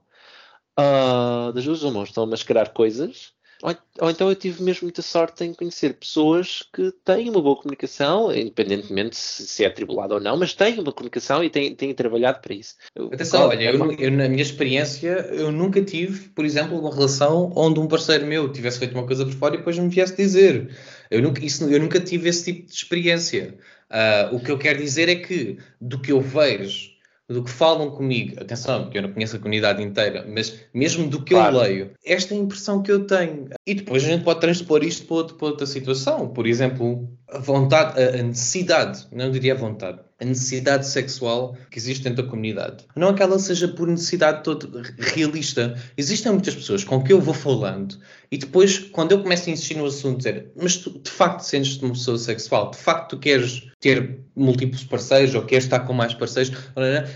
Ah, 0.76 1.52
das 1.54 1.66
duas 1.66 1.84
uma, 1.84 2.04
estão 2.04 2.24
a 2.24 2.28
mascarar 2.28 2.70
coisas, 2.70 3.34
ou, 3.64 3.76
ou 4.02 4.12
então 4.12 4.30
eu 4.30 4.36
tive 4.36 4.62
mesmo 4.62 4.86
muita 4.86 5.02
sorte 5.02 5.44
em 5.44 5.54
conhecer 5.54 5.94
pessoas 5.96 6.64
que 6.72 6.92
têm 7.04 7.30
uma 7.30 7.42
boa 7.42 7.56
comunicação, 7.56 8.32
independentemente 8.32 9.16
se, 9.16 9.48
se 9.48 9.64
é 9.64 9.68
atribulado 9.68 10.14
ou 10.14 10.20
não, 10.20 10.38
mas 10.38 10.54
têm 10.54 10.80
uma 10.80 10.92
comunicação 10.92 11.44
e 11.44 11.50
têm, 11.50 11.74
têm 11.74 11.94
trabalhado 11.94 12.40
para 12.40 12.54
isso. 12.54 12.76
Atenção, 13.12 13.48
olha, 13.48 13.64
é 13.64 13.76
eu, 13.76 13.92
eu, 13.94 14.12
na 14.12 14.30
minha 14.30 14.44
experiência, 14.44 15.28
eu 15.32 15.52
nunca 15.52 15.82
tive, 15.82 16.30
por 16.30 16.46
exemplo, 16.46 16.78
uma 16.78 16.94
relação 16.94 17.52
onde 17.56 17.80
um 17.80 17.88
parceiro 17.88 18.28
meu 18.28 18.52
tivesse 18.52 18.78
feito 18.78 18.94
uma 18.94 19.08
coisa 19.08 19.26
por 19.26 19.34
fora 19.34 19.56
e 19.56 19.58
depois 19.58 19.78
me 19.80 19.90
viesse 19.90 20.16
dizer. 20.16 20.70
Eu 21.10 21.22
nunca, 21.22 21.44
isso, 21.44 21.64
eu 21.70 21.80
nunca 21.80 22.00
tive 22.00 22.30
esse 22.30 22.46
tipo 22.54 22.68
de 22.68 22.74
experiência. 22.74 23.56
Ah, 23.90 24.30
o 24.32 24.40
que 24.40 24.52
eu 24.52 24.58
quero 24.58 24.80
dizer 24.80 25.08
é 25.10 25.16
que, 25.16 25.58
do 25.80 26.00
que 26.02 26.12
eu 26.12 26.20
vejo, 26.22 26.92
do 27.30 27.44
que 27.44 27.50
falam 27.50 27.92
comigo, 27.92 28.40
atenção, 28.42 28.84
porque 28.84 28.98
eu 28.98 29.02
não 29.02 29.12
conheço 29.12 29.36
a 29.36 29.40
comunidade 29.40 29.84
inteira, 29.84 30.26
mas 30.28 30.62
mesmo 30.74 31.08
do 31.10 31.22
que 31.24 31.34
Claro. 31.34 31.56
eu 31.58 31.62
leio, 31.62 31.92
esta 32.06 32.34
é 32.34 32.38
a 32.38 32.40
impressão 32.42 32.82
que 32.82 32.92
eu 32.92 33.06
tenho. 33.06 33.50
E 33.66 33.74
depois 33.74 34.04
a 34.04 34.08
gente 34.08 34.24
pode 34.24 34.40
transpor 34.42 34.84
isto 34.84 35.06
para, 35.06 35.16
outro- 35.18 35.36
para 35.36 35.48
outra 35.48 35.66
situação. 35.66 36.28
Por 36.30 36.48
exemplo, 36.48 37.10
a 37.30 37.38
vontade, 37.40 38.02
a 38.02 38.20
a 38.20 38.24
necessidade, 38.24 39.08
não 39.12 39.30
diria 39.32 39.54
a 39.54 39.58
vontade, 39.58 40.00
a 40.20 40.26
necessidade 40.26 40.88
sexual 40.88 41.56
que 41.70 41.78
existe 41.78 42.04
dentro 42.04 42.24
da 42.24 42.30
comunidade. 42.30 42.86
Não 42.96 43.10
é 43.10 43.14
que 43.14 43.22
ela 43.22 43.38
seja 43.38 43.68
por 43.68 43.88
necessidade 43.88 44.44
toda 44.44 44.82
realista. 44.98 45.76
Existem 45.96 46.32
muitas 46.32 46.56
pessoas 46.56 46.84
com 46.84 47.04
que 47.04 47.14
eu 47.14 47.22
vou 47.22 47.34
falando 47.34 47.98
e 48.32 48.38
depois, 48.38 48.80
quando 48.80 49.12
eu 49.12 49.22
começo 49.22 49.50
a 49.50 49.54
insistir 49.54 49.76
no 49.76 49.86
assunto, 49.86 50.18
dizer, 50.18 50.52
mas 50.56 50.78
tu 50.78 51.00
de 51.00 51.10
facto 51.10 51.42
sentes-te 51.42 51.84
uma 51.84 51.94
pessoa 51.94 52.18
sexual, 52.18 52.72
de 52.72 52.78
facto 52.78 53.12
tu 53.12 53.20
queres 53.20 53.68
ter 53.80 54.20
múltiplos 54.36 54.84
parceiros 54.84 55.34
ou 55.36 55.44
queres 55.44 55.66
estar 55.66 55.82
com 55.82 55.94
mais 55.94 56.14
parceiros, 56.14 56.52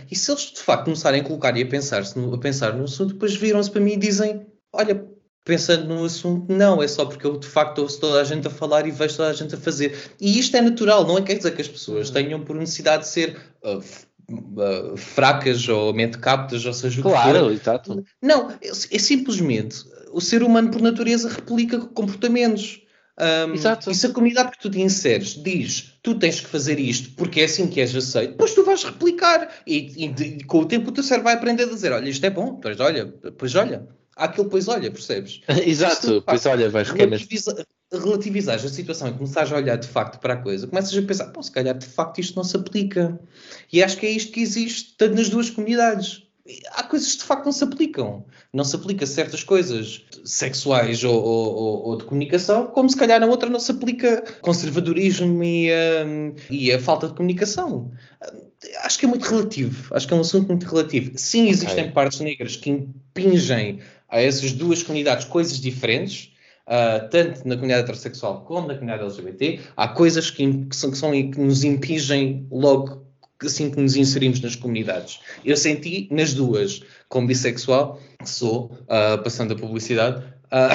e 0.10 0.16
se 0.16 0.32
eles 0.32 0.52
de 0.52 0.60
facto 0.60 0.86
começarem 0.86 1.22
a 1.22 1.24
colocar 1.24 1.58
e 1.58 1.64
a 1.64 1.68
pensar, 1.68 2.02
a 2.04 2.38
pensar 2.38 2.78
no 2.78 2.86
assunto, 2.86 3.14
depois 3.14 3.36
viram-se 3.36 3.72
para 3.72 3.82
mim 3.82 3.94
e 3.94 3.98
dizem, 3.98 4.46
olha, 4.72 5.06
pensando 5.44 5.88
no 5.88 6.06
assunto, 6.06 6.52
não, 6.54 6.82
é 6.82 6.88
só 6.88 7.06
porque 7.06 7.26
eu 7.26 7.38
de 7.38 7.48
facto 7.48 7.80
ouço 7.80 8.00
toda 8.00 8.22
a 8.22 8.24
gente 8.24 8.48
a 8.48 8.50
falar 8.50 8.88
e 8.88 8.92
vejo 8.92 9.18
toda 9.18 9.30
a 9.30 9.34
gente 9.34 9.56
a 9.56 9.58
fazer. 9.58 9.98
E 10.20 10.40
isto 10.40 10.56
é 10.56 10.62
natural, 10.62 11.06
não 11.06 11.18
é 11.18 11.22
quer 11.22 11.36
dizer 11.36 11.52
que 11.52 11.62
as 11.62 11.68
pessoas 11.68 12.10
tenham 12.10 12.42
por 12.42 12.56
necessidade 12.56 13.04
de 13.04 13.10
ser 13.10 13.38
uh, 13.64 13.78
uh, 14.30 14.98
fracas 14.98 15.68
ou 15.68 15.94
mente 15.94 16.18
captas, 16.20 16.66
ou 16.66 16.74
seja 16.74 17.00
o 17.00 17.04
que 17.04 17.10
for. 17.10 17.16
Claro, 17.16 17.52
exato. 17.52 18.04
Não, 18.22 18.52
é, 18.52 18.68
é 18.68 19.00
simplesmente 19.00 19.84
o 20.12 20.22
ser 20.22 20.44
humano 20.44 20.70
por 20.70 20.82
natureza 20.82 21.30
replica 21.30 21.80
comportamentos. 21.80 22.82
Um, 23.20 23.54
Exato. 23.54 23.92
E 23.92 23.94
se 23.94 24.08
a 24.08 24.10
comunidade 24.10 24.52
que 24.52 24.60
tu 24.60 24.70
te 24.70 24.80
inseres 24.80 25.36
diz 25.44 26.00
tu 26.02 26.16
tens 26.16 26.40
que 26.40 26.48
fazer 26.48 26.80
isto 26.80 27.12
porque 27.12 27.42
é 27.42 27.44
assim 27.44 27.68
que 27.68 27.80
és 27.80 27.94
aceito, 27.96 28.32
depois 28.32 28.56
tu 28.56 28.64
vais 28.64 28.84
replicar 28.84 29.48
e, 29.68 30.06
e 30.06 30.06
e 30.06 30.44
com 30.46 30.62
o 30.62 30.66
tempo 30.66 30.90
o 30.90 30.92
teu 30.94 31.04
cérebro 31.04 31.26
vai 31.26 31.36
aprender 31.36 31.64
a 31.64 31.68
dizer 31.68 31.92
olha, 31.92 32.10
isto 32.10 32.26
é 32.26 32.30
bom, 32.30 32.56
pois 32.56 32.80
olha, 32.80 33.06
pois 33.38 33.54
olha. 33.54 33.88
Aquilo, 34.22 34.50
pois 34.50 34.68
olha, 34.68 34.92
percebes? 34.92 35.42
Exato, 35.66 36.22
pois 36.26 36.46
olha, 36.46 36.70
vais 36.70 36.90
Relativiza, 36.90 37.66
relativizares 37.92 38.64
a 38.66 38.70
situação 38.70 39.10
e 39.10 39.14
começares 39.14 39.52
a 39.52 39.56
olhar 39.56 39.76
de 39.78 39.88
facto 39.88 40.20
para 40.20 40.36
a 40.36 40.38
coisa, 40.38 40.68
começas 40.68 40.96
a 40.98 41.02
pensar, 41.02 41.26
pô, 41.28 41.42
se 41.44 41.52
calhar 41.52 41.78
de 41.78 41.86
facto 41.86 42.20
isto 42.20 42.36
não 42.36 42.44
se 42.44 42.56
aplica. 42.56 43.20
E 43.72 43.84
acho 43.84 43.98
que 43.98 44.06
é 44.06 44.10
isto 44.12 44.32
que 44.32 44.40
existe 44.42 44.96
tanto 44.98 45.16
nas 45.16 45.30
duas 45.30 45.50
comunidades. 45.50 46.24
Há 46.72 46.84
coisas 46.84 47.12
que 47.14 47.18
de 47.20 47.24
facto 47.24 47.46
não 47.46 47.52
se 47.52 47.64
aplicam. 47.64 48.26
Não 48.52 48.64
se 48.64 48.76
aplica 48.76 49.06
certas 49.06 49.44
coisas 49.44 50.04
sexuais 50.26 51.04
ou, 51.04 51.14
ou- 51.24 51.84
ou- 51.88 51.98
de 51.98 52.04
comunicação, 52.06 52.68
como 52.68 52.90
se 52.90 52.98
calhar 52.98 53.20
na 53.20 53.28
outra 53.28 53.50
não 53.50 53.60
se 53.60 53.72
aplica 53.72 54.24
conservadorismo 54.42 55.44
e, 55.44 55.70
hum, 56.06 56.34
e 56.50 56.72
a 56.72 56.80
falta 56.80 57.08
de 57.08 57.14
comunicação. 57.14 57.92
Acho 58.84 59.00
que 59.00 59.06
é 59.06 59.10
muito 59.10 59.24
relativo. 59.24 59.94
Acho 59.96 60.08
que 60.08 60.14
é 60.14 60.18
um 60.18 60.22
assunto 60.22 60.48
muito 60.48 60.66
relativo. 60.68 61.12
Sim, 61.16 61.48
existem 61.48 61.86
Ok. 61.86 61.92
partes 61.94 62.20
negras 62.20 62.56
que 62.56 62.70
impingem 62.72 63.80
a 64.12 64.22
essas 64.22 64.52
duas 64.52 64.84
comunidades 64.84 65.26
coisas 65.26 65.60
diferentes, 65.60 66.34
ah, 66.68 67.08
tanto 67.10 67.48
na 67.48 67.56
comunidade 67.56 67.84
heterossexual 67.84 68.42
como 68.42 68.68
na 68.68 68.76
comunidade 68.76 69.04
LGBT. 69.04 69.60
Há 69.76 69.88
coisas 69.88 70.30
que, 70.30 70.66
que 70.66 70.76
são, 70.76 70.92
que 70.92 70.98
são 70.98 71.12
que 71.12 71.40
nos 71.40 71.64
impingem 71.64 72.46
logo 72.52 73.02
assim 73.44 73.72
que 73.72 73.82
nos 73.82 73.96
inserimos 73.96 74.40
nas 74.42 74.56
comunidades. 74.56 75.20
Eu 75.44 75.58
senti 75.58 76.08
nas 76.12 76.34
duas, 76.34 76.84
como 77.10 77.26
bissexual, 77.26 78.00
que 78.20 78.30
sou, 78.30 78.78
ah, 78.88 79.18
passando 79.18 79.54
a 79.54 79.58
publicidade. 79.58 80.24
ah, 80.52 80.70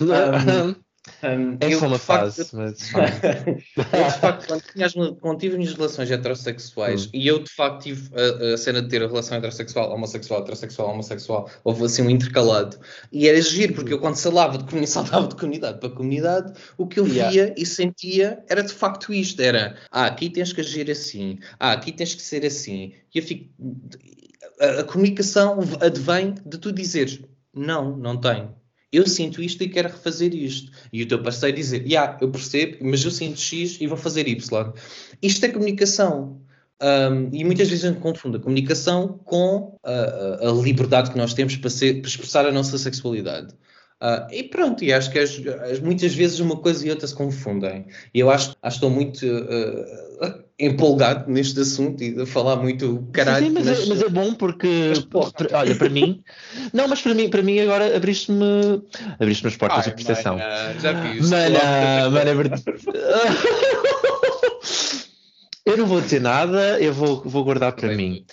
Uhum. 0.00 0.74
um, 1.24 1.56
É 1.60 1.72
eu, 1.72 1.78
só 1.78 1.86
uma 1.86 1.98
facto, 1.98 2.32
fase, 2.44 2.56
mas 2.56 2.92
eu, 2.94 4.04
de 4.04 4.18
facto, 4.20 4.46
quando, 4.46 4.62
tinha 4.72 4.86
as, 4.86 4.92
quando 4.92 5.38
tive 5.38 5.52
as 5.54 5.58
minhas 5.58 5.74
relações 5.74 6.10
heterossexuais 6.10 7.06
Hum. 7.06 7.10
e 7.14 7.26
eu, 7.26 7.42
de 7.42 7.50
facto, 7.50 7.82
tive 7.84 8.10
a, 8.14 8.54
a 8.54 8.56
cena 8.58 8.82
de 8.82 8.88
ter 8.88 9.02
a 9.02 9.06
relação 9.06 9.38
heterossexual, 9.38 9.92
homossexual, 9.92 10.40
heterossexual, 10.42 10.90
homossexual, 10.90 11.50
houve 11.64 11.84
assim 11.84 12.02
um 12.02 12.10
intercalado. 12.10 12.78
E 13.10 13.26
era 13.28 13.40
giro, 13.40 13.72
porque 13.74 13.92
eu, 13.94 13.98
quando 13.98 14.16
salava 14.16 14.58
de, 14.58 14.64
comuni- 14.64 14.86
saltava 14.88 15.26
de 15.26 15.36
comunidade 15.36 15.80
para 15.80 15.88
comunidade, 15.90 16.52
o 16.76 16.86
que 16.86 17.00
eu 17.00 17.06
Yeah. 17.06 17.30
via 17.30 17.54
e 17.56 17.64
sentia 17.64 18.44
era 18.48 18.62
de 18.62 18.72
facto 18.72 19.12
isto: 19.12 19.40
era 19.40 19.76
ah, 19.90 20.04
aqui 20.06 20.28
tens 20.30 20.52
que 20.52 20.60
agir 20.60 20.90
assim, 20.90 21.38
ah, 21.58 21.72
aqui 21.72 21.92
tens 21.92 22.14
que 22.14 22.22
ser 22.22 22.44
assim. 22.44 22.92
E 23.14 23.18
eu 23.18 23.22
fico. 23.22 23.48
A, 24.60 24.80
a 24.80 24.84
comunicação 24.84 25.58
advém 25.80 26.34
de 26.44 26.58
tu 26.58 26.70
dizeres 26.70 27.20
não, 27.54 27.96
não 27.96 28.16
tenho. 28.20 28.54
Eu 28.92 29.06
sinto 29.06 29.40
isto 29.42 29.62
e 29.62 29.68
quero 29.68 29.88
refazer 29.88 30.34
isto. 30.34 30.72
E 30.92 31.02
o 31.02 31.06
teu 31.08 31.22
parceiro 31.22 31.56
dizer, 31.56 31.86
yeah, 31.86 32.18
eu 32.20 32.30
percebo, 32.30 32.78
mas 32.82 33.04
eu 33.04 33.10
sinto 33.10 33.38
X 33.38 33.78
e 33.80 33.86
vou 33.86 33.96
fazer 33.96 34.26
Y. 34.26 34.72
Isto 35.22 35.44
é 35.46 35.48
comunicação. 35.48 36.40
Um, 36.82 37.28
e 37.32 37.44
muitas 37.44 37.68
vezes 37.68 37.84
a 37.84 37.88
gente 37.88 38.00
confunde 38.00 38.38
a 38.38 38.40
comunicação 38.40 39.20
com 39.24 39.76
a, 39.84 40.48
a- 40.48 40.52
liberdade 40.62 41.10
que 41.10 41.18
nós 41.18 41.34
temos 41.34 41.54
para, 41.56 41.68
ser- 41.70 42.00
para 42.00 42.08
expressar 42.08 42.46
a 42.46 42.50
nossa 42.52 42.78
sexualidade. 42.78 43.54
Ah, 44.02 44.26
e 44.32 44.44
pronto, 44.44 44.82
e 44.82 44.92
acho 44.92 45.10
que 45.10 45.18
as- 45.18 45.38
as- 45.70 45.80
muitas 45.80 46.14
vezes 46.14 46.40
uma 46.40 46.56
coisa 46.56 46.86
e 46.86 46.90
outra 46.90 47.06
se 47.06 47.14
confundem. 47.14 47.86
E 48.14 48.20
eu 48.20 48.30
acho, 48.30 48.56
acho 48.62 48.80
que 48.80 48.86
estou 48.86 48.90
muito 48.90 49.26
ah, 50.22 50.38
empolgado 50.58 51.30
neste 51.30 51.60
assunto 51.60 52.02
e 52.02 52.18
a 52.20 52.24
falar 52.26 52.56
muito 52.56 53.06
caralho. 53.12 53.46
Sim, 53.46 53.56
sim, 53.56 53.62
mas, 53.62 53.66
é, 53.68 53.86
mas 53.88 54.02
é 54.02 54.08
bom 54.08 54.34
porque, 54.34 54.92
para- 55.36 55.58
olha, 55.58 55.74
para 55.74 55.88
mim, 55.90 56.22
não, 56.72 56.88
mas 56.88 57.02
para 57.02 57.14
mim, 57.14 57.28
para 57.28 57.42
mim 57.42 57.58
agora 57.60 57.94
abriste-me 57.96 58.82
abriste 59.18 59.46
as 59.46 59.56
portas 59.56 59.86
Ai, 59.86 59.94
de 59.94 60.02
percepção. 60.02 60.36
mana, 60.36 60.78
já 60.78 62.10
mana, 62.10 62.30
é 62.30 62.34
verdade. 62.34 62.64
Eu 65.66 65.76
não 65.76 65.86
vou 65.86 66.00
dizer 66.00 66.20
nada, 66.22 66.80
eu 66.80 66.92
vou, 66.92 67.22
vou 67.22 67.44
guardar 67.44 67.72
para 67.72 67.88
Bem, 67.88 67.96
mim. 67.96 68.24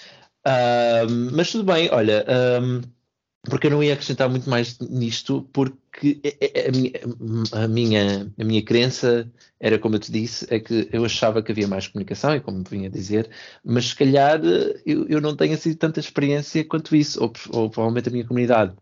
Ahm, 0.45 1.29
mas 1.33 1.51
tudo 1.51 1.71
bem, 1.71 1.89
olha, 1.91 2.25
porque 3.49 3.67
eu 3.67 3.71
não 3.71 3.83
ia 3.83 3.93
acrescentar 3.93 4.29
muito 4.29 4.49
mais 4.49 4.77
nisto, 4.79 5.47
porque 5.53 5.77
a- 6.01 6.61
a- 6.65 6.67
a 6.67 6.71
minha, 6.71 6.91
a 7.63 7.67
minha, 7.67 8.31
a 8.39 8.43
minha 8.43 8.63
crença 8.63 9.29
era, 9.59 9.79
como 9.79 9.95
eu 9.95 9.99
te 9.99 10.11
disse, 10.11 10.45
é 10.49 10.59
que 10.59 10.87
eu 10.91 11.03
achava 11.03 11.41
que 11.41 11.51
havia 11.51 11.67
mais 11.67 11.87
comunicação, 11.87 12.35
e 12.35 12.39
como 12.39 12.63
vinha 12.69 12.87
a 12.87 12.91
dizer, 12.91 13.29
mas 13.65 13.87
se 13.87 13.95
calhar 13.95 14.39
eh, 14.43 14.79
eu, 14.85 15.07
eu 15.07 15.19
não 15.21 15.35
tenho 15.35 15.53
assim 15.55 15.73
tanta 15.73 15.99
experiência 15.99 16.63
quanto 16.63 16.95
isso, 16.95 17.19
ou, 17.23 17.31
ou 17.51 17.69
provavelmente 17.69 18.09
a 18.09 18.11
minha 18.11 18.25
comunidade. 18.25 18.73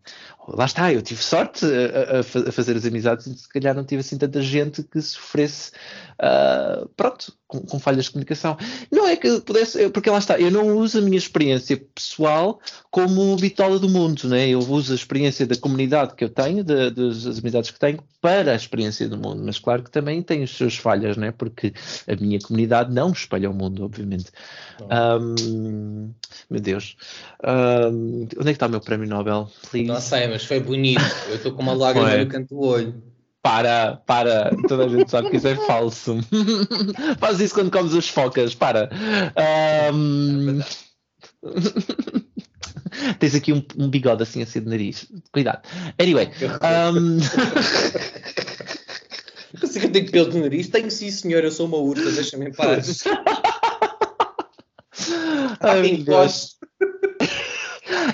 Lá 0.47 0.65
está, 0.65 0.93
eu 0.93 1.01
tive 1.01 1.23
sorte 1.23 1.65
a, 1.65 2.17
a- 2.17 2.19
a 2.19 2.23
fa- 2.23 2.49
a 2.49 2.51
fazer 2.51 2.75
as 2.75 2.85
amizades 2.85 3.25
se 3.25 3.49
calhar 3.49 3.73
não 3.73 3.83
tive 3.83 4.01
assim 4.01 4.17
tanta 4.17 4.41
gente 4.41 4.83
que 4.83 5.01
sofresse, 5.01 5.71
ah, 6.19 6.85
pronto, 6.95 7.33
com, 7.47 7.59
com 7.61 7.79
falhas 7.79 8.05
de 8.05 8.11
comunicação. 8.11 8.57
Não 8.91 9.07
é 9.07 9.15
que 9.15 9.39
pudesse, 9.41 9.89
porque 9.89 10.09
lá 10.09 10.17
está, 10.19 10.39
eu 10.39 10.51
não 10.51 10.77
uso 10.77 10.99
a 10.99 11.01
minha 11.01 11.17
experiência 11.17 11.77
pessoal 11.95 12.59
como 12.91 13.35
bitola 13.37 13.79
do 13.79 13.89
mundo, 13.89 14.27
né? 14.29 14.47
eu 14.49 14.59
uso 14.59 14.91
a 14.93 14.95
experiência 14.95 15.45
da 15.47 15.55
comunidade 15.57 16.15
que 16.15 16.23
eu 16.23 16.29
tenho, 16.29 16.63
da- 16.63 16.89
das, 17.07 17.23
das 17.23 17.39
amizades 17.39 17.71
que 17.71 17.79
tenho, 17.79 17.99
para 18.21 18.51
a 18.51 18.55
experiência 18.55 19.07
do 19.07 19.17
mundo, 19.17 19.41
mas 19.45 19.59
claro 19.59 19.83
que 19.83 19.91
também 19.91 20.21
tem 20.21 20.43
as 20.43 20.51
suas 20.51 20.75
falhas, 20.75 21.17
né? 21.17 21.31
porque 21.31 21.73
a 22.07 22.15
minha 22.15 22.39
comunidade 22.39 22.93
não 22.93 23.11
espelha 23.11 23.49
o 23.49 23.53
mundo, 23.53 23.83
obviamente. 23.83 24.31
Ahm, 24.89 26.11
meu 26.49 26.59
Deus, 26.59 26.95
Ahm, 27.43 28.27
onde 28.37 28.41
é 28.41 28.43
que 28.45 28.51
está 28.51 28.67
o 28.67 28.69
meu 28.69 28.81
prémio 28.81 29.07
Nobel? 29.07 29.49
Please. 29.69 29.87
Não 29.87 30.01
sei, 30.01 30.27
mas 30.27 30.43
foi 30.43 30.59
bonito. 30.59 31.01
Eu 31.29 31.35
estou 31.35 31.51
com 31.53 31.61
uma 31.61 31.73
lágrima 31.73 32.09
Foi. 32.09 32.23
no 32.23 32.27
canto 32.27 32.55
do 32.55 32.61
olho. 32.61 33.03
Para, 33.41 33.97
para, 34.07 34.49
toda 34.67 34.85
a 34.85 34.87
gente 34.87 35.11
sabe 35.11 35.29
que 35.29 35.37
isso 35.37 35.47
é 35.47 35.55
falso. 35.67 36.17
Faz 37.19 37.39
isso 37.39 37.53
quando 37.53 37.69
comes 37.69 37.93
as 37.93 38.09
focas, 38.09 38.55
para. 38.55 38.89
Ahm, 39.35 40.61
Tens 43.19 43.35
aqui 43.35 43.53
um, 43.53 43.63
um 43.77 43.89
bigode 43.89 44.23
assim 44.23 44.41
assim 44.41 44.61
de 44.61 44.69
nariz. 44.69 45.07
Cuidado. 45.31 45.61
Anyway. 45.99 46.29
sei 49.67 49.81
que 49.81 49.87
eu 49.87 49.91
tenho 49.91 50.11
pelo 50.11 50.31
no 50.31 50.41
nariz. 50.41 50.69
Tenho 50.69 50.89
sim, 50.91 51.11
senhor. 51.11 51.43
Eu 51.43 51.51
sou 51.51 51.67
uma 51.67 51.77
ursa. 51.77 52.11
Deixa-me 52.11 52.47
em 52.47 52.53
paz. 52.53 53.03
Ai, 55.59 55.97
goste. 55.97 56.55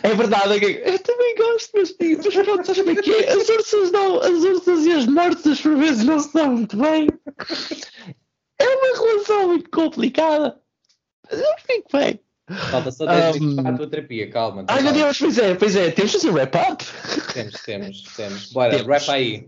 É 0.03 0.13
verdade, 0.15 0.81
eu 0.83 0.99
também 0.99 1.35
gosto, 1.35 1.71
mas, 1.75 1.95
mas 1.99 2.33
pronto, 2.33 2.65
sabes 2.65 2.81
como 2.81 2.91
é 2.91 3.01
que 3.01 3.11
é? 3.11 3.31
As 3.31 3.47
ursas 3.47 3.91
não, 3.91 4.19
as 4.19 4.43
ursas 4.43 4.85
e 4.85 4.91
as 4.91 5.05
mortas 5.05 5.61
por 5.61 5.77
vezes 5.77 6.03
não 6.03 6.19
se 6.19 6.33
dão 6.33 6.51
muito 6.51 6.75
bem. 6.75 7.07
É 8.59 8.67
uma 8.67 8.97
relação 8.97 9.47
muito 9.47 9.69
complicada. 9.69 10.59
Mas 11.29 11.39
eu 11.39 11.55
fico 11.65 11.87
bem. 11.93 12.19
Falta 12.69 12.91
só 12.91 13.05
10 13.05 13.35
Um, 13.35 13.39
minutos 13.39 13.63
para 13.63 13.73
a 13.73 13.77
tua 13.77 13.87
terapia. 13.87 14.29
Calma. 14.29 14.65
Ai 14.67 14.81
meu. 14.81 14.93
Deus, 14.93 15.17
pois 15.19 15.37
é, 15.37 15.55
pois 15.55 15.75
é, 15.75 15.91
temos 15.91 16.11
de 16.11 16.17
fazer 16.17 16.29
wrap-up. 16.31 16.83
Temos, 17.33 17.53
temos, 17.63 18.03
temos. 18.15 18.51
Bora, 18.51 18.71
Temos. 18.77 18.87
rap 18.87 19.09
aí. 19.09 19.47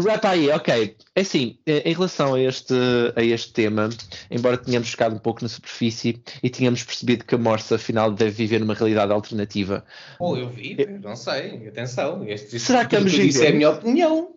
Wrap 0.00 0.24
aí, 0.26 0.48
ok. 0.50 0.96
É 1.16 1.20
assim, 1.22 1.58
eh, 1.66 1.82
em 1.90 1.92
relação 1.92 2.34
a 2.34 2.40
este, 2.40 2.72
a 3.16 3.22
este 3.24 3.52
tema, 3.52 3.88
embora 4.30 4.56
tenhamos 4.56 4.88
ficado 4.88 5.16
um 5.16 5.18
pouco 5.18 5.42
na 5.42 5.48
superfície 5.48 6.22
e 6.40 6.48
tínhamos 6.48 6.84
percebido 6.84 7.24
que 7.24 7.34
a 7.34 7.38
Morsa 7.38 7.74
afinal 7.74 8.12
deve 8.12 8.30
viver 8.30 8.60
numa 8.60 8.74
realidade 8.74 9.10
alternativa, 9.12 9.84
Oh, 10.20 10.36
eu 10.36 10.48
vi, 10.48 10.76
não 11.02 11.16
sei. 11.16 11.66
Atenção. 11.66 12.22
Este, 12.28 12.60
Será 12.60 12.84
que 12.84 12.94
vamos 12.96 13.12
viver? 13.12 13.44
é 13.44 13.48
a 13.48 13.52
minha 13.54 13.70
opinião. 13.70 14.30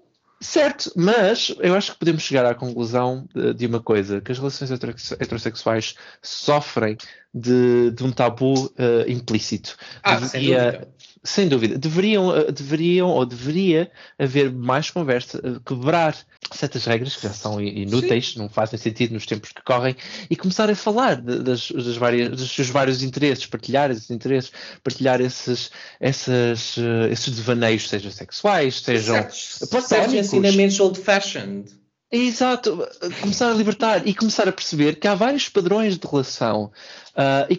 Certo, 0.45 0.91
mas 0.95 1.53
eu 1.59 1.73
acho 1.75 1.93
que 1.93 1.99
podemos 1.99 2.21
chegar 2.21 2.45
à 2.45 2.53
conclusão 2.53 3.27
de, 3.33 3.53
uma 3.65 3.81
coisa, 3.81 4.21
que 4.21 4.31
as 4.31 4.37
relações 4.37 4.69
hetero- 4.69 4.95
heterossexuais 5.19 5.95
sofrem 6.21 6.97
de, 7.33 7.89
de 7.91 8.03
um 8.03 8.11
tabu 8.11 8.71
eh, 8.77 9.05
implícito. 9.07 9.75
Ah, 10.03 10.19
dúvida. 10.19 10.87
Sem 11.25 11.47
dúvida. 11.47 11.75
Deveriam, 11.77 12.35
eh, 12.35 12.51
deveriam 12.51 13.09
ou 13.09 13.25
deveria 13.25 13.91
haver 14.17 14.51
mais 14.51 14.91
conversa, 14.91 15.41
eh, 15.43 15.59
quebrar 15.65 16.15
certas 16.53 16.85
regras 16.85 17.15
que 17.15 17.23
já 17.23 17.33
são 17.33 17.59
inúteis, 17.59 18.35
não 18.35 18.47
fazem 18.47 18.77
sentido 18.77 19.13
nos 19.13 19.25
tempos 19.25 19.51
que 19.51 19.63
correm, 19.63 19.95
e 20.29 20.35
começar 20.35 20.69
a 20.69 20.75
falar 20.75 21.15
das, 21.19 21.71
das 21.71 21.97
várias, 21.97 22.29
dos 22.29 22.51
seus 22.51 22.69
vários 22.69 23.01
interesses, 23.01 23.47
partilhar 23.47 23.89
esses 23.89 24.11
interesses, 24.11 24.51
partilhar 24.83 25.19
esses, 25.19 25.71
essas, 25.99 26.75
eh, 26.77 27.11
esses 27.11 27.35
devaneios, 27.35 27.89
sejam 27.89 28.11
sexuais, 28.11 28.79
sejam 28.81 29.15
Certos, 29.15 29.59
certos 29.87 30.13
ensinamentos 30.13 30.79
old-fashioned. 30.79 31.71
Exato, 32.11 32.87
começar 33.19 33.49
a 33.49 33.53
libertar 33.55 34.07
e 34.07 34.13
começar 34.13 34.47
a 34.47 34.51
perceber 34.51 34.97
que 34.97 35.07
há 35.07 35.15
vários 35.15 35.49
padrões 35.49 35.97
de 35.97 36.07
relação 36.07 36.71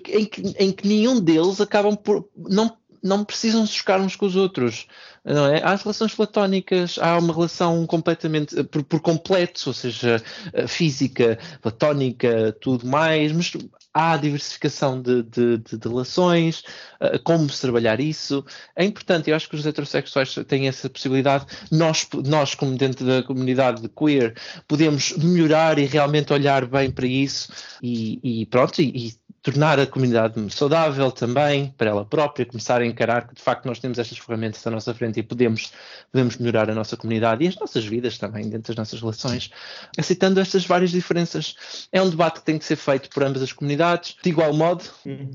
que- 0.02 0.12
em, 0.12 0.24
que, 0.24 0.40
em 0.58 0.70
que 0.72 0.86
nenhum 0.86 1.20
deles 1.20 1.60
acabam 1.60 1.96
por. 1.96 2.28
não, 2.36 2.76
não 3.02 3.24
precisam 3.24 3.66
se 3.66 3.74
chocar 3.74 4.00
uns 4.00 4.16
com 4.16 4.26
os 4.26 4.36
outros. 4.36 4.86
Não 5.24 5.46
é? 5.46 5.60
Há 5.62 5.74
relações 5.74 6.14
platónicas, 6.14 6.98
há 7.00 7.18
uma 7.18 7.34
relação 7.34 7.84
completamente 7.86 8.62
por, 8.64 8.84
por 8.84 9.00
completo, 9.00 9.62
ou 9.66 9.72
seja, 9.74 10.22
ah, 10.54 10.68
física, 10.68 11.36
platónica, 11.60 12.56
tudo 12.60 12.86
mais, 12.86 13.32
mas 13.32 13.52
há 13.92 14.16
diversificação 14.16 15.00
de, 15.02 15.22
de, 15.24 15.58
de- 15.58 15.78
de 15.78 15.88
relações, 15.88 16.62
ah, 17.00 17.18
como 17.18 17.48
se 17.50 17.60
trabalhar 17.60 17.98
isso. 18.00 18.44
É 18.76 18.84
importante, 18.84 19.28
eu 19.30 19.34
acho 19.36 19.48
que 19.48 19.56
os 19.56 19.66
heterossexuais 19.66 20.32
têm 20.46 20.68
essa 20.68 20.88
possibilidade. 20.88 21.46
Nós, 21.72 22.06
nós 22.24 22.54
como 22.54 22.76
dentro 22.76 23.04
da 23.04 23.22
comunidade 23.22 23.88
queer, 23.88 24.34
podemos 24.68 25.12
melhorar 25.16 25.78
e 25.78 25.86
realmente 25.86 26.32
olhar 26.32 26.66
bem 26.66 26.90
para 26.90 27.06
isso 27.06 27.52
e, 27.82 28.42
e 28.42 28.46
pronto, 28.46 28.80
e, 28.80 29.08
e 29.08 29.25
tornar 29.46 29.78
a 29.78 29.86
comunidade 29.86 30.34
saudável 30.52 31.12
também 31.12 31.72
para 31.78 31.88
ela 31.88 32.04
própria, 32.04 32.44
começar 32.44 32.80
a 32.80 32.84
encarar 32.84 33.28
que 33.28 33.34
de 33.36 33.40
facto 33.40 33.64
nós 33.64 33.78
temos 33.78 33.96
estas 33.96 34.18
ferramentas 34.18 34.66
à 34.66 34.70
nossa 34.72 34.92
frente 34.92 35.20
e 35.20 35.22
podemos, 35.22 35.72
podemos 36.10 36.36
melhorar 36.36 36.68
a 36.68 36.74
nossa 36.74 36.96
comunidade 36.96 37.44
e 37.44 37.46
as 37.46 37.54
nossas 37.54 37.84
vidas 37.84 38.18
também 38.18 38.48
dentro 38.50 38.74
das 38.74 38.76
nossas 38.76 39.00
relações, 39.00 39.52
aceitando 39.96 40.40
estas 40.40 40.66
várias 40.66 40.90
diferenças. 40.90 41.88
É 41.92 42.02
um 42.02 42.10
debate 42.10 42.40
que 42.40 42.44
tem 42.44 42.58
que 42.58 42.64
ser 42.64 42.74
feito 42.74 43.08
por 43.08 43.22
ambas 43.22 43.40
as 43.40 43.52
comunidades, 43.52 44.16
de 44.20 44.30
igual 44.30 44.52
modo, 44.52 44.82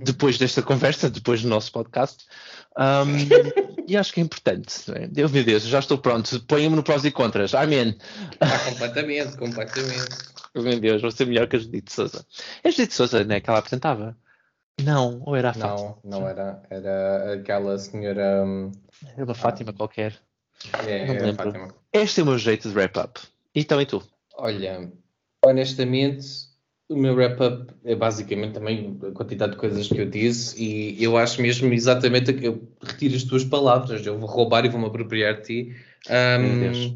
depois 0.03 0.37
desta 0.37 0.61
conversa, 0.61 1.09
depois 1.09 1.41
do 1.41 1.47
nosso 1.47 1.71
podcast. 1.71 2.25
Um, 2.77 3.83
e 3.87 3.97
acho 3.97 4.13
que 4.13 4.19
é 4.21 4.23
importante. 4.23 4.89
não 4.89 4.95
é? 4.95 5.07
Deus 5.07 5.31
meu 5.31 5.43
Deus, 5.43 5.63
já 5.63 5.79
estou 5.79 5.97
pronto. 5.97 6.39
Põe-me 6.43 6.75
no 6.75 6.83
prós 6.83 7.03
e 7.03 7.11
contras. 7.11 7.53
Amém. 7.53 7.97
Ah, 8.39 8.59
completamente, 8.69 9.37
completamente. 9.37 10.07
Meu 10.55 10.79
Deus, 10.79 11.01
vou 11.01 11.11
ser 11.11 11.25
melhor 11.27 11.47
que 11.47 11.55
a 11.55 11.59
Judite 11.59 11.91
Souza. 11.93 12.25
É 12.63 12.69
a 12.69 12.71
Judite 12.71 12.93
Souza, 12.93 13.23
né? 13.23 13.39
Que 13.39 13.49
ela 13.49 13.59
apresentava? 13.59 14.17
Não, 14.81 15.21
ou 15.25 15.35
era 15.35 15.49
a 15.49 15.53
Fátima? 15.53 15.97
Não, 16.03 16.19
não 16.21 16.27
era. 16.27 16.63
Era 16.69 17.33
aquela 17.35 17.77
senhora. 17.77 18.43
hum, 18.45 18.71
Era 19.15 19.25
uma 19.25 19.33
Fátima 19.35 19.73
qualquer. 19.73 20.17
É, 20.87 21.05
Não 21.05 21.13
me 21.13 21.19
a 21.19 21.23
lembro. 21.23 21.43
Fátima. 21.51 21.75
Este 21.93 22.19
é 22.21 22.23
o 22.23 22.25
meu 22.27 22.37
jeito 22.37 22.69
de 22.69 22.75
wrap-up. 22.75 23.19
Então, 23.53 23.81
e 23.81 23.85
tu? 23.85 24.01
Olha, 24.35 24.91
honestamente, 25.45 26.25
o 26.91 26.97
meu 26.97 27.15
wrap-up 27.15 27.73
é 27.85 27.95
basicamente 27.95 28.53
também 28.53 28.97
a 29.07 29.11
quantidade 29.11 29.53
de 29.53 29.57
coisas 29.57 29.87
que 29.87 29.97
eu 29.99 30.05
disse 30.05 30.61
e 30.61 31.01
eu 31.03 31.17
acho 31.17 31.41
mesmo 31.41 31.73
exatamente 31.73 32.33
que 32.33 32.45
eu 32.45 32.67
retiro 32.83 33.15
as 33.15 33.23
tuas 33.23 33.43
palavras, 33.43 34.05
eu 34.05 34.17
vou 34.19 34.27
roubar 34.27 34.65
e 34.65 34.69
vou-me 34.69 34.87
apropriar 34.87 35.35
de 35.35 35.41
ti. 35.43 35.75
Deus. 36.59 36.93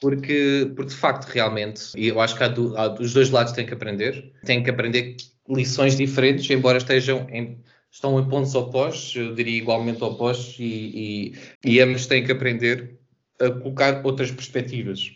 porque, 0.00 0.70
porque 0.74 0.90
de 0.90 0.96
facto, 0.96 1.26
realmente, 1.26 1.92
e 1.96 2.08
eu 2.08 2.20
acho 2.20 2.36
que 2.36 2.42
há 2.42 2.48
do- 2.48 2.76
há- 2.76 2.94
os 3.00 3.12
dois 3.14 3.30
lados 3.30 3.52
têm 3.52 3.64
que 3.66 3.72
aprender, 3.74 4.32
têm 4.44 4.62
que 4.62 4.70
aprender 4.70 5.16
lições 5.48 5.96
diferentes, 5.96 6.50
embora 6.50 6.78
estejam 6.78 7.26
em, 7.30 7.58
estão 7.90 8.18
em 8.18 8.28
pontos 8.28 8.54
opostos, 8.54 9.14
eu 9.14 9.34
diria 9.34 9.56
igualmente 9.56 10.02
opostos, 10.02 10.56
e, 10.58 11.32
e, 11.64 11.72
e 11.76 11.80
ambos 11.80 12.06
têm 12.06 12.24
que 12.24 12.32
aprender 12.32 12.98
a 13.40 13.50
colocar 13.50 14.04
outras 14.04 14.30
perspectivas. 14.30 15.12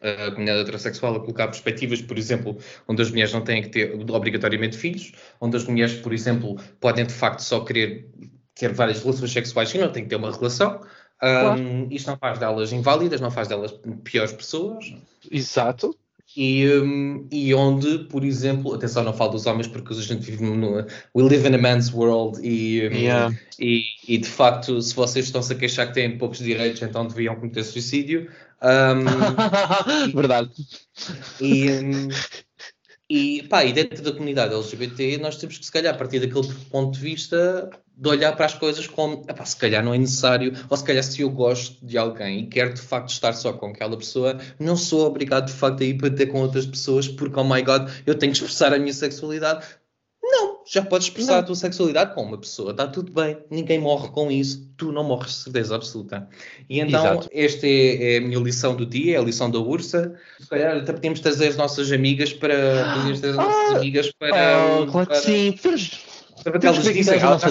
A 0.00 0.30
comunidade 0.30 0.60
heterossexual 0.60 1.16
a 1.16 1.20
colocar 1.20 1.48
perspectivas, 1.48 2.00
por 2.00 2.16
exemplo, 2.16 2.56
onde 2.88 3.02
as 3.02 3.10
mulheres 3.10 3.32
não 3.34 3.42
têm 3.42 3.62
que 3.62 3.68
ter 3.68 3.94
obrigatoriamente 4.10 4.76
filhos, 4.76 5.12
onde 5.40 5.56
as 5.56 5.64
mulheres, 5.64 5.94
por 5.94 6.14
exemplo, 6.14 6.56
podem 6.80 7.04
de 7.04 7.12
facto 7.12 7.40
só 7.40 7.60
querer 7.60 8.08
ter 8.54 8.72
várias 8.72 9.02
relações 9.02 9.30
sexuais 9.30 9.74
e 9.74 9.78
não 9.78 9.92
têm 9.92 10.04
que 10.04 10.08
ter 10.08 10.16
uma 10.16 10.32
relação. 10.32 10.80
Um, 11.22 11.86
isto 11.90 12.10
não 12.10 12.16
faz 12.16 12.38
delas 12.38 12.72
inválidas, 12.72 13.20
não 13.20 13.30
faz 13.30 13.46
delas 13.46 13.74
piores 14.02 14.32
pessoas. 14.32 14.94
Exato. 15.30 15.94
E, 16.36 16.68
um, 16.68 17.26
e 17.30 17.52
onde, 17.54 18.04
por 18.04 18.24
exemplo, 18.24 18.72
atenção, 18.72 19.02
não 19.02 19.12
falo 19.12 19.32
dos 19.32 19.46
homens 19.46 19.66
porque 19.66 19.92
a 19.92 19.96
gente 19.96 20.30
vive 20.30 20.44
no. 20.44 20.86
We 21.14 21.24
live 21.24 21.48
in 21.48 21.54
a 21.54 21.58
man's 21.58 21.92
world 21.92 22.40
e, 22.40 22.86
um, 22.86 22.92
Yeah. 22.92 23.36
e, 23.58 23.82
e 24.06 24.16
de 24.18 24.28
facto, 24.28 24.80
se 24.80 24.94
vocês 24.94 25.24
estão-se 25.24 25.52
a 25.52 25.56
queixar 25.56 25.88
que 25.88 25.94
têm 25.94 26.16
poucos 26.16 26.38
direitos, 26.38 26.80
então 26.82 27.06
deviam 27.06 27.34
cometer 27.34 27.64
suicídio. 27.64 28.30
Um, 28.62 30.12
Verdade. 30.14 30.50
e, 31.40 32.08
e, 33.08 33.42
pá, 33.44 33.64
e 33.64 33.72
dentro 33.72 34.02
da 34.02 34.12
comunidade 34.12 34.54
LGBT, 34.54 35.18
nós 35.18 35.36
temos 35.36 35.58
que, 35.58 35.64
se 35.64 35.72
calhar, 35.72 35.94
a 35.94 35.98
partir 35.98 36.20
daquele 36.20 36.54
ponto 36.70 36.92
de 36.92 37.00
vista, 37.00 37.70
de 37.96 38.08
olhar 38.08 38.34
para 38.36 38.46
as 38.46 38.54
coisas 38.54 38.86
como, 38.86 39.24
epá, 39.28 39.44
se 39.44 39.56
calhar 39.56 39.84
não 39.84 39.92
é 39.92 39.98
necessário, 39.98 40.54
ou 40.70 40.76
se 40.76 40.84
calhar 40.84 41.02
se 41.02 41.20
eu 41.20 41.28
gosto 41.28 41.84
de 41.84 41.98
alguém 41.98 42.40
e 42.40 42.46
quero 42.46 42.72
de 42.72 42.80
facto 42.80 43.10
estar 43.10 43.32
só 43.34 43.52
com 43.52 43.66
aquela 43.66 43.96
pessoa, 43.96 44.38
não 44.58 44.74
sou 44.76 45.06
obrigado 45.06 45.46
de 45.46 45.52
facto 45.52 45.82
a 45.82 45.86
ir 45.86 45.98
para 45.98 46.08
ter 46.08 46.26
com 46.26 46.40
outras 46.40 46.64
pessoas 46.64 47.08
porque, 47.08 47.38
oh 47.38 47.44
my 47.44 47.62
god, 47.62 47.90
eu 48.06 48.14
tenho 48.14 48.32
que 48.32 48.38
expressar 48.38 48.72
a 48.72 48.78
minha 48.78 48.94
sexualidade. 48.94 49.66
Já 50.72 50.82
podes 50.82 51.08
expressar 51.08 51.32
Não. 51.32 51.38
a 51.40 51.42
tua 51.42 51.56
sexualidade 51.56 52.14
com 52.14 52.22
uma 52.22 52.38
pessoa, 52.38 52.70
está 52.70 52.86
tudo 52.86 53.10
bem, 53.10 53.36
ninguém 53.50 53.80
morre 53.80 54.08
com 54.10 54.30
isso, 54.30 54.70
tu 54.76 54.92
não 54.92 55.02
morres 55.02 55.32
de 55.32 55.38
certeza 55.38 55.74
absoluta. 55.74 56.28
E 56.68 56.78
então, 56.78 57.04
Exato. 57.04 57.28
esta 57.32 57.66
é, 57.66 58.14
é 58.14 58.18
a 58.18 58.20
minha 58.20 58.38
lição 58.38 58.76
do 58.76 58.86
dia, 58.86 59.16
é 59.16 59.18
a 59.18 59.22
lição 59.22 59.50
da 59.50 59.58
Ursa. 59.58 60.14
Se 60.38 60.46
calhar 60.48 60.76
até 60.76 60.92
podíamos 60.92 61.18
trazer 61.18 61.48
as 61.48 61.56
nossas 61.56 61.90
amigas 61.90 62.32
para. 62.32 62.54
Podíamos 62.94 63.18
trazer 63.18 63.40
as 63.40 63.44
nossas 63.44 63.72
Ah, 63.74 63.76
amigas 63.78 64.12
para. 64.12 64.64
Oh, 64.80 64.86
claro 64.86 65.06
que 65.08 65.12
para- 65.14 65.22
sim. 65.22 65.52
Podemos- 65.60 65.90
para 66.44 66.58
que 66.60 66.66
elas 66.66 66.76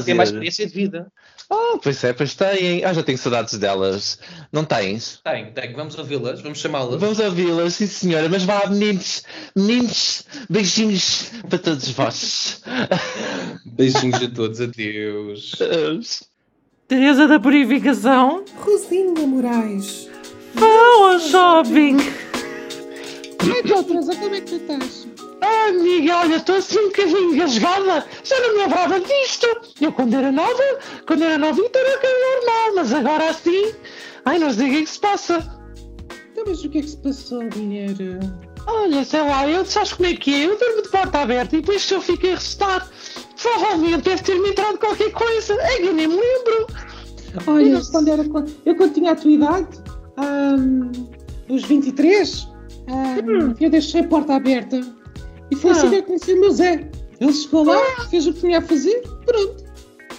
já 0.07 0.15
mais 0.15 0.29
experiência 0.29 0.65
de 0.65 0.73
vida. 0.73 1.11
Ah, 1.51 1.77
pois 1.81 2.03
é, 2.03 2.13
pois 2.13 2.35
têm. 2.35 2.83
Ah, 2.85 2.93
já 2.93 3.01
tenho 3.01 3.17
saudades 3.17 3.57
delas. 3.57 4.19
Não 4.51 4.63
tens? 4.63 5.19
Tem, 5.23 5.51
tem, 5.51 5.73
vamos 5.73 5.97
ouvi-las, 5.97 6.41
vamos 6.41 6.59
chamá-las. 6.59 6.99
Vamos 7.01 7.19
ouvi-las, 7.19 7.73
sim 7.73 7.87
senhora. 7.87 8.29
Mas 8.29 8.43
vá, 8.43 8.67
meninos, 8.69 9.23
meninos, 9.55 10.25
beijinhos 10.49 11.31
para 11.49 11.57
todos 11.57 11.89
vós. 11.91 12.61
Beijinhos 13.65 14.21
a 14.21 14.29
todos, 14.29 14.61
adeus. 14.61 15.55
Teresa 16.87 17.27
da 17.27 17.39
Purificação, 17.39 18.43
Rosinha 18.57 19.25
Moraes. 19.27 20.07
vão 20.55 21.11
ao 21.13 21.19
shopping. 21.19 21.97
Então, 23.63 23.83
Teresa, 23.83 24.15
como 24.15 24.35
é 24.35 24.41
que 24.41 24.47
tu 24.47 24.55
estás? 24.55 25.07
Ah, 25.49 25.69
amiga, 25.69 26.17
olha, 26.17 26.35
estou 26.35 26.55
assim 26.57 26.77
um 26.77 26.87
bocadinho 26.89 27.33
engasgada. 27.33 28.05
Já 28.23 28.39
não 28.39 28.53
me 28.53 28.61
lembrava 28.61 28.99
disto. 28.99 29.47
Eu, 29.81 29.91
quando 29.91 30.13
era 30.13 30.31
nova, 30.31 30.63
quando 31.07 31.23
era 31.23 31.37
novita, 31.39 31.79
era 31.79 31.95
aquilo 31.95 32.13
normal, 32.35 32.75
mas 32.75 32.93
agora 32.93 33.29
assim. 33.29 33.73
Ai, 34.25 34.37
não 34.37 34.53
sei 34.53 34.67
o 34.67 34.71
que 34.71 34.77
é 34.77 34.81
que 34.81 34.89
se 34.89 34.99
passa. 34.99 35.59
Então, 36.31 36.43
mas 36.45 36.63
o 36.63 36.69
que 36.69 36.77
é 36.77 36.81
que 36.81 36.89
se 36.89 36.97
passou, 36.97 37.43
mulher? 37.55 37.95
Olha, 38.67 39.03
sei 39.03 39.21
lá, 39.21 39.47
eu 39.47 39.65
sabes 39.65 39.93
como 39.93 40.07
é 40.07 40.13
que 40.13 40.33
é? 40.33 40.45
Eu 40.45 40.59
durmo 40.59 40.83
de 40.83 40.89
porta 40.89 41.19
aberta 41.19 41.55
e 41.55 41.61
depois 41.61 41.81
se 41.81 41.95
eu 41.95 42.01
fico 42.01 42.27
a 42.27 42.29
ressuscitar, 42.29 42.87
provavelmente 43.41 44.03
deve 44.03 44.21
ter-me 44.21 44.49
entrado 44.49 44.77
qualquer 44.77 45.11
coisa. 45.11 45.53
É 45.55 45.77
que 45.77 45.87
eu 45.87 45.93
nem 45.93 46.07
me 46.07 46.15
lembro. 46.15 46.67
Olha, 47.47 47.81
quando 47.91 48.07
era, 48.09 48.23
eu 48.65 48.75
quando 48.75 48.93
tinha 48.93 49.11
a 49.13 49.15
tua 49.15 49.31
idade, 49.31 49.67
ahm, 50.17 50.91
os 51.49 51.63
23, 51.63 52.47
ahm, 52.87 53.55
eu 53.59 53.69
deixei 53.69 54.01
a 54.01 54.07
porta 54.07 54.35
aberta. 54.35 54.98
E 55.51 55.55
foi 55.55 55.71
assim 55.71 55.87
Ah. 55.87 55.89
que 55.89 55.95
eu 55.97 56.03
conheci 56.03 56.33
o 56.33 56.39
meu 56.39 56.51
Zé. 56.51 56.89
Ele 57.19 57.33
chegou 57.33 57.63
lá, 57.65 57.81
fez 58.09 58.25
o 58.27 58.33
que 58.33 58.39
tinha 58.41 58.59
a 58.59 58.61
fazer, 58.61 59.01
pronto. 59.25 59.63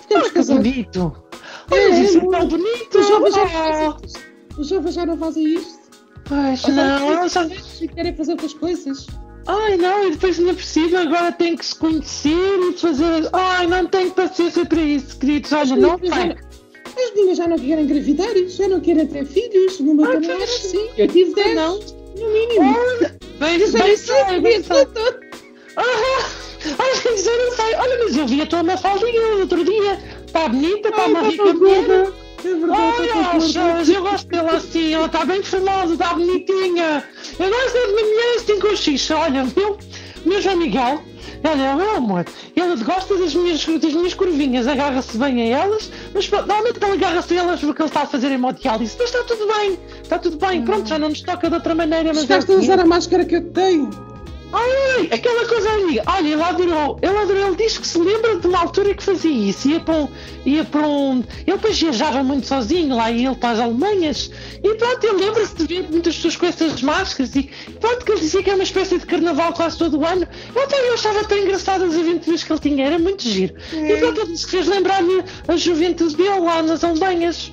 Ficamos 0.03 0.29
Ah, 0.29 0.31
casados. 0.33 0.63
bonito. 0.63 1.13
É, 1.71 1.75
Olha, 1.75 1.89
isso 2.01 2.19
é 2.19 2.21
é, 2.25 2.31
tão 2.31 2.49
bonito. 2.49 2.99
Os 2.99 3.09
jovens 3.09 3.35
já 3.35 3.45
não 3.45 3.51
fazem 3.51 3.89
isto. 4.05 4.21
Os 4.59 4.69
jovens 4.69 4.95
já 4.95 5.07
não 5.07 5.17
fazem 5.19 5.55
isto. 5.55 5.81
Pois 6.29 6.65
Olha, 6.65 6.99
não, 6.99 7.29
jovens 7.29 7.83
querem 7.95 8.17
fazer 8.17 8.33
outras 8.33 8.55
coisas. 8.55 9.07
Ai 9.47 9.77
não, 9.79 10.07
e 10.07 10.11
depois 10.11 10.39
ainda 10.39 10.53
por 10.55 10.63
cima 10.63 11.01
agora 11.01 11.33
tem 11.33 11.57
que 11.57 11.65
se 11.65 11.75
conhecer 11.75 12.59
e 12.61 12.73
fazer. 12.77 13.29
Ai, 13.33 13.67
não 13.67 13.87
tenho 13.87 14.11
paciência 14.11 14.65
para 14.67 14.81
isso, 14.83 15.17
queridos. 15.19 15.51
Olha, 15.53 15.77
não 15.77 15.97
não- 15.97 16.35
As 17.03 17.15
meninas 17.15 17.39
já 17.39 17.49
não 17.49 17.57
querem 17.59 17.85
engravidar, 17.85 18.29
já 18.49 18.69
não 18.69 18.81
querem 18.81 19.07
ter 19.07 19.25
filhos. 19.25 19.81
No 19.81 19.95
meu 19.95 20.05
Ah, 20.05 20.13
também 20.13 20.31
era 20.31 20.45
assim. 20.45 20.89
Eu 20.99 21.09
tive 21.09 21.35
10, 21.35 21.55
não. 21.57 21.79
no 21.79 22.31
mínimo. 22.33 22.75
Bem, 23.39 23.59
Eu 23.59 23.67
já 23.71 23.79
bem 23.79 23.89
nem 23.89 23.97
sei, 23.97 23.97
sei, 23.97 24.41
bem 24.41 24.57
eu 24.57 24.65
sei. 24.65 24.87
Todo. 25.83 25.91
Ah, 26.23 26.41
Ai, 26.79 26.91
mas 27.05 27.27
eu 27.27 27.39
não 27.39 27.57
sei. 27.57 27.75
Olha, 27.75 27.99
mas 28.05 28.17
eu 28.17 28.27
vi 28.27 28.43
a 28.43 28.47
tua 28.47 28.63
Mafaldinha 28.63 29.35
no 29.35 29.41
outro 29.41 29.65
dia. 29.65 29.99
Está 30.27 30.49
bonita, 30.49 30.89
está 30.89 31.07
uma 31.07 31.23
rica 31.23 31.53
gorda. 31.55 32.13
É 32.43 32.55
verdade, 32.55 32.71
Olha, 32.71 33.09
tá 33.09 33.15
gorda. 33.15 33.37
achas, 33.37 33.89
eu 33.89 34.03
gosto 34.03 34.29
dela 34.29 34.53
assim, 34.53 34.95
ela 34.95 35.07
está 35.07 35.25
bem 35.25 35.43
famosa, 35.43 35.93
está 35.93 36.15
bonitinha. 36.15 37.05
Eu 37.39 37.49
gosto 37.51 37.73
de 37.73 37.93
uma 37.93 38.01
mulher 38.03 38.37
assim 38.37 38.61
com 38.61 38.77
xixa. 38.77 39.17
Olha, 39.17 39.47
meu, 39.57 39.79
meu 40.25 40.41
João 40.41 40.57
Miguel, 40.57 41.03
olha, 41.45 41.77
meu 41.77 41.97
amor, 41.97 42.25
ele 42.57 42.85
gosta 42.85 43.17
das 43.17 43.35
minhas, 43.35 43.65
das 43.65 43.93
minhas 43.93 44.15
curvinhas, 44.15 44.67
agarra-se 44.67 45.19
bem 45.19 45.43
a 45.55 45.59
elas, 45.59 45.91
mas 46.15 46.31
normalmente 46.31 46.79
ele 46.83 46.93
agarra-se 46.93 47.35
a 47.37 47.43
elas 47.43 47.61
porque 47.61 47.83
ele 47.83 47.89
está 47.89 48.03
a 48.03 48.07
fazer 48.07 48.31
hemodiálise. 48.33 48.97
Mas 48.99 49.11
está 49.11 49.25
tudo 49.25 49.47
bem, 49.47 49.79
está 50.03 50.19
tudo 50.19 50.37
bem, 50.39 50.63
pronto, 50.63 50.89
já 50.89 50.99
não 50.99 51.09
nos 51.11 51.21
toca 51.23 51.49
de 51.49 51.55
outra 51.55 51.75
maneira. 51.75 52.11
Mas 52.15 52.23
Chegaste 52.23 52.53
é 52.53 52.55
a 52.55 52.59
usar 52.59 52.81
a 52.81 52.87
máscara 52.87 53.25
que 53.25 53.37
eu 53.37 53.43
te 53.43 53.49
dei. 53.51 53.81
Ai, 54.53 55.09
aquela 55.13 55.47
coisa 55.47 55.71
amiga. 55.71 56.03
Olha, 56.07 56.29
ele 56.29 56.43
adorou. 56.43 56.99
Ele 57.01 57.17
adorou. 57.17 57.47
Ele 57.49 57.57
diz 57.57 57.79
que 57.79 57.87
se 57.87 57.99
lembra 57.99 58.37
de 58.37 58.47
uma 58.47 58.59
altura 58.59 58.95
que 58.95 59.03
fazia 59.03 59.31
isso. 59.31 59.69
Ia 59.69 59.81
para 59.81 59.95
um. 59.95 60.09
Ia 60.45 60.65
para 60.65 60.87
um 60.87 61.19
ele 61.47 61.57
depois 61.57 61.81
viajava 61.81 62.23
muito 62.23 62.47
sozinho 62.47 62.97
lá 62.97 63.11
e 63.11 63.27
ele 63.27 63.35
para 63.37 63.51
as 63.51 63.61
Alemanhas. 63.61 64.31
E 64.63 64.75
pronto, 64.75 65.05
ele 65.05 65.25
lembra-se 65.25 65.55
de 65.55 65.67
ver 65.67 65.91
muitas 65.91 66.17
pessoas 66.17 66.37
com 66.37 66.47
essas 66.47 66.83
máscaras. 66.83 67.35
E 67.37 67.51
pronto, 67.79 68.05
que 68.05 68.13
ele 68.13 68.21
dizia 68.21 68.43
que 68.43 68.51
é 68.51 68.55
uma 68.55 68.65
espécie 68.65 68.99
de 68.99 69.07
carnaval 69.07 69.53
quase 69.53 69.79
todo 69.79 69.99
o 69.99 70.05
ano. 70.05 70.27
Eu 70.55 70.63
até 70.63 70.89
eu 70.89 70.95
achava 70.95 71.25
tão 71.25 71.39
engraçado 71.39 71.85
as 71.85 71.95
aventuras 71.95 72.43
que 72.43 72.53
ele 72.53 72.61
tinha. 72.61 72.87
Era 72.87 72.99
muito 72.99 73.23
giro. 73.23 73.55
E 73.73 73.97
pronto, 73.99 74.21
ele 74.21 74.33
disse 74.33 74.45
que 74.47 74.51
fez 74.53 74.67
lembrar-me 74.67 75.23
a 75.47 75.57
juventude 75.57 76.17
dele 76.17 76.41
lá 76.41 76.63
nas 76.63 76.83
Alemanhas. 76.83 77.53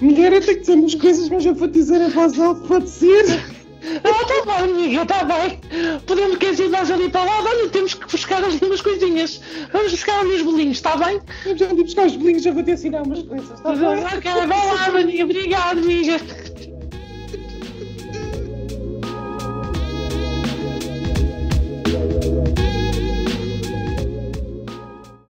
Mulher, 0.00 0.32
eu 0.32 0.40
tenho 0.40 0.54
que 0.54 0.60
dizer 0.60 0.72
umas 0.74 0.94
coisas, 0.94 1.28
mas 1.28 1.44
eu 1.44 1.54
vou 1.54 1.68
dizer 1.68 2.00
a 2.00 2.08
voz 2.08 2.38
alta, 2.38 2.66
pode 2.66 2.88
ser. 2.88 3.59
Ah, 3.82 4.22
está 4.22 4.62
bem, 4.62 4.72
amiga, 4.72 5.02
está 5.02 5.24
bem. 5.24 5.60
Podemos, 6.06 6.36
querer 6.36 6.60
ir 6.60 6.68
mais 6.68 6.90
ali 6.90 7.08
para 7.08 7.24
lá, 7.24 7.42
olha, 7.42 7.68
temos 7.70 7.94
que 7.94 8.06
buscar 8.10 8.44
as 8.44 8.60
minhas 8.60 8.80
coisinhas. 8.80 9.40
Vamos 9.72 9.92
buscar 9.92 10.20
ali 10.20 10.34
os 10.34 10.42
bolinhos, 10.42 10.76
está 10.76 10.96
bem? 10.96 11.20
Vamos 11.44 11.62
ali 11.62 11.82
buscar 11.82 12.06
os 12.06 12.16
bolinhos, 12.16 12.42
já 12.42 12.52
vou 12.52 12.62
te 12.62 12.72
ensinar 12.72 13.02
umas 13.02 13.22
coisas, 13.22 13.50
está 13.50 13.72
bem? 13.72 14.04
Ok, 14.04 14.32
vai 14.32 14.48
lá, 14.48 14.86
amiga, 14.86 15.24
obrigada, 15.24 15.80
amiga. 15.80 16.20